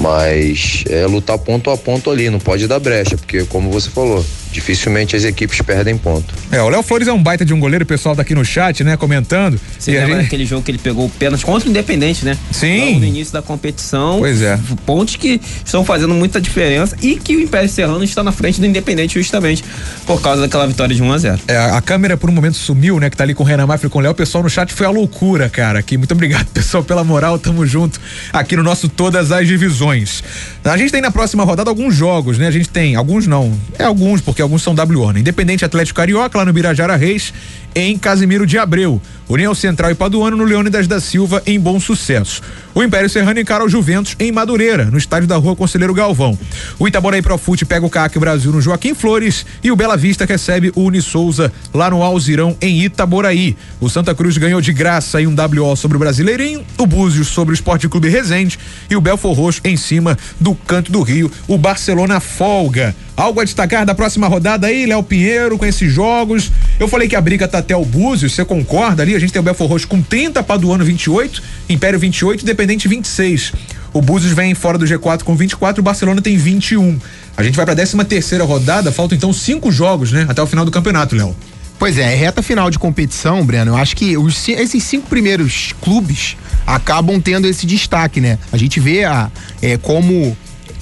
Mas 0.00 0.84
é 0.88 1.06
lutar 1.06 1.38
ponto 1.38 1.70
a 1.70 1.76
ponto 1.76 2.10
ali, 2.10 2.28
não 2.28 2.38
pode 2.38 2.66
dar 2.66 2.78
brecha, 2.78 3.16
porque 3.16 3.44
como 3.44 3.70
você 3.70 3.88
falou, 3.88 4.24
dificilmente 4.56 5.14
as 5.14 5.24
equipes 5.24 5.60
perdem 5.60 5.98
ponto. 5.98 6.34
É, 6.50 6.62
o 6.62 6.68
Léo 6.68 6.82
Flores 6.82 7.06
é 7.06 7.12
um 7.12 7.22
baita 7.22 7.44
de 7.44 7.52
um 7.52 7.60
goleiro, 7.60 7.84
o 7.84 7.86
pessoal 7.86 8.16
tá 8.16 8.22
aqui 8.22 8.34
no 8.34 8.44
chat, 8.44 8.82
né, 8.82 8.96
comentando. 8.96 9.60
Você 9.78 9.92
lembra 9.92 10.14
gente... 10.14 10.22
daquele 10.24 10.46
jogo 10.46 10.62
que 10.62 10.70
ele 10.70 10.78
pegou 10.78 11.08
pênalti 11.10 11.44
contra 11.44 11.68
o 11.68 11.70
Independente, 11.70 12.24
né? 12.24 12.38
Sim. 12.50 12.86
Logo 12.86 13.00
no 13.00 13.04
início 13.04 13.32
da 13.32 13.42
competição. 13.42 14.18
Pois 14.18 14.40
é. 14.40 14.58
Pontos 14.86 15.16
que 15.16 15.40
estão 15.64 15.84
fazendo 15.84 16.14
muita 16.14 16.40
diferença 16.40 16.96
e 17.02 17.16
que 17.16 17.36
o 17.36 17.40
Império 17.40 17.68
Serrano 17.68 18.02
está 18.02 18.22
na 18.22 18.32
frente 18.32 18.58
do 18.60 18.66
Independente 18.66 19.14
justamente 19.18 19.62
por 20.06 20.20
causa 20.22 20.40
daquela 20.42 20.66
vitória 20.66 20.94
de 20.94 21.02
1 21.02 21.12
a 21.12 21.18
0 21.18 21.40
É, 21.48 21.56
a 21.56 21.80
câmera 21.82 22.16
por 22.16 22.30
um 22.30 22.32
momento 22.32 22.56
sumiu, 22.56 22.98
né, 22.98 23.10
que 23.10 23.16
tá 23.16 23.24
ali 23.24 23.34
com 23.34 23.42
o 23.42 23.46
Renan 23.46 23.66
Mafra 23.66 23.86
e 23.86 23.90
com 23.90 23.98
o 23.98 24.02
Léo, 24.02 24.12
o 24.12 24.14
pessoal 24.14 24.42
no 24.42 24.48
chat 24.48 24.72
foi 24.72 24.86
a 24.86 24.90
loucura, 24.90 25.50
cara, 25.50 25.78
aqui. 25.78 25.98
Muito 25.98 26.12
obrigado, 26.12 26.46
pessoal, 26.54 26.82
pela 26.82 27.04
moral, 27.04 27.38
tamo 27.38 27.66
junto 27.66 28.00
aqui 28.32 28.56
no 28.56 28.62
nosso 28.62 28.88
Todas 28.88 29.32
as 29.32 29.46
Divisões. 29.46 30.22
A 30.64 30.76
gente 30.76 30.90
tem 30.90 31.02
na 31.02 31.10
próxima 31.10 31.44
rodada 31.44 31.70
alguns 31.70 31.94
jogos, 31.94 32.38
né? 32.38 32.46
A 32.46 32.50
gente 32.50 32.68
tem, 32.68 32.96
alguns 32.96 33.26
não, 33.26 33.52
é 33.78 33.84
alguns, 33.84 34.20
porque 34.20 34.40
alguns 34.46 34.62
são 34.62 34.74
né? 35.12 35.20
Independente 35.20 35.64
Atlético 35.64 35.96
Carioca, 35.96 36.38
lá 36.38 36.44
no 36.44 36.52
Birajara 36.52 36.96
Reis, 36.96 37.32
em 37.76 37.98
Casimiro 37.98 38.46
de 38.46 38.56
Abreu. 38.56 39.00
União 39.28 39.54
Central 39.54 39.90
e 39.90 39.94
Paduano 39.94 40.36
no 40.36 40.44
Leônidas 40.44 40.86
da 40.86 41.00
Silva, 41.00 41.42
em 41.46 41.58
Bom 41.58 41.78
Sucesso. 41.80 42.40
O 42.74 42.82
Império 42.82 43.10
Serrano 43.10 43.40
encara 43.40 43.64
o 43.64 43.68
Juventus 43.68 44.14
em 44.20 44.30
Madureira, 44.30 44.84
no 44.84 44.96
estádio 44.96 45.28
da 45.28 45.36
Rua 45.36 45.56
Conselheiro 45.56 45.92
Galvão. 45.92 46.38
O 46.78 46.86
Itaboraí 46.86 47.20
Profute 47.20 47.64
pega 47.64 47.84
o 47.84 47.90
CAC 47.90 48.18
Brasil 48.18 48.52
no 48.52 48.60
Joaquim 48.60 48.94
Flores 48.94 49.44
e 49.64 49.72
o 49.72 49.76
Bela 49.76 49.96
Vista 49.96 50.24
recebe 50.24 50.70
o 50.76 50.82
Unisouza 50.82 51.52
lá 51.74 51.90
no 51.90 52.02
Alzirão, 52.02 52.56
em 52.60 52.82
Itaboraí. 52.82 53.56
O 53.80 53.90
Santa 53.90 54.14
Cruz 54.14 54.38
ganhou 54.38 54.60
de 54.60 54.72
graça 54.72 55.18
aí 55.18 55.26
um 55.26 55.34
WO 55.34 55.74
sobre 55.76 55.96
o 55.96 56.00
Brasileirinho, 56.00 56.64
o 56.78 56.86
Búzios 56.86 57.28
sobre 57.28 57.52
o 57.52 57.56
Esporte 57.56 57.88
Clube 57.88 58.08
Resende 58.08 58.58
e 58.88 58.94
o 58.94 59.00
Belfor 59.00 59.34
Roxo 59.34 59.60
em 59.64 59.76
cima 59.76 60.16
do 60.38 60.54
Canto 60.54 60.92
do 60.92 61.02
Rio. 61.02 61.30
O 61.48 61.58
Barcelona 61.58 62.20
folga. 62.20 62.94
Algo 63.16 63.40
a 63.40 63.44
destacar 63.44 63.86
da 63.86 63.94
próxima 63.94 64.28
rodada 64.28 64.66
aí, 64.66 64.84
Léo 64.84 65.02
Pinheiro, 65.02 65.56
com 65.56 65.64
esses 65.64 65.90
jogos. 65.90 66.52
Eu 66.78 66.86
falei 66.86 67.08
que 67.08 67.16
a 67.16 67.20
briga 67.20 67.48
tá 67.48 67.62
até 67.66 67.76
o 67.76 67.84
Búzios, 67.84 68.32
você 68.32 68.44
concorda 68.44 69.02
ali? 69.02 69.16
A 69.16 69.18
gente 69.18 69.32
tem 69.32 69.40
o 69.40 69.42
Belfor 69.42 69.68
Roxo 69.68 69.88
com 69.88 70.00
30, 70.00 70.40
Paduano 70.44 70.84
28, 70.84 71.42
Império 71.68 71.98
28, 71.98 72.44
Independente 72.44 72.86
26. 72.86 73.52
O 73.92 74.00
Búzios 74.00 74.32
vem 74.32 74.54
fora 74.54 74.78
do 74.78 74.86
G4 74.86 75.24
com 75.24 75.34
24, 75.34 75.80
o 75.80 75.82
Barcelona 75.82 76.22
tem 76.22 76.36
21. 76.36 76.96
A 77.36 77.42
gente 77.42 77.56
vai 77.56 77.66
pra 77.66 77.74
13 77.74 78.04
terceira 78.04 78.44
rodada, 78.44 78.92
faltam 78.92 79.16
então 79.16 79.32
cinco 79.32 79.72
jogos, 79.72 80.12
né? 80.12 80.26
Até 80.28 80.40
o 80.40 80.46
final 80.46 80.64
do 80.64 80.70
campeonato, 80.70 81.16
Léo. 81.16 81.34
Pois 81.76 81.98
é, 81.98 82.14
reta 82.14 82.40
final 82.40 82.70
de 82.70 82.78
competição, 82.78 83.44
Breno. 83.44 83.72
Eu 83.72 83.76
acho 83.76 83.96
que 83.96 84.16
os, 84.16 84.48
esses 84.48 84.84
cinco 84.84 85.08
primeiros 85.08 85.74
clubes 85.80 86.36
acabam 86.64 87.20
tendo 87.20 87.48
esse 87.48 87.66
destaque, 87.66 88.20
né? 88.20 88.38
A 88.52 88.56
gente 88.56 88.78
vê 88.78 89.04
a, 89.04 89.28
é, 89.60 89.76
como 89.76 90.36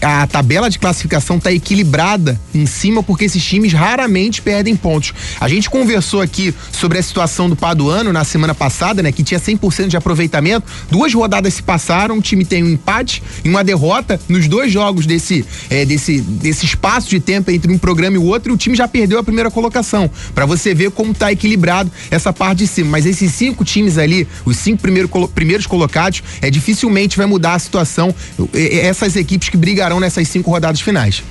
a 0.04 0.26
tabela 0.26 0.68
de 0.68 0.78
classificação 0.78 1.38
está 1.38 1.50
equilibrada 1.50 2.38
em 2.54 2.66
cima 2.66 3.02
porque 3.02 3.24
esses 3.24 3.42
times 3.42 3.72
raramente 3.72 4.42
perdem 4.42 4.76
pontos. 4.76 5.14
A 5.40 5.48
gente 5.48 5.70
conversou 5.70 6.20
aqui 6.20 6.54
sobre 6.70 6.98
a 6.98 7.02
situação 7.02 7.48
do 7.48 7.56
Paduano 7.56 8.12
na 8.12 8.22
semana 8.22 8.54
passada, 8.54 9.02
né, 9.02 9.10
que 9.10 9.22
tinha 9.22 9.40
100% 9.40 9.88
de 9.88 9.96
aproveitamento. 9.96 10.66
Duas 10.90 11.12
rodadas 11.14 11.54
se 11.54 11.62
passaram, 11.62 12.18
o 12.18 12.20
time 12.20 12.44
tem 12.44 12.62
um 12.62 12.68
empate 12.68 13.22
e 13.42 13.48
uma 13.48 13.64
derrota 13.64 14.20
nos 14.28 14.46
dois 14.46 14.70
jogos 14.70 15.06
desse 15.06 15.44
é, 15.70 15.86
desse 15.86 16.20
desse 16.20 16.66
espaço 16.66 17.08
de 17.08 17.18
tempo 17.18 17.50
entre 17.50 17.72
um 17.72 17.78
programa 17.78 18.16
e 18.16 18.18
o 18.18 18.24
outro, 18.24 18.52
e 18.52 18.54
o 18.54 18.58
time 18.58 18.76
já 18.76 18.86
perdeu 18.86 19.18
a 19.18 19.22
primeira 19.22 19.50
colocação. 19.50 20.10
Para 20.34 20.44
você 20.44 20.74
ver 20.74 20.90
como 20.90 21.12
está 21.12 21.32
equilibrado 21.32 21.90
essa 22.10 22.32
parte 22.32 22.58
de 22.58 22.66
cima. 22.66 22.90
Mas 22.90 23.06
esses 23.06 23.32
cinco 23.32 23.64
times 23.64 23.96
ali, 23.96 24.28
os 24.44 24.56
cinco 24.58 24.82
primeiro, 24.82 25.08
primeiros 25.34 25.66
colocados, 25.66 26.22
é 26.42 26.50
dificilmente 26.50 27.16
vai 27.16 27.26
mudar 27.26 27.54
a 27.54 27.58
situação. 27.58 28.14
Essas 28.52 29.16
equipes 29.16 29.48
que 29.48 29.56
brigarão 29.56 29.93
nessas 30.00 30.28
cinco 30.28 30.50
rodadas 30.50 30.80
finais. 30.80 31.22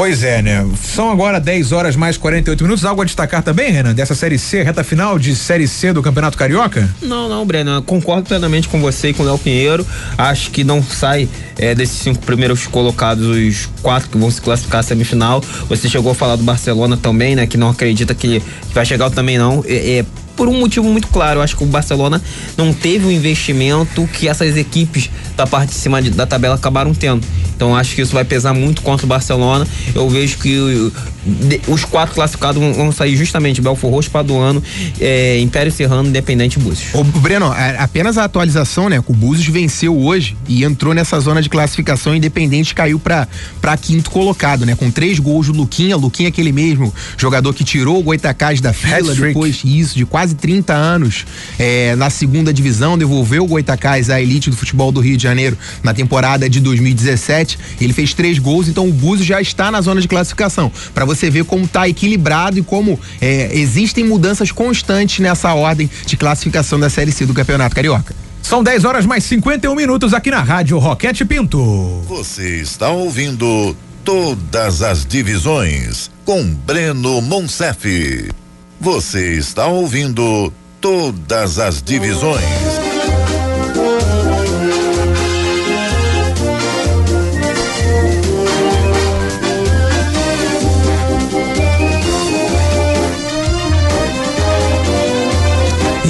Pois 0.00 0.22
é, 0.22 0.40
né? 0.40 0.66
São 0.82 1.10
agora 1.10 1.38
10 1.38 1.72
horas 1.72 1.94
mais 1.94 2.16
48 2.16 2.62
minutos. 2.64 2.86
Algo 2.86 3.02
a 3.02 3.04
destacar 3.04 3.42
também, 3.42 3.70
Renan, 3.70 3.92
dessa 3.92 4.14
Série 4.14 4.38
C, 4.38 4.62
reta 4.62 4.82
final 4.82 5.18
de 5.18 5.36
Série 5.36 5.68
C 5.68 5.92
do 5.92 6.02
Campeonato 6.02 6.38
Carioca? 6.38 6.88
Não, 7.02 7.28
não, 7.28 7.44
Breno. 7.44 7.72
Eu 7.72 7.82
concordo 7.82 8.26
plenamente 8.26 8.66
com 8.66 8.80
você 8.80 9.10
e 9.10 9.12
com 9.12 9.22
o 9.22 9.26
Léo 9.26 9.36
Pinheiro. 9.36 9.86
Acho 10.16 10.50
que 10.52 10.64
não 10.64 10.82
sai 10.82 11.28
é, 11.58 11.74
desses 11.74 11.96
cinco 11.96 12.24
primeiros 12.24 12.66
colocados 12.66 13.26
os 13.26 13.68
quatro 13.82 14.08
que 14.08 14.16
vão 14.16 14.30
se 14.30 14.40
classificar 14.40 14.80
à 14.80 14.82
semifinal. 14.82 15.42
Você 15.68 15.86
chegou 15.86 16.12
a 16.12 16.14
falar 16.14 16.36
do 16.36 16.44
Barcelona 16.44 16.96
também, 16.96 17.36
né? 17.36 17.46
Que 17.46 17.58
não 17.58 17.68
acredita 17.68 18.14
que 18.14 18.42
vai 18.72 18.86
chegar 18.86 19.10
também 19.10 19.36
não. 19.36 19.62
É, 19.68 19.98
é 19.98 20.04
por 20.40 20.48
um 20.48 20.58
motivo 20.58 20.88
muito 20.88 21.08
claro. 21.08 21.40
Eu 21.40 21.42
acho 21.42 21.54
que 21.54 21.62
o 21.62 21.66
Barcelona 21.66 22.18
não 22.56 22.72
teve 22.72 23.04
o 23.04 23.10
investimento 23.10 24.08
que 24.10 24.26
essas 24.26 24.56
equipes 24.56 25.10
da 25.36 25.46
parte 25.46 25.68
de 25.68 25.74
cima 25.74 26.00
de, 26.00 26.08
da 26.08 26.24
tabela 26.24 26.54
acabaram 26.54 26.94
tendo. 26.94 27.22
Então 27.54 27.76
acho 27.76 27.94
que 27.94 28.00
isso 28.00 28.14
vai 28.14 28.24
pesar 28.24 28.54
muito 28.54 28.80
contra 28.80 29.04
o 29.04 29.08
Barcelona. 29.08 29.66
Eu 29.94 30.08
vejo 30.08 30.38
que 30.38 30.90
de, 31.24 31.60
os 31.68 31.84
quatro 31.84 32.14
classificados 32.14 32.60
vão, 32.60 32.72
vão, 32.72 32.92
sair 32.92 33.16
justamente 33.16 33.60
Belfor 33.60 33.90
Roxo, 33.90 34.10
Paduano, 34.10 34.62
é, 34.98 35.38
Império 35.40 35.70
Serrano, 35.70 36.08
Independente 36.08 36.58
e 36.58 36.62
Búzios. 36.62 36.94
Ô, 36.94 37.04
Breno, 37.04 37.52
apenas 37.78 38.16
a 38.16 38.24
atualização, 38.24 38.88
né? 38.88 39.02
O 39.06 39.12
Búzios 39.12 39.46
venceu 39.48 39.94
hoje 39.94 40.36
e 40.48 40.64
entrou 40.64 40.94
nessa 40.94 41.20
zona 41.20 41.42
de 41.42 41.50
classificação. 41.50 42.16
Independente 42.16 42.74
caiu 42.74 42.98
para 42.98 43.76
quinto 43.76 44.10
colocado, 44.10 44.64
né? 44.64 44.74
Com 44.74 44.90
três 44.90 45.18
gols 45.18 45.48
do 45.48 45.52
Luquinha. 45.52 45.96
Luquinha 45.96 46.28
é 46.28 46.30
aquele 46.30 46.52
mesmo 46.52 46.94
jogador 47.18 47.52
que 47.52 47.62
tirou 47.62 47.98
o 47.98 48.02
Goitacás 48.02 48.60
da 48.60 48.72
fila 48.72 49.14
depois 49.14 49.60
isso 49.64 49.96
de 49.96 50.06
quase 50.06 50.29
30 50.34 50.72
anos 50.72 51.24
é, 51.58 51.94
na 51.96 52.10
segunda 52.10 52.52
divisão, 52.52 52.96
devolveu 52.96 53.44
o 53.44 53.46
Goitacás 53.46 54.10
à 54.10 54.20
elite 54.20 54.50
do 54.50 54.56
futebol 54.56 54.90
do 54.90 55.00
Rio 55.00 55.16
de 55.16 55.22
Janeiro 55.22 55.56
na 55.82 55.94
temporada 55.94 56.48
de 56.48 56.60
2017 56.60 57.58
ele 57.80 57.92
fez 57.92 58.14
três 58.14 58.38
gols, 58.38 58.68
então 58.68 58.88
o 58.88 58.92
Búzios 58.92 59.26
já 59.26 59.40
está 59.40 59.70
na 59.70 59.80
zona 59.80 60.00
de 60.00 60.08
classificação. 60.08 60.70
Para 60.94 61.04
você 61.04 61.30
ver 61.30 61.44
como 61.44 61.64
está 61.64 61.88
equilibrado 61.88 62.58
e 62.58 62.62
como 62.62 62.98
é, 63.20 63.50
existem 63.54 64.04
mudanças 64.04 64.50
constantes 64.52 65.20
nessa 65.20 65.54
ordem 65.54 65.90
de 66.06 66.16
classificação 66.16 66.78
da 66.78 66.90
Série 66.90 67.12
C 67.12 67.26
do 67.26 67.34
Campeonato 67.34 67.74
Carioca. 67.74 68.14
São 68.42 68.62
10 68.62 68.84
horas 68.84 69.06
mais 69.06 69.24
51 69.24 69.74
minutos 69.74 70.12
aqui 70.12 70.30
na 70.30 70.40
Rádio 70.40 70.78
Roquete 70.78 71.24
Pinto. 71.24 72.02
Você 72.08 72.60
está 72.60 72.88
ouvindo 72.88 73.76
Todas 74.04 74.82
as 74.82 75.04
Divisões 75.04 76.10
com 76.24 76.42
Breno 76.42 77.20
Monsef. 77.20 78.39
Você 78.82 79.34
está 79.36 79.66
ouvindo 79.66 80.50
todas 80.80 81.58
as 81.58 81.82
divisões. 81.82 82.42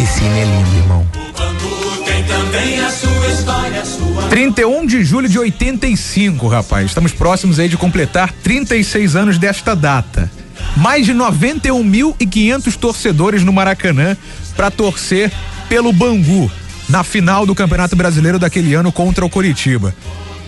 Esse 0.00 0.24
é 0.24 0.44
lindo, 0.44 0.76
irmão. 0.78 1.06
31 4.30 4.86
de 4.86 5.02
julho 5.02 5.28
de 5.28 5.40
85, 5.40 6.46
rapaz. 6.46 6.86
Estamos 6.86 7.10
próximos 7.10 7.58
aí 7.58 7.68
de 7.68 7.76
completar 7.76 8.30
36 8.30 9.16
anos 9.16 9.38
desta 9.38 9.74
data. 9.74 10.30
Mais 10.76 11.04
de 11.04 11.12
91.500 11.12 12.76
torcedores 12.76 13.44
no 13.44 13.52
Maracanã 13.52 14.16
para 14.56 14.70
torcer 14.70 15.30
pelo 15.68 15.92
Bangu 15.92 16.50
na 16.88 17.04
final 17.04 17.46
do 17.46 17.54
Campeonato 17.54 17.94
Brasileiro 17.94 18.38
daquele 18.38 18.74
ano 18.74 18.90
contra 18.90 19.24
o 19.24 19.30
Coritiba. 19.30 19.94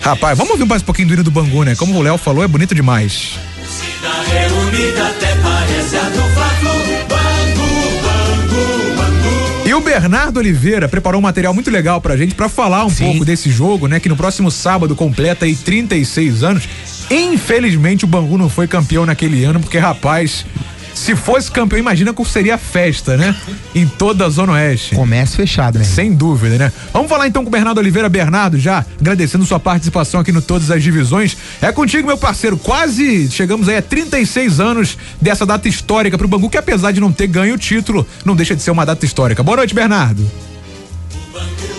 Rapaz, 0.00 0.36
vamos 0.36 0.52
ouvir 0.52 0.66
mais 0.66 0.82
um 0.82 0.84
pouquinho 0.84 1.08
do 1.08 1.14
hino 1.14 1.24
do 1.24 1.30
Bangu, 1.30 1.62
né? 1.62 1.76
Como 1.76 1.96
o 1.96 2.02
Léo 2.02 2.18
falou, 2.18 2.42
é 2.42 2.48
bonito 2.48 2.74
demais. 2.74 3.38
reunida 4.26 5.06
até 5.06 5.34
parece 5.36 5.96
a 5.96 6.08
do 6.08 6.32
E 9.72 9.74
o 9.74 9.80
Bernardo 9.80 10.36
Oliveira 10.36 10.86
preparou 10.86 11.18
um 11.18 11.22
material 11.22 11.54
muito 11.54 11.70
legal 11.70 11.98
pra 11.98 12.14
gente 12.14 12.34
para 12.34 12.46
falar 12.46 12.84
um 12.84 12.90
Sim. 12.90 13.04
pouco 13.04 13.24
desse 13.24 13.50
jogo, 13.50 13.86
né? 13.86 13.98
Que 13.98 14.08
no 14.08 14.14
próximo 14.14 14.50
sábado 14.50 14.94
completa 14.94 15.46
aí 15.46 15.56
36 15.56 16.42
anos. 16.42 16.68
Infelizmente 17.10 18.04
o 18.04 18.08
Bangu 18.08 18.38
não 18.38 18.48
foi 18.48 18.66
campeão 18.66 19.04
naquele 19.04 19.44
ano, 19.44 19.60
porque 19.60 19.78
rapaz, 19.78 20.44
se 20.94 21.16
fosse 21.16 21.50
campeão, 21.50 21.78
imagina 21.78 22.12
como 22.12 22.28
seria 22.28 22.54
a 22.54 22.58
festa, 22.58 23.16
né? 23.16 23.34
Em 23.74 23.86
toda 23.86 24.26
a 24.26 24.28
Zona 24.28 24.52
Oeste. 24.52 24.94
Comércio 24.94 25.36
fechado, 25.36 25.78
né? 25.78 25.84
Sem 25.84 26.12
dúvida, 26.14 26.56
né? 26.58 26.72
Vamos 26.92 27.08
falar 27.08 27.26
então 27.26 27.42
com 27.42 27.48
o 27.48 27.52
Bernardo 27.52 27.78
Oliveira. 27.78 28.08
Bernardo, 28.08 28.58
já 28.58 28.84
agradecendo 29.00 29.44
sua 29.44 29.58
participação 29.58 30.20
aqui 30.20 30.32
no 30.32 30.42
Todas 30.42 30.70
as 30.70 30.82
Divisões. 30.82 31.36
É 31.60 31.72
contigo, 31.72 32.06
meu 32.06 32.18
parceiro. 32.18 32.56
Quase 32.56 33.30
chegamos 33.30 33.68
aí 33.68 33.76
a 33.76 33.82
36 33.82 34.60
anos 34.60 34.98
dessa 35.20 35.46
data 35.46 35.68
histórica 35.68 36.18
pro 36.18 36.28
Bangu, 36.28 36.50
que 36.50 36.58
apesar 36.58 36.92
de 36.92 37.00
não 37.00 37.12
ter 37.12 37.26
ganho 37.26 37.54
o 37.54 37.58
título, 37.58 38.06
não 38.24 38.36
deixa 38.36 38.54
de 38.54 38.62
ser 38.62 38.70
uma 38.70 38.84
data 38.84 39.04
histórica. 39.04 39.42
Boa 39.42 39.56
noite, 39.56 39.74
Bernardo. 39.74 40.51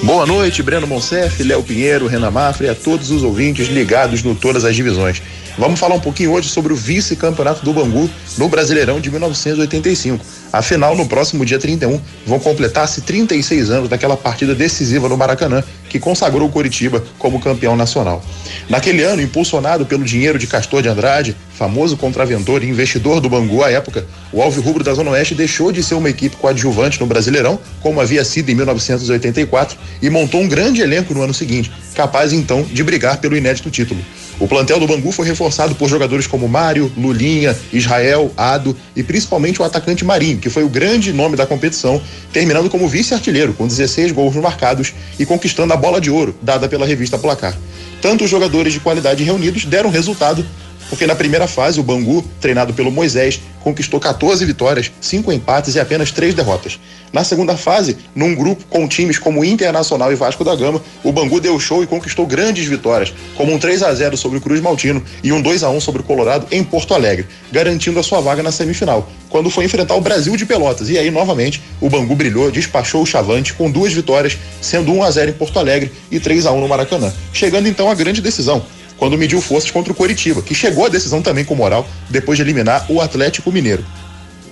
Boa 0.03 0.25
noite, 0.25 0.61
Breno 0.61 0.85
Monsef, 0.85 1.41
Léo 1.43 1.63
Pinheiro, 1.63 2.07
Renan 2.07 2.29
Mafra 2.29 2.67
e 2.67 2.69
a 2.69 2.75
todos 2.75 3.09
os 3.09 3.23
ouvintes 3.23 3.69
ligados 3.69 4.21
no 4.21 4.35
Todas 4.35 4.65
as 4.65 4.75
Divisões. 4.75 5.21
Vamos 5.55 5.79
falar 5.79 5.93
um 5.93 5.99
pouquinho 5.99 6.31
hoje 6.31 6.49
sobre 6.49 6.73
o 6.73 6.75
vice-campeonato 6.75 7.63
do 7.63 7.71
Bangu 7.71 8.09
no 8.39 8.49
Brasileirão 8.49 8.99
de 8.99 9.11
1985. 9.11 10.25
Afinal, 10.51 10.95
no 10.95 11.07
próximo 11.07 11.45
dia 11.45 11.59
31, 11.59 12.01
vão 12.25 12.39
completar-se 12.39 13.01
36 13.01 13.69
anos 13.69 13.87
daquela 13.87 14.17
partida 14.17 14.55
decisiva 14.55 15.07
no 15.07 15.15
Maracanã, 15.15 15.63
que 15.89 15.99
consagrou 15.99 16.47
o 16.47 16.51
Coritiba 16.51 17.03
como 17.19 17.39
campeão 17.39 17.75
nacional. 17.75 18.23
Naquele 18.67 19.03
ano, 19.03 19.21
impulsionado 19.21 19.85
pelo 19.85 20.03
dinheiro 20.03 20.39
de 20.39 20.47
Castor 20.47 20.81
de 20.81 20.89
Andrade, 20.89 21.37
famoso 21.55 21.97
contraventor 21.97 22.63
e 22.63 22.69
investidor 22.69 23.21
do 23.21 23.29
Bangu 23.29 23.63
à 23.63 23.69
época, 23.69 24.07
o 24.31 24.41
Alvirrubro 24.41 24.83
da 24.83 24.95
Zona 24.95 25.11
Oeste 25.11 25.35
deixou 25.35 25.71
de 25.71 25.83
ser 25.83 25.93
uma 25.93 26.09
equipe 26.09 26.35
coadjuvante 26.35 26.99
no 26.99 27.05
Brasileirão, 27.05 27.59
como 27.79 28.01
havia 28.01 28.25
sido 28.25 28.49
em 28.49 28.55
1984, 28.55 29.77
e 30.01 30.09
montou 30.09 30.41
um 30.41 30.47
grande 30.47 30.81
elenco 30.81 31.13
no 31.13 31.21
ano 31.21 31.33
seguinte, 31.33 31.71
capaz 31.93 32.33
então 32.33 32.63
de 32.63 32.83
brigar 32.83 33.17
pelo 33.17 33.37
inédito 33.37 33.69
título. 33.69 34.03
O 34.43 34.47
plantel 34.47 34.77
do 34.77 34.85
Bangu 34.85 35.09
foi 35.13 35.25
reforçado 35.25 35.73
por 35.73 35.87
jogadores 35.87 36.27
como 36.27 36.49
Mário, 36.49 36.91
Lulinha, 36.97 37.57
Israel, 37.71 38.29
Ado 38.35 38.75
e 38.93 39.01
principalmente 39.01 39.61
o 39.61 39.63
atacante 39.63 40.03
Marinho, 40.03 40.37
que 40.37 40.49
foi 40.49 40.65
o 40.65 40.67
grande 40.67 41.13
nome 41.13 41.37
da 41.37 41.45
competição, 41.45 42.01
terminando 42.33 42.69
como 42.69 42.89
vice-artilheiro, 42.89 43.53
com 43.53 43.65
16 43.65 44.11
gols 44.11 44.35
marcados 44.35 44.93
e 45.17 45.25
conquistando 45.25 45.71
a 45.71 45.77
bola 45.77 46.01
de 46.01 46.11
ouro 46.11 46.35
dada 46.41 46.67
pela 46.67 46.85
revista 46.85 47.17
Placar. 47.17 47.57
Tanto 48.01 48.25
os 48.25 48.29
jogadores 48.29 48.73
de 48.73 48.81
qualidade 48.81 49.23
reunidos 49.23 49.63
deram 49.63 49.89
resultado 49.89 50.45
porque 50.93 51.07
na 51.07 51.15
primeira 51.15 51.47
fase 51.47 51.79
o 51.79 51.83
Bangu, 51.83 52.23
treinado 52.39 52.71
pelo 52.71 52.91
Moisés, 52.91 53.41
conquistou 53.61 53.99
14 53.99 54.45
vitórias, 54.45 54.91
5 55.01 55.33
empates 55.33 55.73
e 55.73 55.79
apenas 55.79 56.11
3 56.11 56.35
derrotas. 56.35 56.79
Na 57.11 57.23
segunda 57.23 57.57
fase, 57.57 57.97
num 58.13 58.35
grupo 58.35 58.63
com 58.69 58.87
times 58.87 59.17
como 59.17 59.43
Internacional 59.43 60.11
e 60.11 60.15
Vasco 60.15 60.43
da 60.43 60.55
Gama, 60.55 60.79
o 61.03 61.11
Bangu 61.11 61.39
deu 61.39 61.59
show 61.59 61.81
e 61.81 61.87
conquistou 61.87 62.27
grandes 62.27 62.67
vitórias, 62.67 63.11
como 63.35 63.51
um 63.51 63.57
3 63.57 63.81
a 63.81 63.91
0 63.91 64.15
sobre 64.15 64.37
o 64.37 64.41
Cruz 64.41 64.61
Maltino 64.61 65.03
e 65.23 65.33
um 65.33 65.41
2 65.41 65.63
a 65.63 65.69
1 65.71 65.81
sobre 65.81 66.01
o 66.01 66.03
Colorado 66.03 66.45
em 66.51 66.63
Porto 66.63 66.93
Alegre, 66.93 67.25
garantindo 67.51 67.99
a 67.99 68.03
sua 68.03 68.21
vaga 68.21 68.43
na 68.43 68.51
semifinal, 68.51 69.09
quando 69.29 69.49
foi 69.49 69.65
enfrentar 69.65 69.95
o 69.95 70.01
Brasil 70.01 70.37
de 70.37 70.45
Pelotas. 70.45 70.91
E 70.91 70.97
aí, 70.99 71.09
novamente, 71.09 71.59
o 71.81 71.89
Bangu 71.89 72.13
brilhou, 72.13 72.51
despachou 72.51 73.01
o 73.01 73.05
Chavante 73.05 73.51
com 73.53 73.71
duas 73.71 73.91
vitórias, 73.93 74.37
sendo 74.61 74.93
1 74.93 75.01
a 75.03 75.09
0 75.09 75.31
em 75.31 75.33
Porto 75.33 75.57
Alegre 75.57 75.91
e 76.11 76.19
3 76.19 76.45
a 76.45 76.51
1 76.51 76.61
no 76.61 76.67
Maracanã. 76.67 77.11
Chegando 77.33 77.67
então 77.67 77.89
à 77.89 77.95
grande 77.95 78.21
decisão, 78.21 78.63
quando 79.03 79.17
mediu 79.17 79.41
forças 79.41 79.69
contra 79.69 79.91
o 79.91 79.95
Coritiba, 79.95 80.41
que 80.41 80.55
chegou 80.55 80.85
à 80.85 80.87
decisão 80.87 81.21
também 81.21 81.43
com 81.43 81.53
moral 81.55 81.85
depois 82.09 82.37
de 82.37 82.41
eliminar 82.41 82.85
o 82.87 83.01
Atlético 83.01 83.51
Mineiro. 83.51 83.83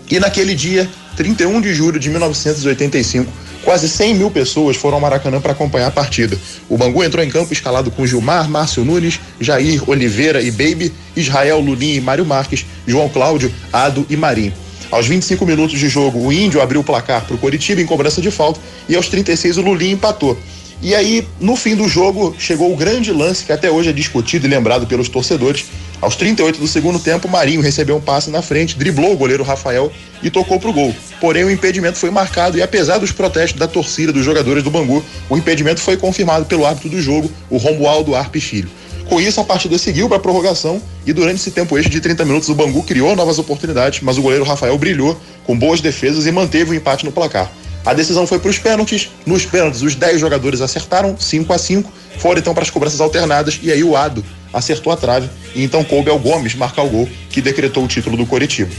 E 0.10 0.20
naquele 0.20 0.54
dia, 0.54 0.90
31 1.16 1.62
de 1.62 1.74
julho 1.74 1.98
de 1.98 2.10
1985, 2.10 3.32
quase 3.64 3.88
100 3.88 4.16
mil 4.16 4.30
pessoas 4.30 4.76
foram 4.76 4.96
ao 4.96 5.02
Maracanã 5.02 5.40
para 5.40 5.54
acompanhar 5.54 5.88
a 5.88 5.92
partida. 5.92 6.38
O 6.68 6.78
Bangu 6.78 7.02
entrou 7.02 7.24
em 7.24 7.30
campo 7.30 7.54
escalado 7.54 7.90
com 7.92 8.06
Gilmar, 8.06 8.50
Márcio 8.50 8.84
Nunes, 8.84 9.22
Jair, 9.40 9.90
Oliveira 9.90 10.42
e 10.42 10.52
Baby, 10.52 10.92
Israel, 11.16 11.62
Lunin 11.62 11.94
e 11.94 12.02
Mário 12.02 12.26
Marques, 12.26 12.66
João 12.86 13.08
Cláudio, 13.08 13.54
Ado 13.72 14.06
e 14.10 14.18
Marinho. 14.18 14.52
Aos 14.92 15.08
25 15.08 15.46
minutos 15.46 15.80
de 15.80 15.88
jogo, 15.88 16.20
o 16.20 16.34
Índio 16.34 16.62
abriu 16.62 16.82
o 16.82 16.84
placar 16.84 17.24
para 17.26 17.36
o 17.36 17.38
Coritiba 17.38 17.80
em 17.80 17.86
cobrança 17.86 18.22
de 18.22 18.30
falta 18.30 18.60
e 18.90 18.98
aos 18.98 19.08
36 19.08 19.60
o 19.60 19.62
Lulinha 19.62 19.94
empatou. 19.94 20.38
E 20.84 20.96
aí, 20.96 21.28
no 21.40 21.56
fim 21.56 21.76
do 21.76 21.88
jogo, 21.88 22.36
chegou 22.40 22.74
o 22.74 22.76
grande 22.76 23.12
lance 23.12 23.46
que 23.46 23.52
até 23.52 23.70
hoje 23.70 23.90
é 23.90 23.94
discutido 23.94 24.48
e 24.48 24.50
lembrado 24.50 24.88
pelos 24.88 25.08
torcedores. 25.08 25.66
Aos 26.02 26.16
38 26.16 26.60
do 26.60 26.68
segundo 26.68 26.98
tempo, 26.98 27.30
Marinho 27.30 27.62
recebeu 27.62 27.96
um 27.96 28.02
passe 28.02 28.32
na 28.32 28.42
frente, 28.42 28.76
driblou 28.76 29.14
o 29.14 29.18
goleiro 29.18 29.44
Rafael 29.44 29.92
e 30.24 30.32
tocou 30.32 30.60
pro 30.60 30.74
gol. 30.74 30.96
Porém, 31.20 31.44
o 31.44 31.52
impedimento 31.52 32.00
foi 32.00 32.10
marcado 32.10 32.58
e 32.58 32.64
apesar 32.64 32.98
dos 32.98 33.12
protestos 33.12 33.60
da 33.60 33.68
torcida 33.68 34.12
dos 34.12 34.26
jogadores 34.26 34.64
do 34.64 34.72
Bangu, 34.72 35.06
o 35.30 35.38
impedimento 35.38 35.80
foi 35.80 35.98
confirmado 35.98 36.46
pelo 36.46 36.66
árbitro 36.66 36.90
do 36.90 37.00
jogo, 37.00 37.30
o 37.48 37.58
Romualdo 37.58 38.16
Arpe 38.16 38.42
Filho. 38.42 38.70
Com 39.08 39.22
isso, 39.22 39.40
a 39.40 39.44
partida 39.44 39.78
seguiu 39.78 40.08
para 40.08 40.18
a 40.18 40.22
prorrogação 40.22 40.82
e 41.06 41.14
durante 41.14 41.36
esse 41.36 41.52
tempo 41.52 41.78
extra 41.78 41.92
de 41.92 42.02
30 42.02 42.26
minutos, 42.26 42.50
o 42.50 42.56
Bangu 42.56 42.82
criou 42.82 43.16
novas 43.16 43.38
oportunidades, 43.38 44.00
mas 44.02 44.18
o 44.18 44.22
goleiro 44.24 44.46
Rafael 44.46 44.76
brilhou 44.80 45.20
com 45.46 45.56
boas 45.56 45.80
defesas 45.80 46.26
e 46.26 46.32
manteve 46.32 46.72
o 46.72 46.74
empate 46.74 47.06
no 47.06 47.12
placar. 47.12 47.52
A 47.86 47.94
decisão 47.94 48.28
foi 48.28 48.40
para 48.40 48.50
os 48.50 48.60
pênaltis. 48.60 49.10
Nos 49.26 49.46
pênaltis, 49.46 49.82
os 49.82 49.96
10 49.96 50.20
jogadores 50.20 50.62
acertaram, 50.62 51.18
5 51.18 51.54
a 51.54 51.58
5 51.58 51.92
Foram 52.18 52.40
então 52.40 52.54
para 52.54 52.64
as 52.64 52.70
cobranças 52.70 53.02
alternadas 53.02 53.60
e 53.62 53.72
aí 53.72 53.84
o 53.84 53.96
Ado 53.96 54.24
acertou 54.54 54.92
a 54.92 54.98
trave 54.98 55.30
e 55.56 55.64
então 55.64 55.84
coube 55.84 56.10
ao 56.10 56.20
Gomes 56.20 56.54
marcar 56.56 56.84
o 56.84 56.90
gol 56.90 57.10
que 57.30 57.42
decretou 57.42 57.84
o 57.84 57.88
título 57.88 58.18
do 58.18 58.26
Coritiba. 58.26 58.70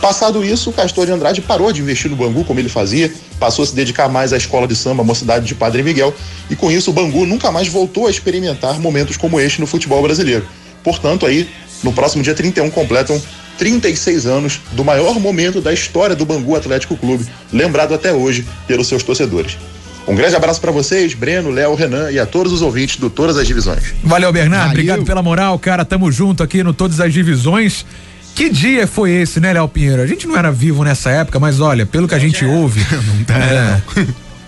Passado 0.00 0.44
isso, 0.44 0.70
o 0.70 0.72
Castor 0.72 1.06
de 1.06 1.12
Andrade 1.12 1.40
parou 1.40 1.72
de 1.72 1.80
investir 1.80 2.10
no 2.10 2.16
Bangu 2.16 2.44
como 2.44 2.58
ele 2.58 2.68
fazia, 2.68 3.12
passou 3.38 3.62
a 3.62 3.66
se 3.66 3.74
dedicar 3.74 4.08
mais 4.08 4.32
à 4.32 4.36
escola 4.36 4.66
de 4.66 4.74
samba, 4.74 5.04
mocidade 5.04 5.46
de 5.46 5.54
Padre 5.54 5.82
Miguel, 5.82 6.12
e 6.50 6.56
com 6.56 6.70
isso 6.70 6.90
o 6.90 6.92
Bangu 6.92 7.24
nunca 7.24 7.50
mais 7.52 7.68
voltou 7.68 8.08
a 8.08 8.10
experimentar 8.10 8.80
momentos 8.80 9.16
como 9.16 9.40
este 9.40 9.60
no 9.60 9.66
futebol 9.66 10.02
brasileiro. 10.02 10.46
Portanto, 10.82 11.24
aí, 11.24 11.48
no 11.84 11.92
próximo 11.92 12.22
dia 12.22 12.34
31 12.34 12.68
completam 12.70 13.20
36 13.58 14.26
anos 14.26 14.60
do 14.72 14.84
maior 14.84 15.18
momento 15.20 15.60
da 15.60 15.72
história 15.72 16.16
do 16.16 16.24
Bangu 16.24 16.56
Atlético 16.56 16.96
Clube, 16.96 17.26
lembrado 17.52 17.94
até 17.94 18.12
hoje 18.12 18.46
pelos 18.66 18.88
seus 18.88 19.02
torcedores. 19.02 19.58
Um 20.06 20.14
grande 20.16 20.34
abraço 20.34 20.60
para 20.60 20.72
vocês, 20.72 21.14
Breno, 21.14 21.50
Léo, 21.50 21.74
Renan 21.74 22.10
e 22.10 22.18
a 22.18 22.26
todos 22.26 22.52
os 22.52 22.60
ouvintes 22.60 22.96
do 22.96 23.08
Todas 23.08 23.36
as 23.36 23.46
Divisões. 23.46 23.94
Valeu, 24.02 24.32
Bernardo. 24.32 24.68
Valeu. 24.68 24.72
Obrigado 24.72 25.04
pela 25.04 25.22
moral, 25.22 25.58
cara. 25.58 25.84
Tamo 25.84 26.10
junto 26.10 26.42
aqui 26.42 26.62
no 26.62 26.72
Todas 26.72 27.00
as 27.00 27.12
Divisões. 27.12 27.86
Que 28.34 28.48
dia 28.48 28.86
foi 28.86 29.10
esse, 29.12 29.38
né, 29.38 29.52
Léo 29.52 29.68
Pinheiro? 29.68 30.02
A 30.02 30.06
gente 30.06 30.26
não 30.26 30.36
era 30.36 30.50
vivo 30.50 30.82
nessa 30.82 31.10
época, 31.10 31.38
mas 31.38 31.60
olha, 31.60 31.84
pelo 31.84 32.08
que 32.08 32.14
a 32.14 32.18
gente 32.18 32.44
ouve. 32.44 32.80
não 32.90 33.24
tá, 33.24 33.38
é, 33.38 33.82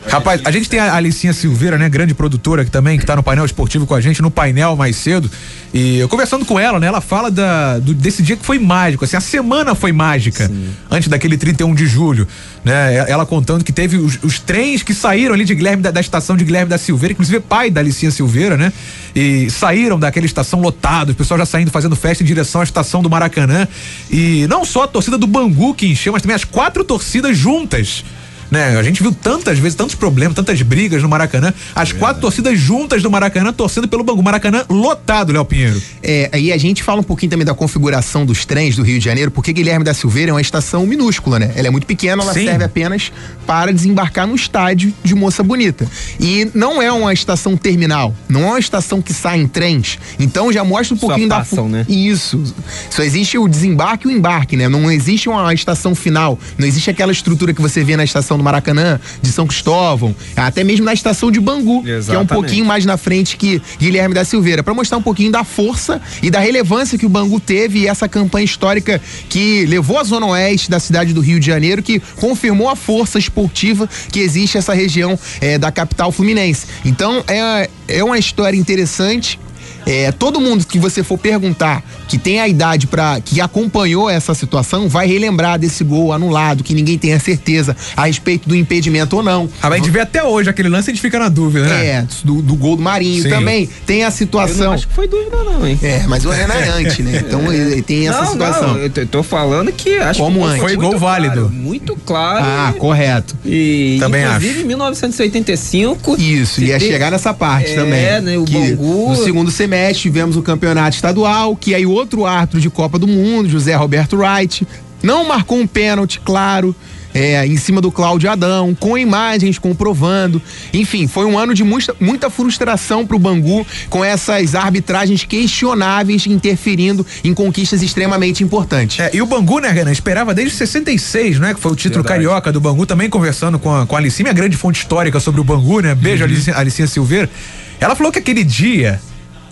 Rapaz, 0.07 0.42
a 0.44 0.50
gente 0.50 0.68
tem 0.68 0.78
a 0.78 0.94
Alicinha 0.94 1.32
Silveira, 1.32 1.78
né? 1.78 1.88
Grande 1.88 2.14
produtora 2.14 2.62
aqui 2.62 2.70
também, 2.70 2.98
que 2.98 3.07
tá 3.07 3.16
no 3.16 3.22
painel 3.22 3.44
esportivo 3.44 3.86
com 3.86 3.94
a 3.94 4.00
gente, 4.00 4.20
no 4.20 4.30
painel 4.30 4.76
mais 4.76 4.96
cedo. 4.96 5.30
E 5.72 5.98
eu 5.98 6.09
conversando 6.09 6.44
com 6.44 6.61
ela, 6.61 6.78
né? 6.78 6.86
Ela 6.86 7.00
fala 7.00 7.30
da, 7.30 7.78
do, 7.78 7.94
desse 7.94 8.22
dia 8.22 8.36
que 8.36 8.44
foi 8.44 8.59
mágico, 8.59 9.05
assim, 9.05 9.16
a 9.16 9.20
semana 9.20 9.74
foi 9.74 9.92
mágica, 9.92 10.46
Sim. 10.46 10.68
antes 10.90 11.09
daquele 11.09 11.36
31 11.36 11.74
de 11.74 11.86
julho, 11.86 12.28
né? 12.64 13.05
Ela 13.09 13.26
contando 13.26 13.64
que 13.64 13.72
teve 13.72 13.96
os, 13.96 14.18
os 14.22 14.38
trens 14.38 14.82
que 14.82 14.94
saíram 14.94 15.34
ali 15.34 15.44
de 15.44 15.55
Guilherme, 15.55 15.82
da, 15.82 15.90
da, 15.90 16.00
estação 16.00 16.36
de 16.36 16.44
Guilherme 16.44 16.68
da 16.68 16.78
Silveira, 16.78 17.12
inclusive 17.12 17.40
pai 17.40 17.70
da 17.70 17.80
Alicinha 17.80 18.11
Silveira, 18.11 18.57
né? 18.57 18.72
E 19.16 19.50
saíram 19.50 19.98
daquela 19.98 20.26
estação 20.26 20.61
lotado, 20.61 21.11
o 21.11 21.14
pessoal 21.14 21.38
já 21.38 21.46
saindo 21.46 21.70
fazendo 21.70 21.96
festa 21.96 22.22
em 22.22 22.26
direção 22.26 22.61
à 22.61 22.64
estação 22.64 23.02
do 23.02 23.11
Maracanã. 23.11 23.66
E 24.11 24.46
não 24.48 24.64
só 24.64 24.84
a 24.84 24.88
torcida 24.88 25.16
do 25.16 25.26
Bangu 25.26 25.74
que 25.74 25.86
encheu, 25.86 26.12
mas 26.12 26.22
também 26.22 26.36
as 26.36 26.44
quatro 26.44 26.84
torcidas 26.84 27.36
juntas 27.36 28.05
né? 28.51 28.76
A 28.78 28.82
gente 28.82 29.03
viu 29.03 29.12
tantas 29.12 29.59
vezes, 29.59 29.74
tantos 29.74 29.95
problemas, 29.95 30.34
tantas 30.34 30.61
brigas 30.62 31.03
no 31.03 31.09
Maracanã. 31.09 31.53
As 31.74 31.90
é 31.90 31.95
quatro 31.95 32.20
torcidas 32.20 32.59
juntas 32.59 33.03
do 33.03 33.11
Maracanã 33.11 33.53
torcendo 33.53 33.88
pelo 33.88 34.03
Bangu. 34.03 34.22
Maracanã 34.22 34.64
lotado, 34.68 35.32
Léo 35.32 35.45
Pinheiro. 35.45 35.80
É, 36.03 36.30
aí 36.32 36.53
a 36.53 36.59
gente 36.59 36.82
fala 36.82 37.01
um 37.01 37.05
pouquinho 37.05 37.30
também 37.30 37.45
da 37.45 37.55
configuração 37.55 38.24
dos 38.24 38.45
trens 38.45 38.76
do 38.76 38.82
Rio 38.82 38.99
de 38.99 39.05
Janeiro, 39.05 39.30
porque 39.30 39.53
Guilherme 39.53 39.84
da 39.84 39.95
Silveira 39.95 40.30
é 40.30 40.34
uma 40.34 40.40
estação 40.40 40.86
minúscula, 40.86 41.38
né? 41.38 41.53
Ela 41.55 41.68
é 41.68 41.70
muito 41.70 41.86
pequena, 41.86 42.22
ela 42.22 42.32
Sim. 42.32 42.47
serve 42.47 42.64
apenas 42.64 43.12
para 43.47 43.72
desembarcar 43.72 44.26
no 44.26 44.34
estádio 44.34 44.92
de 45.03 45.14
Moça 45.14 45.42
Bonita. 45.42 45.86
E 46.18 46.51
não 46.55 46.80
é 46.80 46.90
uma 46.90 47.12
estação 47.12 47.57
terminal, 47.57 48.14
não 48.28 48.42
é 48.42 48.47
uma 48.47 48.59
estação 48.59 49.03
que 49.03 49.12
sai 49.12 49.40
em 49.40 49.47
trens. 49.47 49.99
Então 50.18 50.53
já 50.53 50.64
mostra 50.64 50.95
um 50.95 50.99
Só 50.99 51.07
pouquinho 51.07 51.28
passam, 51.28 51.70
da. 51.70 51.78
Né? 51.78 51.86
Isso. 51.88 52.42
Só 52.90 53.03
existe 53.03 53.38
o 53.38 53.49
desembarque 53.49 54.09
e 54.09 54.11
o 54.11 54.14
embarque, 54.14 54.57
né? 54.57 54.68
Não 54.68 54.90
existe 54.90 55.28
uma 55.28 55.53
estação 55.53 55.95
final. 55.95 56.38
Não 56.59 56.66
existe 56.66 56.90
aquela 56.90 57.12
estrutura 57.12 57.53
que 57.53 57.61
você 57.61 57.84
vê 57.84 57.97
na 57.97 58.05
estação 58.05 58.34
do 58.37 58.45
Maracanã, 58.45 59.01
de 59.20 59.30
São 59.32 59.47
Cristóvão, 59.47 60.14
até 60.37 60.64
mesmo 60.64 60.85
na 60.85 60.93
estação 60.93 61.30
de 61.30 61.41
Bangu, 61.41 61.87
Exatamente. 61.87 62.07
que 62.07 62.14
é 62.14 62.18
um 62.18 62.26
pouquinho 62.26 62.64
mais 62.64 62.85
na 62.85 62.97
frente 62.97 63.37
que 63.37 63.61
Guilherme 63.78 64.14
da 64.14 64.24
Silveira, 64.24 64.62
para 64.62 64.74
mostrar 64.74 64.99
um 64.99 65.03
pouquinho 65.03 65.30
da 65.30 65.45
força 65.45 66.01
e 66.22 66.30
da 66.30 66.41
relevância 66.41 66.99
que 66.99 67.07
o 67.07 67.09
Bangu 67.09 67.41
teve 67.41 67.80
e 67.80 67.89
essa 67.89 68.09
campanha 68.09 68.45
histórica 68.45 69.01
que 69.28 69.66
levou 69.66 69.99
a 69.99 70.05
zona 70.05 70.26
oeste 70.26 70.70
da 70.70 70.80
cidade 70.80 71.12
do 71.12 71.20
Rio 71.20 71.41
de 71.41 71.47
Janeiro, 71.47 71.82
que 71.82 72.01
confirmou 72.16 72.68
a 72.68 72.76
força 72.76 73.18
esportiva 73.18 73.89
que 74.11 74.20
existe 74.20 74.59
essa 74.59 74.74
região 74.74 75.18
é, 75.41 75.59
da 75.59 75.70
capital 75.70 76.11
fluminense. 76.12 76.66
Então 76.85 77.24
é, 77.26 77.68
é 77.89 78.05
uma 78.05 78.18
história 78.18 78.57
interessante 78.57 79.39
é, 79.87 80.11
todo 80.12 80.41
mundo 80.41 80.64
que 80.66 80.78
você 80.78 81.03
for 81.03 81.18
perguntar 81.18 81.82
que 82.09 82.18
tem 82.18 82.41
a 82.41 82.49
idade 82.49 82.87
para 82.87 83.20
que 83.20 83.41
acompanhou 83.41 84.09
essa 84.09 84.35
situação 84.35 84.89
vai 84.89 85.07
relembrar 85.07 85.59
desse 85.59 85.85
gol 85.85 86.12
anulado, 86.12 86.62
que 86.62 86.74
ninguém 86.74 86.99
tem 86.99 87.12
a 87.12 87.20
certeza 87.20 87.76
a 87.97 88.07
respeito 88.07 88.49
do 88.49 88.57
impedimento 88.57 89.16
ou 89.16 89.22
não. 89.22 89.49
Ah, 89.62 89.68
a 89.68 89.76
gente 89.76 89.91
vê 89.91 90.01
até 90.01 90.22
hoje 90.22 90.49
aquele 90.49 90.68
lance, 90.68 90.91
a 90.91 90.95
gente 90.95 91.03
fica 91.03 91.18
na 91.18 91.28
dúvida, 91.28 91.66
né? 91.66 91.87
É, 91.87 92.07
do, 92.22 92.41
do 92.41 92.55
gol 92.55 92.76
do 92.76 92.82
Marinho 92.82 93.22
Sim. 93.22 93.28
também. 93.28 93.68
Tem 93.87 94.05
a 94.05 94.11
situação. 94.11 94.66
Eu 94.66 94.72
acho 94.72 94.89
que 94.89 94.95
foi 94.95 95.09
dúvida, 95.09 95.37
não, 95.45 95.66
hein? 95.66 95.78
É, 95.82 96.05
mas 96.07 96.24
o 96.24 96.30
Renan 96.30 96.55
é 96.55 96.68
antes, 96.68 96.99
né? 96.99 97.22
Então 97.26 97.41
ele 97.53 97.82
tem 97.82 98.09
essa 98.09 98.22
não, 98.22 98.32
situação. 98.32 98.74
Não, 98.74 98.78
eu 98.78 99.07
tô 99.07 99.22
falando 99.22 99.72
que 99.72 99.97
acho 99.97 100.20
Como 100.20 100.41
que 100.41 100.47
antes. 100.47 100.61
foi 100.61 100.76
gol 100.76 100.99
válido. 100.99 101.35
Claro, 101.35 101.51
muito 101.51 101.97
claro. 102.05 102.45
Ah, 102.45 102.74
correto. 102.78 103.37
E 103.45 103.97
também 104.01 104.24
inclusive 104.24 104.51
acho. 104.51 104.61
em 104.61 104.64
1985. 104.64 106.16
Isso, 106.20 106.62
ia 106.62 106.78
chegar 106.78 107.11
nessa 107.11 107.35
parte 107.35 107.72
é, 107.72 107.74
também. 107.74 108.05
É, 108.05 108.20
né? 108.20 108.39
O 108.39 108.45
Bangu. 108.45 109.11
No 109.11 109.16
segundo 109.16 109.51
semestre 109.51 109.73
tivemos 109.94 110.36
o 110.36 110.42
campeonato 110.42 110.96
estadual, 110.96 111.56
que 111.56 111.74
aí 111.74 111.86
outro 111.86 112.26
árbitro 112.26 112.60
de 112.60 112.70
Copa 112.70 112.98
do 112.98 113.06
Mundo, 113.06 113.48
José 113.48 113.74
Roberto 113.74 114.16
Wright, 114.16 114.66
não 115.02 115.26
marcou 115.28 115.58
um 115.58 115.66
pênalti, 115.66 116.20
claro. 116.24 116.74
É, 117.16 117.46
em 117.46 117.56
cima 117.56 117.80
do 117.80 117.92
Cláudio 117.92 118.28
Adão, 118.28 118.74
com 118.74 118.98
imagens 118.98 119.56
comprovando. 119.56 120.42
Enfim, 120.72 121.06
foi 121.06 121.24
um 121.24 121.38
ano 121.38 121.54
de 121.54 121.62
muita, 121.62 121.94
muita 122.00 122.28
frustração 122.28 123.06
pro 123.06 123.20
Bangu 123.20 123.64
com 123.88 124.04
essas 124.04 124.56
arbitragens 124.56 125.22
questionáveis 125.22 126.26
interferindo 126.26 127.06
em 127.22 127.32
conquistas 127.32 127.82
extremamente 127.82 128.42
importantes. 128.42 128.98
É, 128.98 129.12
e 129.14 129.22
o 129.22 129.26
Bangu, 129.26 129.60
né, 129.60 129.70
Renan, 129.70 129.92
esperava 129.92 130.34
desde 130.34 130.56
66, 130.56 131.38
né, 131.38 131.54
que 131.54 131.60
foi 131.60 131.70
o 131.70 131.76
título 131.76 132.02
Verdade. 132.02 132.24
carioca 132.24 132.50
do 132.50 132.60
Bangu, 132.60 132.84
também 132.84 133.08
conversando 133.08 133.60
com 133.60 133.72
a, 133.72 133.86
com 133.86 133.94
a 133.94 133.98
Alicinha, 134.00 134.30
a 134.30 134.34
grande 134.34 134.56
fonte 134.56 134.80
histórica 134.80 135.20
sobre 135.20 135.40
o 135.40 135.44
Bangu, 135.44 135.78
né? 135.78 135.94
Beijo, 135.94 136.24
uhum. 136.24 136.30
Alicinha, 136.30 136.56
Alicinha 136.56 136.88
Silveira. 136.88 137.30
Ela 137.78 137.94
falou 137.94 138.10
que 138.10 138.18
aquele 138.18 138.42
dia 138.42 139.00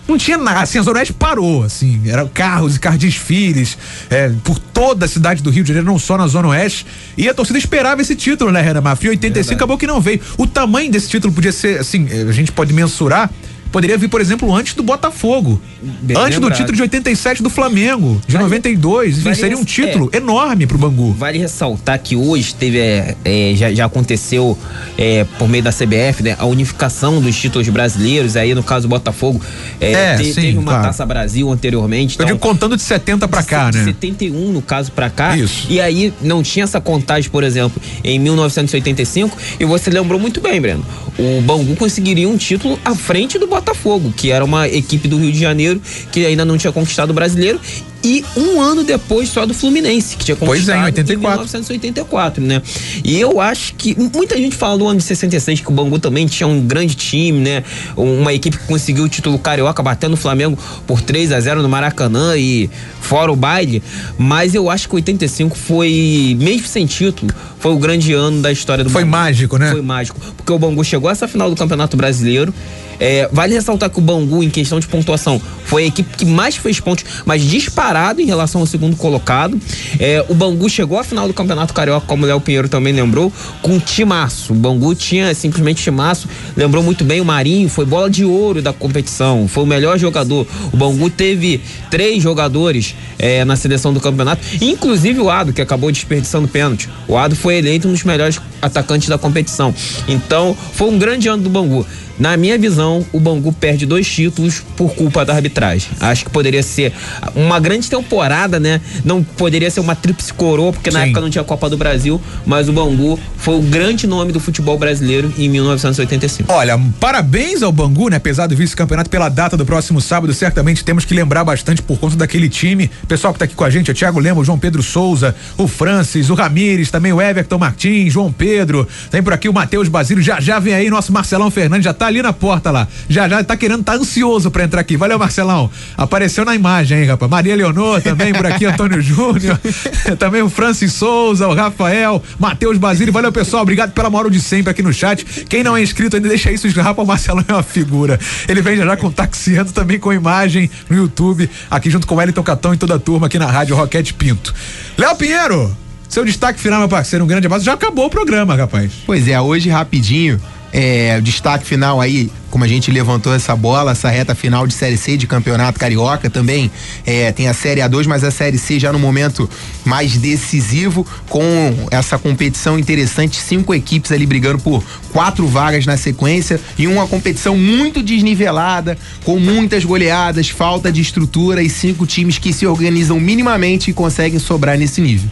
não 0.07 0.17
tinha 0.17 0.37
nada, 0.37 0.61
assim, 0.61 0.79
a 0.79 0.81
Zona 0.81 0.99
Oeste 0.99 1.13
parou, 1.13 1.63
assim, 1.63 2.01
eram 2.07 2.27
carros 2.27 2.75
e 2.75 2.79
carros 2.79 2.99
de 2.99 3.07
desfiles 3.07 3.77
é, 4.09 4.29
por 4.43 4.59
toda 4.59 5.05
a 5.05 5.07
cidade 5.07 5.41
do 5.41 5.49
Rio 5.49 5.63
de 5.63 5.69
Janeiro, 5.69 5.87
não 5.87 5.97
só 5.97 6.17
na 6.17 6.27
Zona 6.27 6.49
Oeste, 6.49 6.85
e 7.17 7.29
a 7.29 7.33
torcida 7.33 7.57
esperava 7.57 8.01
esse 8.01 8.15
título, 8.15 8.51
né, 8.51 8.61
Renan 8.61 8.81
Mafia? 8.81 9.11
85 9.11 9.33
Verdade. 9.33 9.55
acabou 9.55 9.77
que 9.77 9.87
não 9.87 10.01
veio. 10.01 10.19
O 10.37 10.45
tamanho 10.45 10.91
desse 10.91 11.07
título 11.07 11.33
podia 11.33 11.51
ser, 11.51 11.79
assim, 11.79 12.07
a 12.27 12.31
gente 12.31 12.51
pode 12.51 12.73
mensurar 12.73 13.29
Poderia 13.73 13.97
vir, 13.97 14.07
por 14.07 14.21
exemplo, 14.21 14.53
antes 14.53 14.75
do 14.75 14.83
Botafogo. 14.83 15.59
Bem 15.81 16.15
antes 16.15 16.35
lembrado. 16.35 16.51
do 16.51 16.55
título 16.55 16.75
de 16.75 16.81
87 16.83 17.41
do 17.41 17.49
Flamengo, 17.49 18.21
de 18.27 18.33
vale, 18.33 18.43
92. 18.43 19.13
Enfim, 19.13 19.23
vale 19.23 19.35
seria 19.35 19.57
um 19.57 19.63
título 19.65 20.11
é, 20.13 20.17
enorme 20.17 20.67
pro 20.67 20.77
Bangu. 20.77 21.11
Vale 21.13 21.39
ressaltar 21.39 21.97
que 21.97 22.15
hoje 22.15 22.53
teve, 22.53 22.77
é, 22.77 23.15
é, 23.25 23.53
já, 23.55 23.73
já 23.73 23.85
aconteceu 23.85 24.55
é, 24.95 25.25
por 25.39 25.49
meio 25.49 25.63
da 25.63 25.71
CBF, 25.71 26.21
né, 26.21 26.35
a 26.37 26.45
unificação 26.45 27.19
dos 27.19 27.35
títulos 27.35 27.67
brasileiros. 27.69 28.35
Aí, 28.35 28.53
no 28.53 28.61
caso 28.61 28.87
do 28.87 28.91
Botafogo, 28.91 29.41
é, 29.81 29.91
é, 29.91 30.17
te, 30.17 30.25
sim, 30.25 30.33
teve 30.35 30.57
uma 30.59 30.71
claro. 30.71 30.83
Taça 30.83 31.03
Brasil 31.03 31.51
anteriormente. 31.51 32.13
Então, 32.13 32.27
Eu 32.27 32.35
digo 32.35 32.47
contando 32.47 32.75
de 32.75 32.83
70 32.83 33.27
para 33.27 33.41
cá, 33.41 33.71
né? 33.73 33.85
71, 33.85 34.51
no 34.51 34.61
caso, 34.61 34.91
para 34.91 35.09
cá. 35.09 35.35
Isso. 35.35 35.65
E 35.67 35.81
aí 35.81 36.13
não 36.21 36.43
tinha 36.43 36.63
essa 36.63 36.79
contagem, 36.79 37.27
por 37.31 37.43
exemplo, 37.43 37.81
em 38.03 38.19
1985. 38.19 39.35
E 39.59 39.65
você 39.65 39.89
lembrou 39.89 40.19
muito 40.19 40.39
bem, 40.39 40.61
Breno. 40.61 40.85
O 41.17 41.41
Bangu 41.41 41.75
conseguiria 41.75 42.29
um 42.29 42.37
título 42.37 42.79
à 42.85 42.93
frente 42.93 43.39
do 43.39 43.47
Botafogo. 43.47 43.62
Botafogo, 43.63 44.13
que 44.15 44.31
era 44.31 44.43
uma 44.43 44.67
equipe 44.67 45.07
do 45.07 45.17
Rio 45.17 45.31
de 45.31 45.39
Janeiro 45.39 45.81
que 46.11 46.25
ainda 46.25 46.43
não 46.43 46.57
tinha 46.57 46.71
conquistado 46.71 47.11
o 47.11 47.13
brasileiro 47.13 47.59
e 48.03 48.23
um 48.35 48.61
ano 48.61 48.83
depois 48.83 49.29
só 49.29 49.45
do 49.45 49.53
Fluminense, 49.53 50.17
que 50.17 50.25
tinha 50.25 50.35
conquistado 50.35 50.65
pois 50.65 50.69
é, 50.69 50.81
em 50.81 50.85
84. 50.85 51.15
em 51.15 51.45
1984, 51.45 52.43
né? 52.43 52.61
E 53.03 53.19
eu 53.19 53.39
acho 53.39 53.73
que 53.75 53.95
muita 54.13 54.37
gente 54.37 54.55
fala 54.55 54.77
do 54.77 54.87
ano 54.87 54.99
de 54.99 55.05
66 55.05 55.61
que 55.61 55.69
o 55.69 55.71
Bangu 55.71 55.97
também 55.99 56.27
tinha 56.27 56.45
um 56.45 56.59
grande 56.59 56.95
time, 56.95 57.39
né? 57.39 57.63
Uma 57.95 58.33
equipe 58.33 58.57
que 58.57 58.65
conseguiu 58.65 59.05
o 59.05 59.09
título 59.09 59.39
carioca 59.39 59.81
batendo 59.81 60.13
o 60.13 60.17
Flamengo 60.17 60.57
por 60.85 61.01
3 61.01 61.31
a 61.31 61.39
0 61.39 61.61
no 61.61 61.69
Maracanã 61.69 62.35
e 62.35 62.69
fora 62.99 63.31
o 63.31 63.35
baile, 63.35 63.81
mas 64.17 64.53
eu 64.53 64.69
acho 64.69 64.89
que 64.89 64.95
85 64.95 65.55
foi 65.55 66.35
mesmo 66.39 66.67
sem 66.67 66.85
título, 66.85 67.33
foi 67.59 67.71
o 67.71 67.77
grande 67.77 68.13
ano 68.13 68.41
da 68.41 68.51
história 68.51 68.83
do 68.83 68.89
Foi 68.89 69.03
Bangu. 69.03 69.11
mágico, 69.11 69.57
né? 69.57 69.71
Foi 69.71 69.81
mágico, 69.81 70.19
porque 70.35 70.51
o 70.51 70.59
Bangu 70.59 70.83
chegou 70.83 71.09
a 71.09 71.11
essa 71.11 71.27
final 71.27 71.49
do 71.49 71.55
Campeonato 71.55 71.95
Brasileiro 71.95 72.53
é, 72.99 73.27
vale 73.31 73.53
ressaltar 73.53 73.89
que 73.89 73.99
o 73.99 74.01
Bangu, 74.01 74.43
em 74.43 74.49
questão 74.49 74.79
de 74.79 74.87
pontuação, 74.87 75.41
foi 75.65 75.83
a 75.83 75.85
equipe 75.87 76.15
que 76.15 76.25
mais 76.25 76.55
fez 76.55 76.79
pontos, 76.79 77.03
mas 77.25 77.41
disparado 77.41 77.92
em 78.21 78.25
relação 78.25 78.61
ao 78.61 78.67
segundo 78.67 78.95
colocado. 78.95 79.59
É, 79.99 80.25
o 80.27 80.33
Bangu 80.33 80.69
chegou 80.69 80.97
à 80.97 81.03
final 81.03 81.27
do 81.27 81.33
Campeonato 81.33 81.73
Carioca, 81.73 82.05
como 82.07 82.23
o 82.23 82.27
Léo 82.27 82.41
Pinheiro 82.41 82.67
também 82.67 82.93
lembrou, 82.93 83.31
com 83.61 83.79
timaço. 83.79 84.53
O 84.53 84.55
Bangu 84.55 84.95
tinha 84.95 85.33
simplesmente 85.33 85.83
timaço, 85.83 86.27
lembrou 86.55 86.83
muito 86.83 87.03
bem 87.03 87.21
o 87.21 87.25
Marinho, 87.25 87.69
foi 87.69 87.85
bola 87.85 88.09
de 88.09 88.25
ouro 88.25 88.61
da 88.61 88.73
competição, 88.73 89.47
foi 89.47 89.63
o 89.63 89.67
melhor 89.67 89.97
jogador. 89.97 90.47
O 90.71 90.77
Bangu 90.77 91.09
teve 91.09 91.61
três 91.89 92.21
jogadores 92.21 92.95
é, 93.19 93.45
na 93.45 93.55
seleção 93.55 93.93
do 93.93 93.99
campeonato, 93.99 94.41
inclusive 94.61 95.19
o 95.19 95.29
Ado, 95.29 95.53
que 95.53 95.61
acabou 95.61 95.91
desperdiçando 95.91 96.47
pênalti. 96.47 96.89
O 97.07 97.17
Ado 97.17 97.35
foi 97.35 97.57
eleito 97.57 97.87
um 97.87 97.91
dos 97.91 98.03
melhores 98.03 98.39
atacantes 98.61 99.07
da 99.07 99.17
competição. 99.17 99.73
Então, 100.07 100.55
foi 100.73 100.89
um 100.89 100.97
grande 100.97 101.27
ano 101.27 101.43
do 101.43 101.49
Bangu. 101.49 101.85
Na 102.19 102.37
minha 102.37 102.57
visão, 102.57 103.05
o 103.11 103.19
Bangu 103.19 103.51
perde 103.51 103.85
dois 103.85 104.07
títulos 104.07 104.63
por 104.77 104.93
culpa 104.93 105.25
da 105.25 105.33
arbitragem. 105.33 105.89
Acho 105.99 106.25
que 106.25 106.31
poderia 106.31 106.61
ser 106.61 106.93
uma 107.35 107.59
grande 107.59 107.89
temporada, 107.89 108.59
né? 108.59 108.79
Não 109.03 109.23
poderia 109.23 109.69
ser 109.71 109.79
uma 109.79 109.95
tríplice 109.95 110.33
coroa, 110.33 110.71
porque 110.71 110.91
Sim. 110.91 110.97
na 110.97 111.03
época 111.05 111.21
não 111.21 111.29
tinha 111.29 111.43
Copa 111.43 111.69
do 111.69 111.77
Brasil, 111.77 112.21
mas 112.45 112.69
o 112.69 112.73
Bangu 112.73 113.19
foi 113.37 113.55
o 113.55 113.61
grande 113.61 114.05
nome 114.07 114.31
do 114.31 114.39
futebol 114.39 114.77
brasileiro 114.77 115.33
em 115.37 115.49
1985. 115.49 116.51
Olha, 116.51 116.79
parabéns 116.99 117.63
ao 117.63 117.71
Bangu, 117.71 118.09
né? 118.09 118.17
Apesar 118.17 118.47
do 118.47 118.55
vice-campeonato 118.55 119.09
pela 119.09 119.27
data 119.29 119.57
do 119.57 119.65
próximo 119.65 119.99
sábado, 119.99 120.33
certamente 120.33 120.83
temos 120.83 121.05
que 121.05 121.13
lembrar 121.13 121.43
bastante 121.43 121.81
por 121.81 121.97
conta 121.97 122.15
daquele 122.15 122.47
time. 122.47 122.89
Pessoal 123.07 123.33
que 123.33 123.39
tá 123.39 123.45
aqui 123.45 123.55
com 123.55 123.63
a 123.63 123.69
gente, 123.69 123.89
é 123.89 123.91
o 123.91 123.95
Thiago 123.95 124.19
Lema, 124.19 124.39
o 124.39 124.45
João 124.45 124.59
Pedro 124.59 124.83
Souza, 124.83 125.35
o 125.57 125.67
Francis, 125.67 126.29
o 126.29 126.35
Ramires, 126.35 126.91
também 126.91 127.11
o 127.11 127.21
Everton 127.21 127.57
Martins, 127.57 128.13
João 128.13 128.31
Pedro, 128.31 128.87
tem 129.09 129.21
por 129.21 129.33
aqui 129.33 129.49
o 129.49 129.53
Matheus 129.53 129.87
Basílio, 129.87 130.23
já 130.23 130.39
já 130.39 130.59
vem 130.59 130.73
aí 130.73 130.89
nosso 130.89 131.11
Marcelão 131.11 131.49
Fernandes, 131.49 131.85
já 131.85 131.93
tá 131.93 132.02
tá 132.03 132.07
ali 132.07 132.21
na 132.21 132.33
porta 132.33 132.69
lá. 132.69 132.87
Já 133.07 133.29
já 133.29 133.43
tá 133.43 133.55
querendo, 133.55 133.83
tá 133.83 133.93
ansioso 133.93 134.51
pra 134.51 134.63
entrar 134.63 134.81
aqui. 134.81 134.97
Valeu, 134.97 135.17
Marcelão. 135.17 135.71
Apareceu 135.97 136.43
na 136.43 136.53
imagem 136.53 136.97
aí, 136.97 137.05
rapaz. 137.05 137.31
Maria 137.31 137.55
Leonor 137.55 138.01
também 138.01 138.33
por 138.33 138.45
aqui, 138.45 138.65
Antônio 138.65 138.99
Júnior. 139.01 139.57
também 140.19 140.41
o 140.41 140.49
Francis 140.49 140.91
Souza, 140.93 141.47
o 141.47 141.53
Rafael, 141.53 142.21
Matheus 142.37 142.77
Basílio. 142.77 143.13
Valeu, 143.13 143.31
pessoal. 143.31 143.63
Obrigado 143.63 143.93
pela 143.93 144.09
moral 144.09 144.29
de 144.29 144.41
sempre 144.41 144.69
aqui 144.69 144.83
no 144.83 144.93
chat. 144.93 145.23
Quem 145.47 145.63
não 145.63 145.77
é 145.77 145.81
inscrito 145.81 146.15
ainda, 146.15 146.27
deixa 146.27 146.51
isso. 146.51 146.69
Rapaz, 146.81 147.05
o 147.05 147.07
Marcelão 147.07 147.45
é 147.47 147.53
uma 147.53 147.63
figura. 147.63 148.19
Ele 148.47 148.61
vem 148.61 148.75
já 148.75 148.85
já 148.85 148.97
com 148.97 149.09
taxiando 149.09 149.71
também 149.71 149.97
com 149.97 150.11
imagem 150.11 150.69
no 150.89 150.97
YouTube, 150.97 151.49
aqui 151.71 151.89
junto 151.89 152.05
com 152.05 152.15
o 152.15 152.17
Wellington 152.17 152.43
Catão 152.43 152.73
e 152.73 152.77
toda 152.77 152.95
a 152.95 152.99
turma 152.99 153.27
aqui 153.27 153.39
na 153.39 153.49
Rádio 153.49 153.75
Roquete 153.75 154.13
Pinto. 154.13 154.53
Léo 154.97 155.15
Pinheiro, 155.15 155.75
seu 156.09 156.25
destaque 156.25 156.59
final, 156.59 156.79
meu 156.79 156.89
parceiro, 156.89 157.23
um 157.23 157.27
grande 157.27 157.47
abraço. 157.47 157.63
Já 157.63 157.73
acabou 157.73 158.07
o 158.07 158.09
programa, 158.09 158.55
rapaz. 158.55 158.91
Pois 159.05 159.27
é, 159.27 159.39
hoje 159.39 159.69
rapidinho. 159.69 160.39
É, 160.73 161.21
destaque 161.21 161.67
final 161.67 162.01
aí, 162.01 162.31
como 162.49 162.63
a 162.63 162.67
gente 162.67 162.89
levantou 162.89 163.31
essa 163.31 163.55
bola, 163.55 163.91
essa 163.91 164.09
reta 164.09 164.33
final 164.33 164.65
de 164.65 164.73
Série 164.73 164.97
C 164.97 165.15
de 165.15 165.27
Campeonato 165.27 165.79
Carioca 165.79 166.31
também. 166.31 166.71
É, 167.05 167.31
tem 167.31 167.47
a 167.47 167.53
Série 167.53 167.79
A2, 167.79 168.07
mas 168.07 168.23
a 168.23 168.31
Série 168.31 168.57
C 168.57 168.79
já 168.79 168.91
no 168.91 168.97
momento 168.97 169.47
mais 169.85 170.17
decisivo, 170.17 171.05
com 171.29 171.43
essa 171.91 172.17
competição 172.17 172.79
interessante, 172.79 173.39
cinco 173.39 173.71
equipes 173.71 174.11
ali 174.11 174.25
brigando 174.25 174.57
por 174.57 174.83
quatro 175.11 175.47
vagas 175.47 175.85
na 175.85 175.95
sequência 175.95 176.59
e 176.75 176.87
uma 176.87 177.07
competição 177.07 177.55
muito 177.55 178.01
desnivelada, 178.01 178.97
com 179.23 179.39
muitas 179.39 179.85
goleadas, 179.85 180.49
falta 180.49 180.91
de 180.91 181.01
estrutura 181.01 181.61
e 181.61 181.69
cinco 181.69 182.07
times 182.07 182.39
que 182.39 182.51
se 182.51 182.65
organizam 182.65 183.19
minimamente 183.19 183.91
e 183.91 183.93
conseguem 183.93 184.39
sobrar 184.39 184.75
nesse 184.75 184.99
nível. 185.01 185.29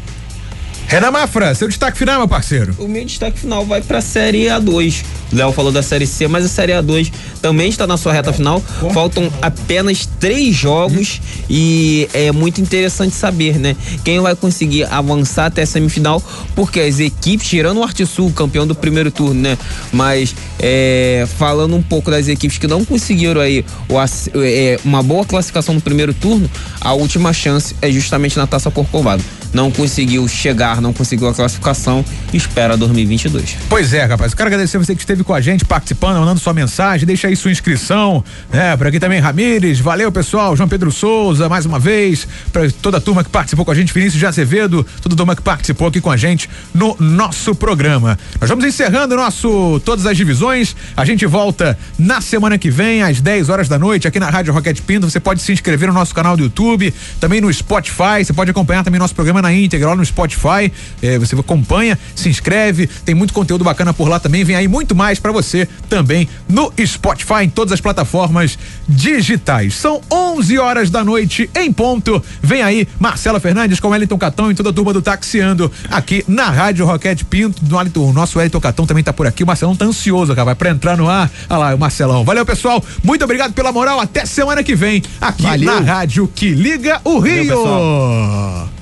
Renan 0.91 1.09
Mafra, 1.09 1.55
seu 1.55 1.69
destaque 1.69 1.97
final, 1.97 2.17
meu 2.17 2.27
parceiro. 2.27 2.75
O 2.77 2.85
meu 2.85 3.05
destaque 3.05 3.39
final 3.39 3.65
vai 3.65 3.81
para 3.81 3.99
a 3.99 4.01
Série 4.01 4.47
A2. 4.47 5.05
Léo 5.31 5.53
falou 5.53 5.71
da 5.71 5.81
Série 5.81 6.05
C, 6.05 6.27
mas 6.27 6.43
a 6.43 6.49
Série 6.49 6.73
A2 6.73 7.13
também 7.41 7.69
está 7.69 7.87
na 7.87 7.95
sua 7.95 8.11
reta 8.11 8.33
final. 8.33 8.61
Faltam 8.93 9.31
apenas 9.41 10.05
três 10.19 10.53
jogos 10.53 11.21
e 11.49 12.09
é 12.13 12.33
muito 12.33 12.59
interessante 12.59 13.15
saber, 13.15 13.57
né? 13.57 13.73
Quem 14.03 14.19
vai 14.19 14.35
conseguir 14.35 14.83
avançar 14.83 15.45
até 15.45 15.61
a 15.61 15.65
semifinal, 15.65 16.21
porque 16.55 16.81
as 16.81 16.99
equipes, 16.99 17.47
tirando 17.47 17.77
o 17.77 17.83
Arte 17.83 18.05
Sul, 18.05 18.29
campeão 18.33 18.67
do 18.67 18.75
primeiro 18.75 19.09
turno, 19.09 19.39
né? 19.39 19.57
Mas 19.93 20.35
é, 20.59 21.25
falando 21.37 21.73
um 21.73 21.81
pouco 21.81 22.11
das 22.11 22.27
equipes 22.27 22.57
que 22.57 22.67
não 22.67 22.83
conseguiram 22.83 23.39
aí 23.39 23.63
o, 23.87 23.95
é, 24.43 24.77
uma 24.83 25.01
boa 25.01 25.23
classificação 25.23 25.73
no 25.73 25.79
primeiro 25.79 26.13
turno, 26.13 26.51
a 26.81 26.91
última 26.91 27.31
chance 27.31 27.73
é 27.81 27.89
justamente 27.89 28.35
na 28.35 28.45
Taça 28.45 28.69
Corcovado. 28.69 29.23
Não 29.53 29.71
conseguiu 29.71 30.27
chegar, 30.27 30.81
não 30.81 30.93
conseguiu 30.93 31.27
a 31.27 31.33
classificação, 31.33 32.03
espera 32.33 32.77
2022. 32.77 33.57
Pois 33.69 33.93
é, 33.93 34.05
rapaz. 34.05 34.33
Quero 34.33 34.47
agradecer 34.47 34.77
você 34.77 34.95
que 34.95 35.01
esteve 35.01 35.23
com 35.23 35.33
a 35.33 35.41
gente 35.41 35.65
participando, 35.65 36.19
mandando 36.19 36.39
sua 36.39 36.53
mensagem, 36.53 37.05
deixa 37.05 37.27
aí 37.27 37.35
sua 37.35 37.51
inscrição, 37.51 38.23
né? 38.51 38.75
Por 38.77 38.87
aqui 38.87 38.99
também 38.99 39.19
Ramires, 39.19 39.79
valeu 39.79 40.11
pessoal, 40.11 40.55
João 40.55 40.69
Pedro 40.69 40.91
Souza, 40.91 41.49
mais 41.49 41.65
uma 41.65 41.79
vez, 41.79 42.27
para 42.51 42.69
toda 42.81 42.97
a 42.97 43.01
turma 43.01 43.23
que 43.23 43.29
participou 43.29 43.65
com 43.65 43.71
a 43.71 43.75
gente, 43.75 43.93
Vinícius 43.93 44.19
de 44.19 44.25
Azevedo, 44.25 44.85
toda 45.01 45.15
a 45.15 45.17
turma 45.17 45.35
que 45.35 45.41
participou 45.41 45.87
aqui 45.87 45.99
com 45.99 46.11
a 46.11 46.17
gente 46.17 46.49
no 46.73 46.95
nosso 46.99 47.53
programa. 47.55 48.17
Nós 48.39 48.49
vamos 48.49 48.65
encerrando 48.65 49.15
nosso 49.15 49.81
todas 49.85 50.05
as 50.05 50.15
divisões. 50.15 50.75
A 50.95 51.05
gente 51.05 51.25
volta 51.25 51.77
na 51.97 52.21
semana 52.21 52.57
que 52.57 52.69
vem 52.69 53.03
às 53.03 53.21
10 53.21 53.49
horas 53.49 53.67
da 53.67 53.77
noite 53.77 54.07
aqui 54.07 54.19
na 54.19 54.29
Rádio 54.29 54.53
Roquete 54.53 54.81
Pinto. 54.81 55.09
Você 55.09 55.19
pode 55.19 55.41
se 55.41 55.51
inscrever 55.51 55.87
no 55.87 55.93
nosso 55.93 56.13
canal 56.13 56.35
do 56.37 56.43
YouTube, 56.43 56.93
também 57.19 57.41
no 57.41 57.51
Spotify. 57.53 58.23
Você 58.23 58.33
pode 58.33 58.51
acompanhar 58.51 58.83
também 58.83 58.99
nosso 58.99 59.15
programa 59.41 59.49
na 59.49 59.53
íntegra 59.53 59.89
lá 59.89 59.95
no 59.95 60.05
Spotify. 60.05 60.71
É, 61.01 61.17
você 61.17 61.35
acompanha, 61.35 61.97
se 62.15 62.29
inscreve, 62.29 62.87
tem 63.03 63.15
muito 63.15 63.33
conteúdo 63.33 63.63
bacana 63.63 63.93
por 63.93 64.07
lá 64.07 64.19
também. 64.19 64.43
Vem 64.43 64.55
aí 64.55 64.67
muito 64.67 64.95
mais 64.95 65.19
para 65.19 65.31
você 65.31 65.67
também 65.89 66.29
no 66.47 66.71
Spotify, 66.85 67.43
em 67.43 67.49
todas 67.49 67.73
as 67.73 67.81
plataformas 67.81 68.57
digitais. 68.87 69.73
São 69.73 70.01
11 70.11 70.57
horas 70.59 70.89
da 70.89 71.03
noite 71.03 71.49
em 71.55 71.73
ponto. 71.73 72.23
Vem 72.41 72.61
aí 72.61 72.87
Marcela 72.99 73.39
Fernandes 73.39 73.79
com 73.79 73.89
Wellington 73.89 74.17
Catão 74.17 74.51
e 74.51 74.55
toda 74.55 74.69
a 74.69 74.73
turma 74.73 74.93
do 74.93 75.01
Taxiando 75.01 75.71
aqui 75.89 76.23
na 76.27 76.49
Rádio 76.49 76.85
Roquete 76.85 77.25
Pinto. 77.25 77.61
O 77.95 78.13
nosso 78.13 78.37
Wellington 78.37 78.59
Catão 78.59 78.85
também 78.85 79.03
tá 79.03 79.11
por 79.11 79.25
aqui. 79.25 79.43
O 79.43 79.47
Marcelão 79.47 79.75
tá 79.75 79.85
ansioso, 79.85 80.35
cara, 80.35 80.45
vai 80.45 80.55
pra 80.55 80.69
entrar 80.69 80.95
no 80.95 81.09
ar. 81.09 81.29
Olha 81.49 81.57
lá, 81.57 81.75
o 81.75 81.79
Marcelão. 81.79 82.23
Valeu, 82.23 82.45
pessoal. 82.45 82.83
Muito 83.03 83.23
obrigado 83.23 83.53
pela 83.53 83.71
moral. 83.71 83.99
Até 83.99 84.25
semana 84.25 84.63
que 84.63 84.75
vem 84.75 85.01
aqui 85.19 85.43
Valeu. 85.43 85.65
na 85.65 85.79
Rádio 85.79 86.27
que 86.27 86.49
liga 86.49 87.01
o 87.03 87.19
Rio. 87.19 87.47
Valeu, 87.47 88.80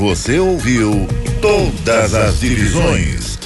Você 0.00 0.38
ouviu 0.38 1.06
todas 1.42 2.14
as 2.14 2.40
divisões. 2.40 3.38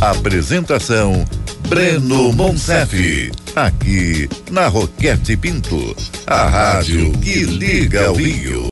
Apresentação 0.00 1.24
Breno 1.68 2.32
Monsef. 2.32 3.32
Aqui 3.56 4.28
na 4.48 4.68
Roquete 4.68 5.36
Pinto, 5.36 5.96
a 6.24 6.46
rádio 6.46 7.10
que 7.18 7.42
liga 7.42 8.12
o 8.12 8.14
Rio. 8.14 8.60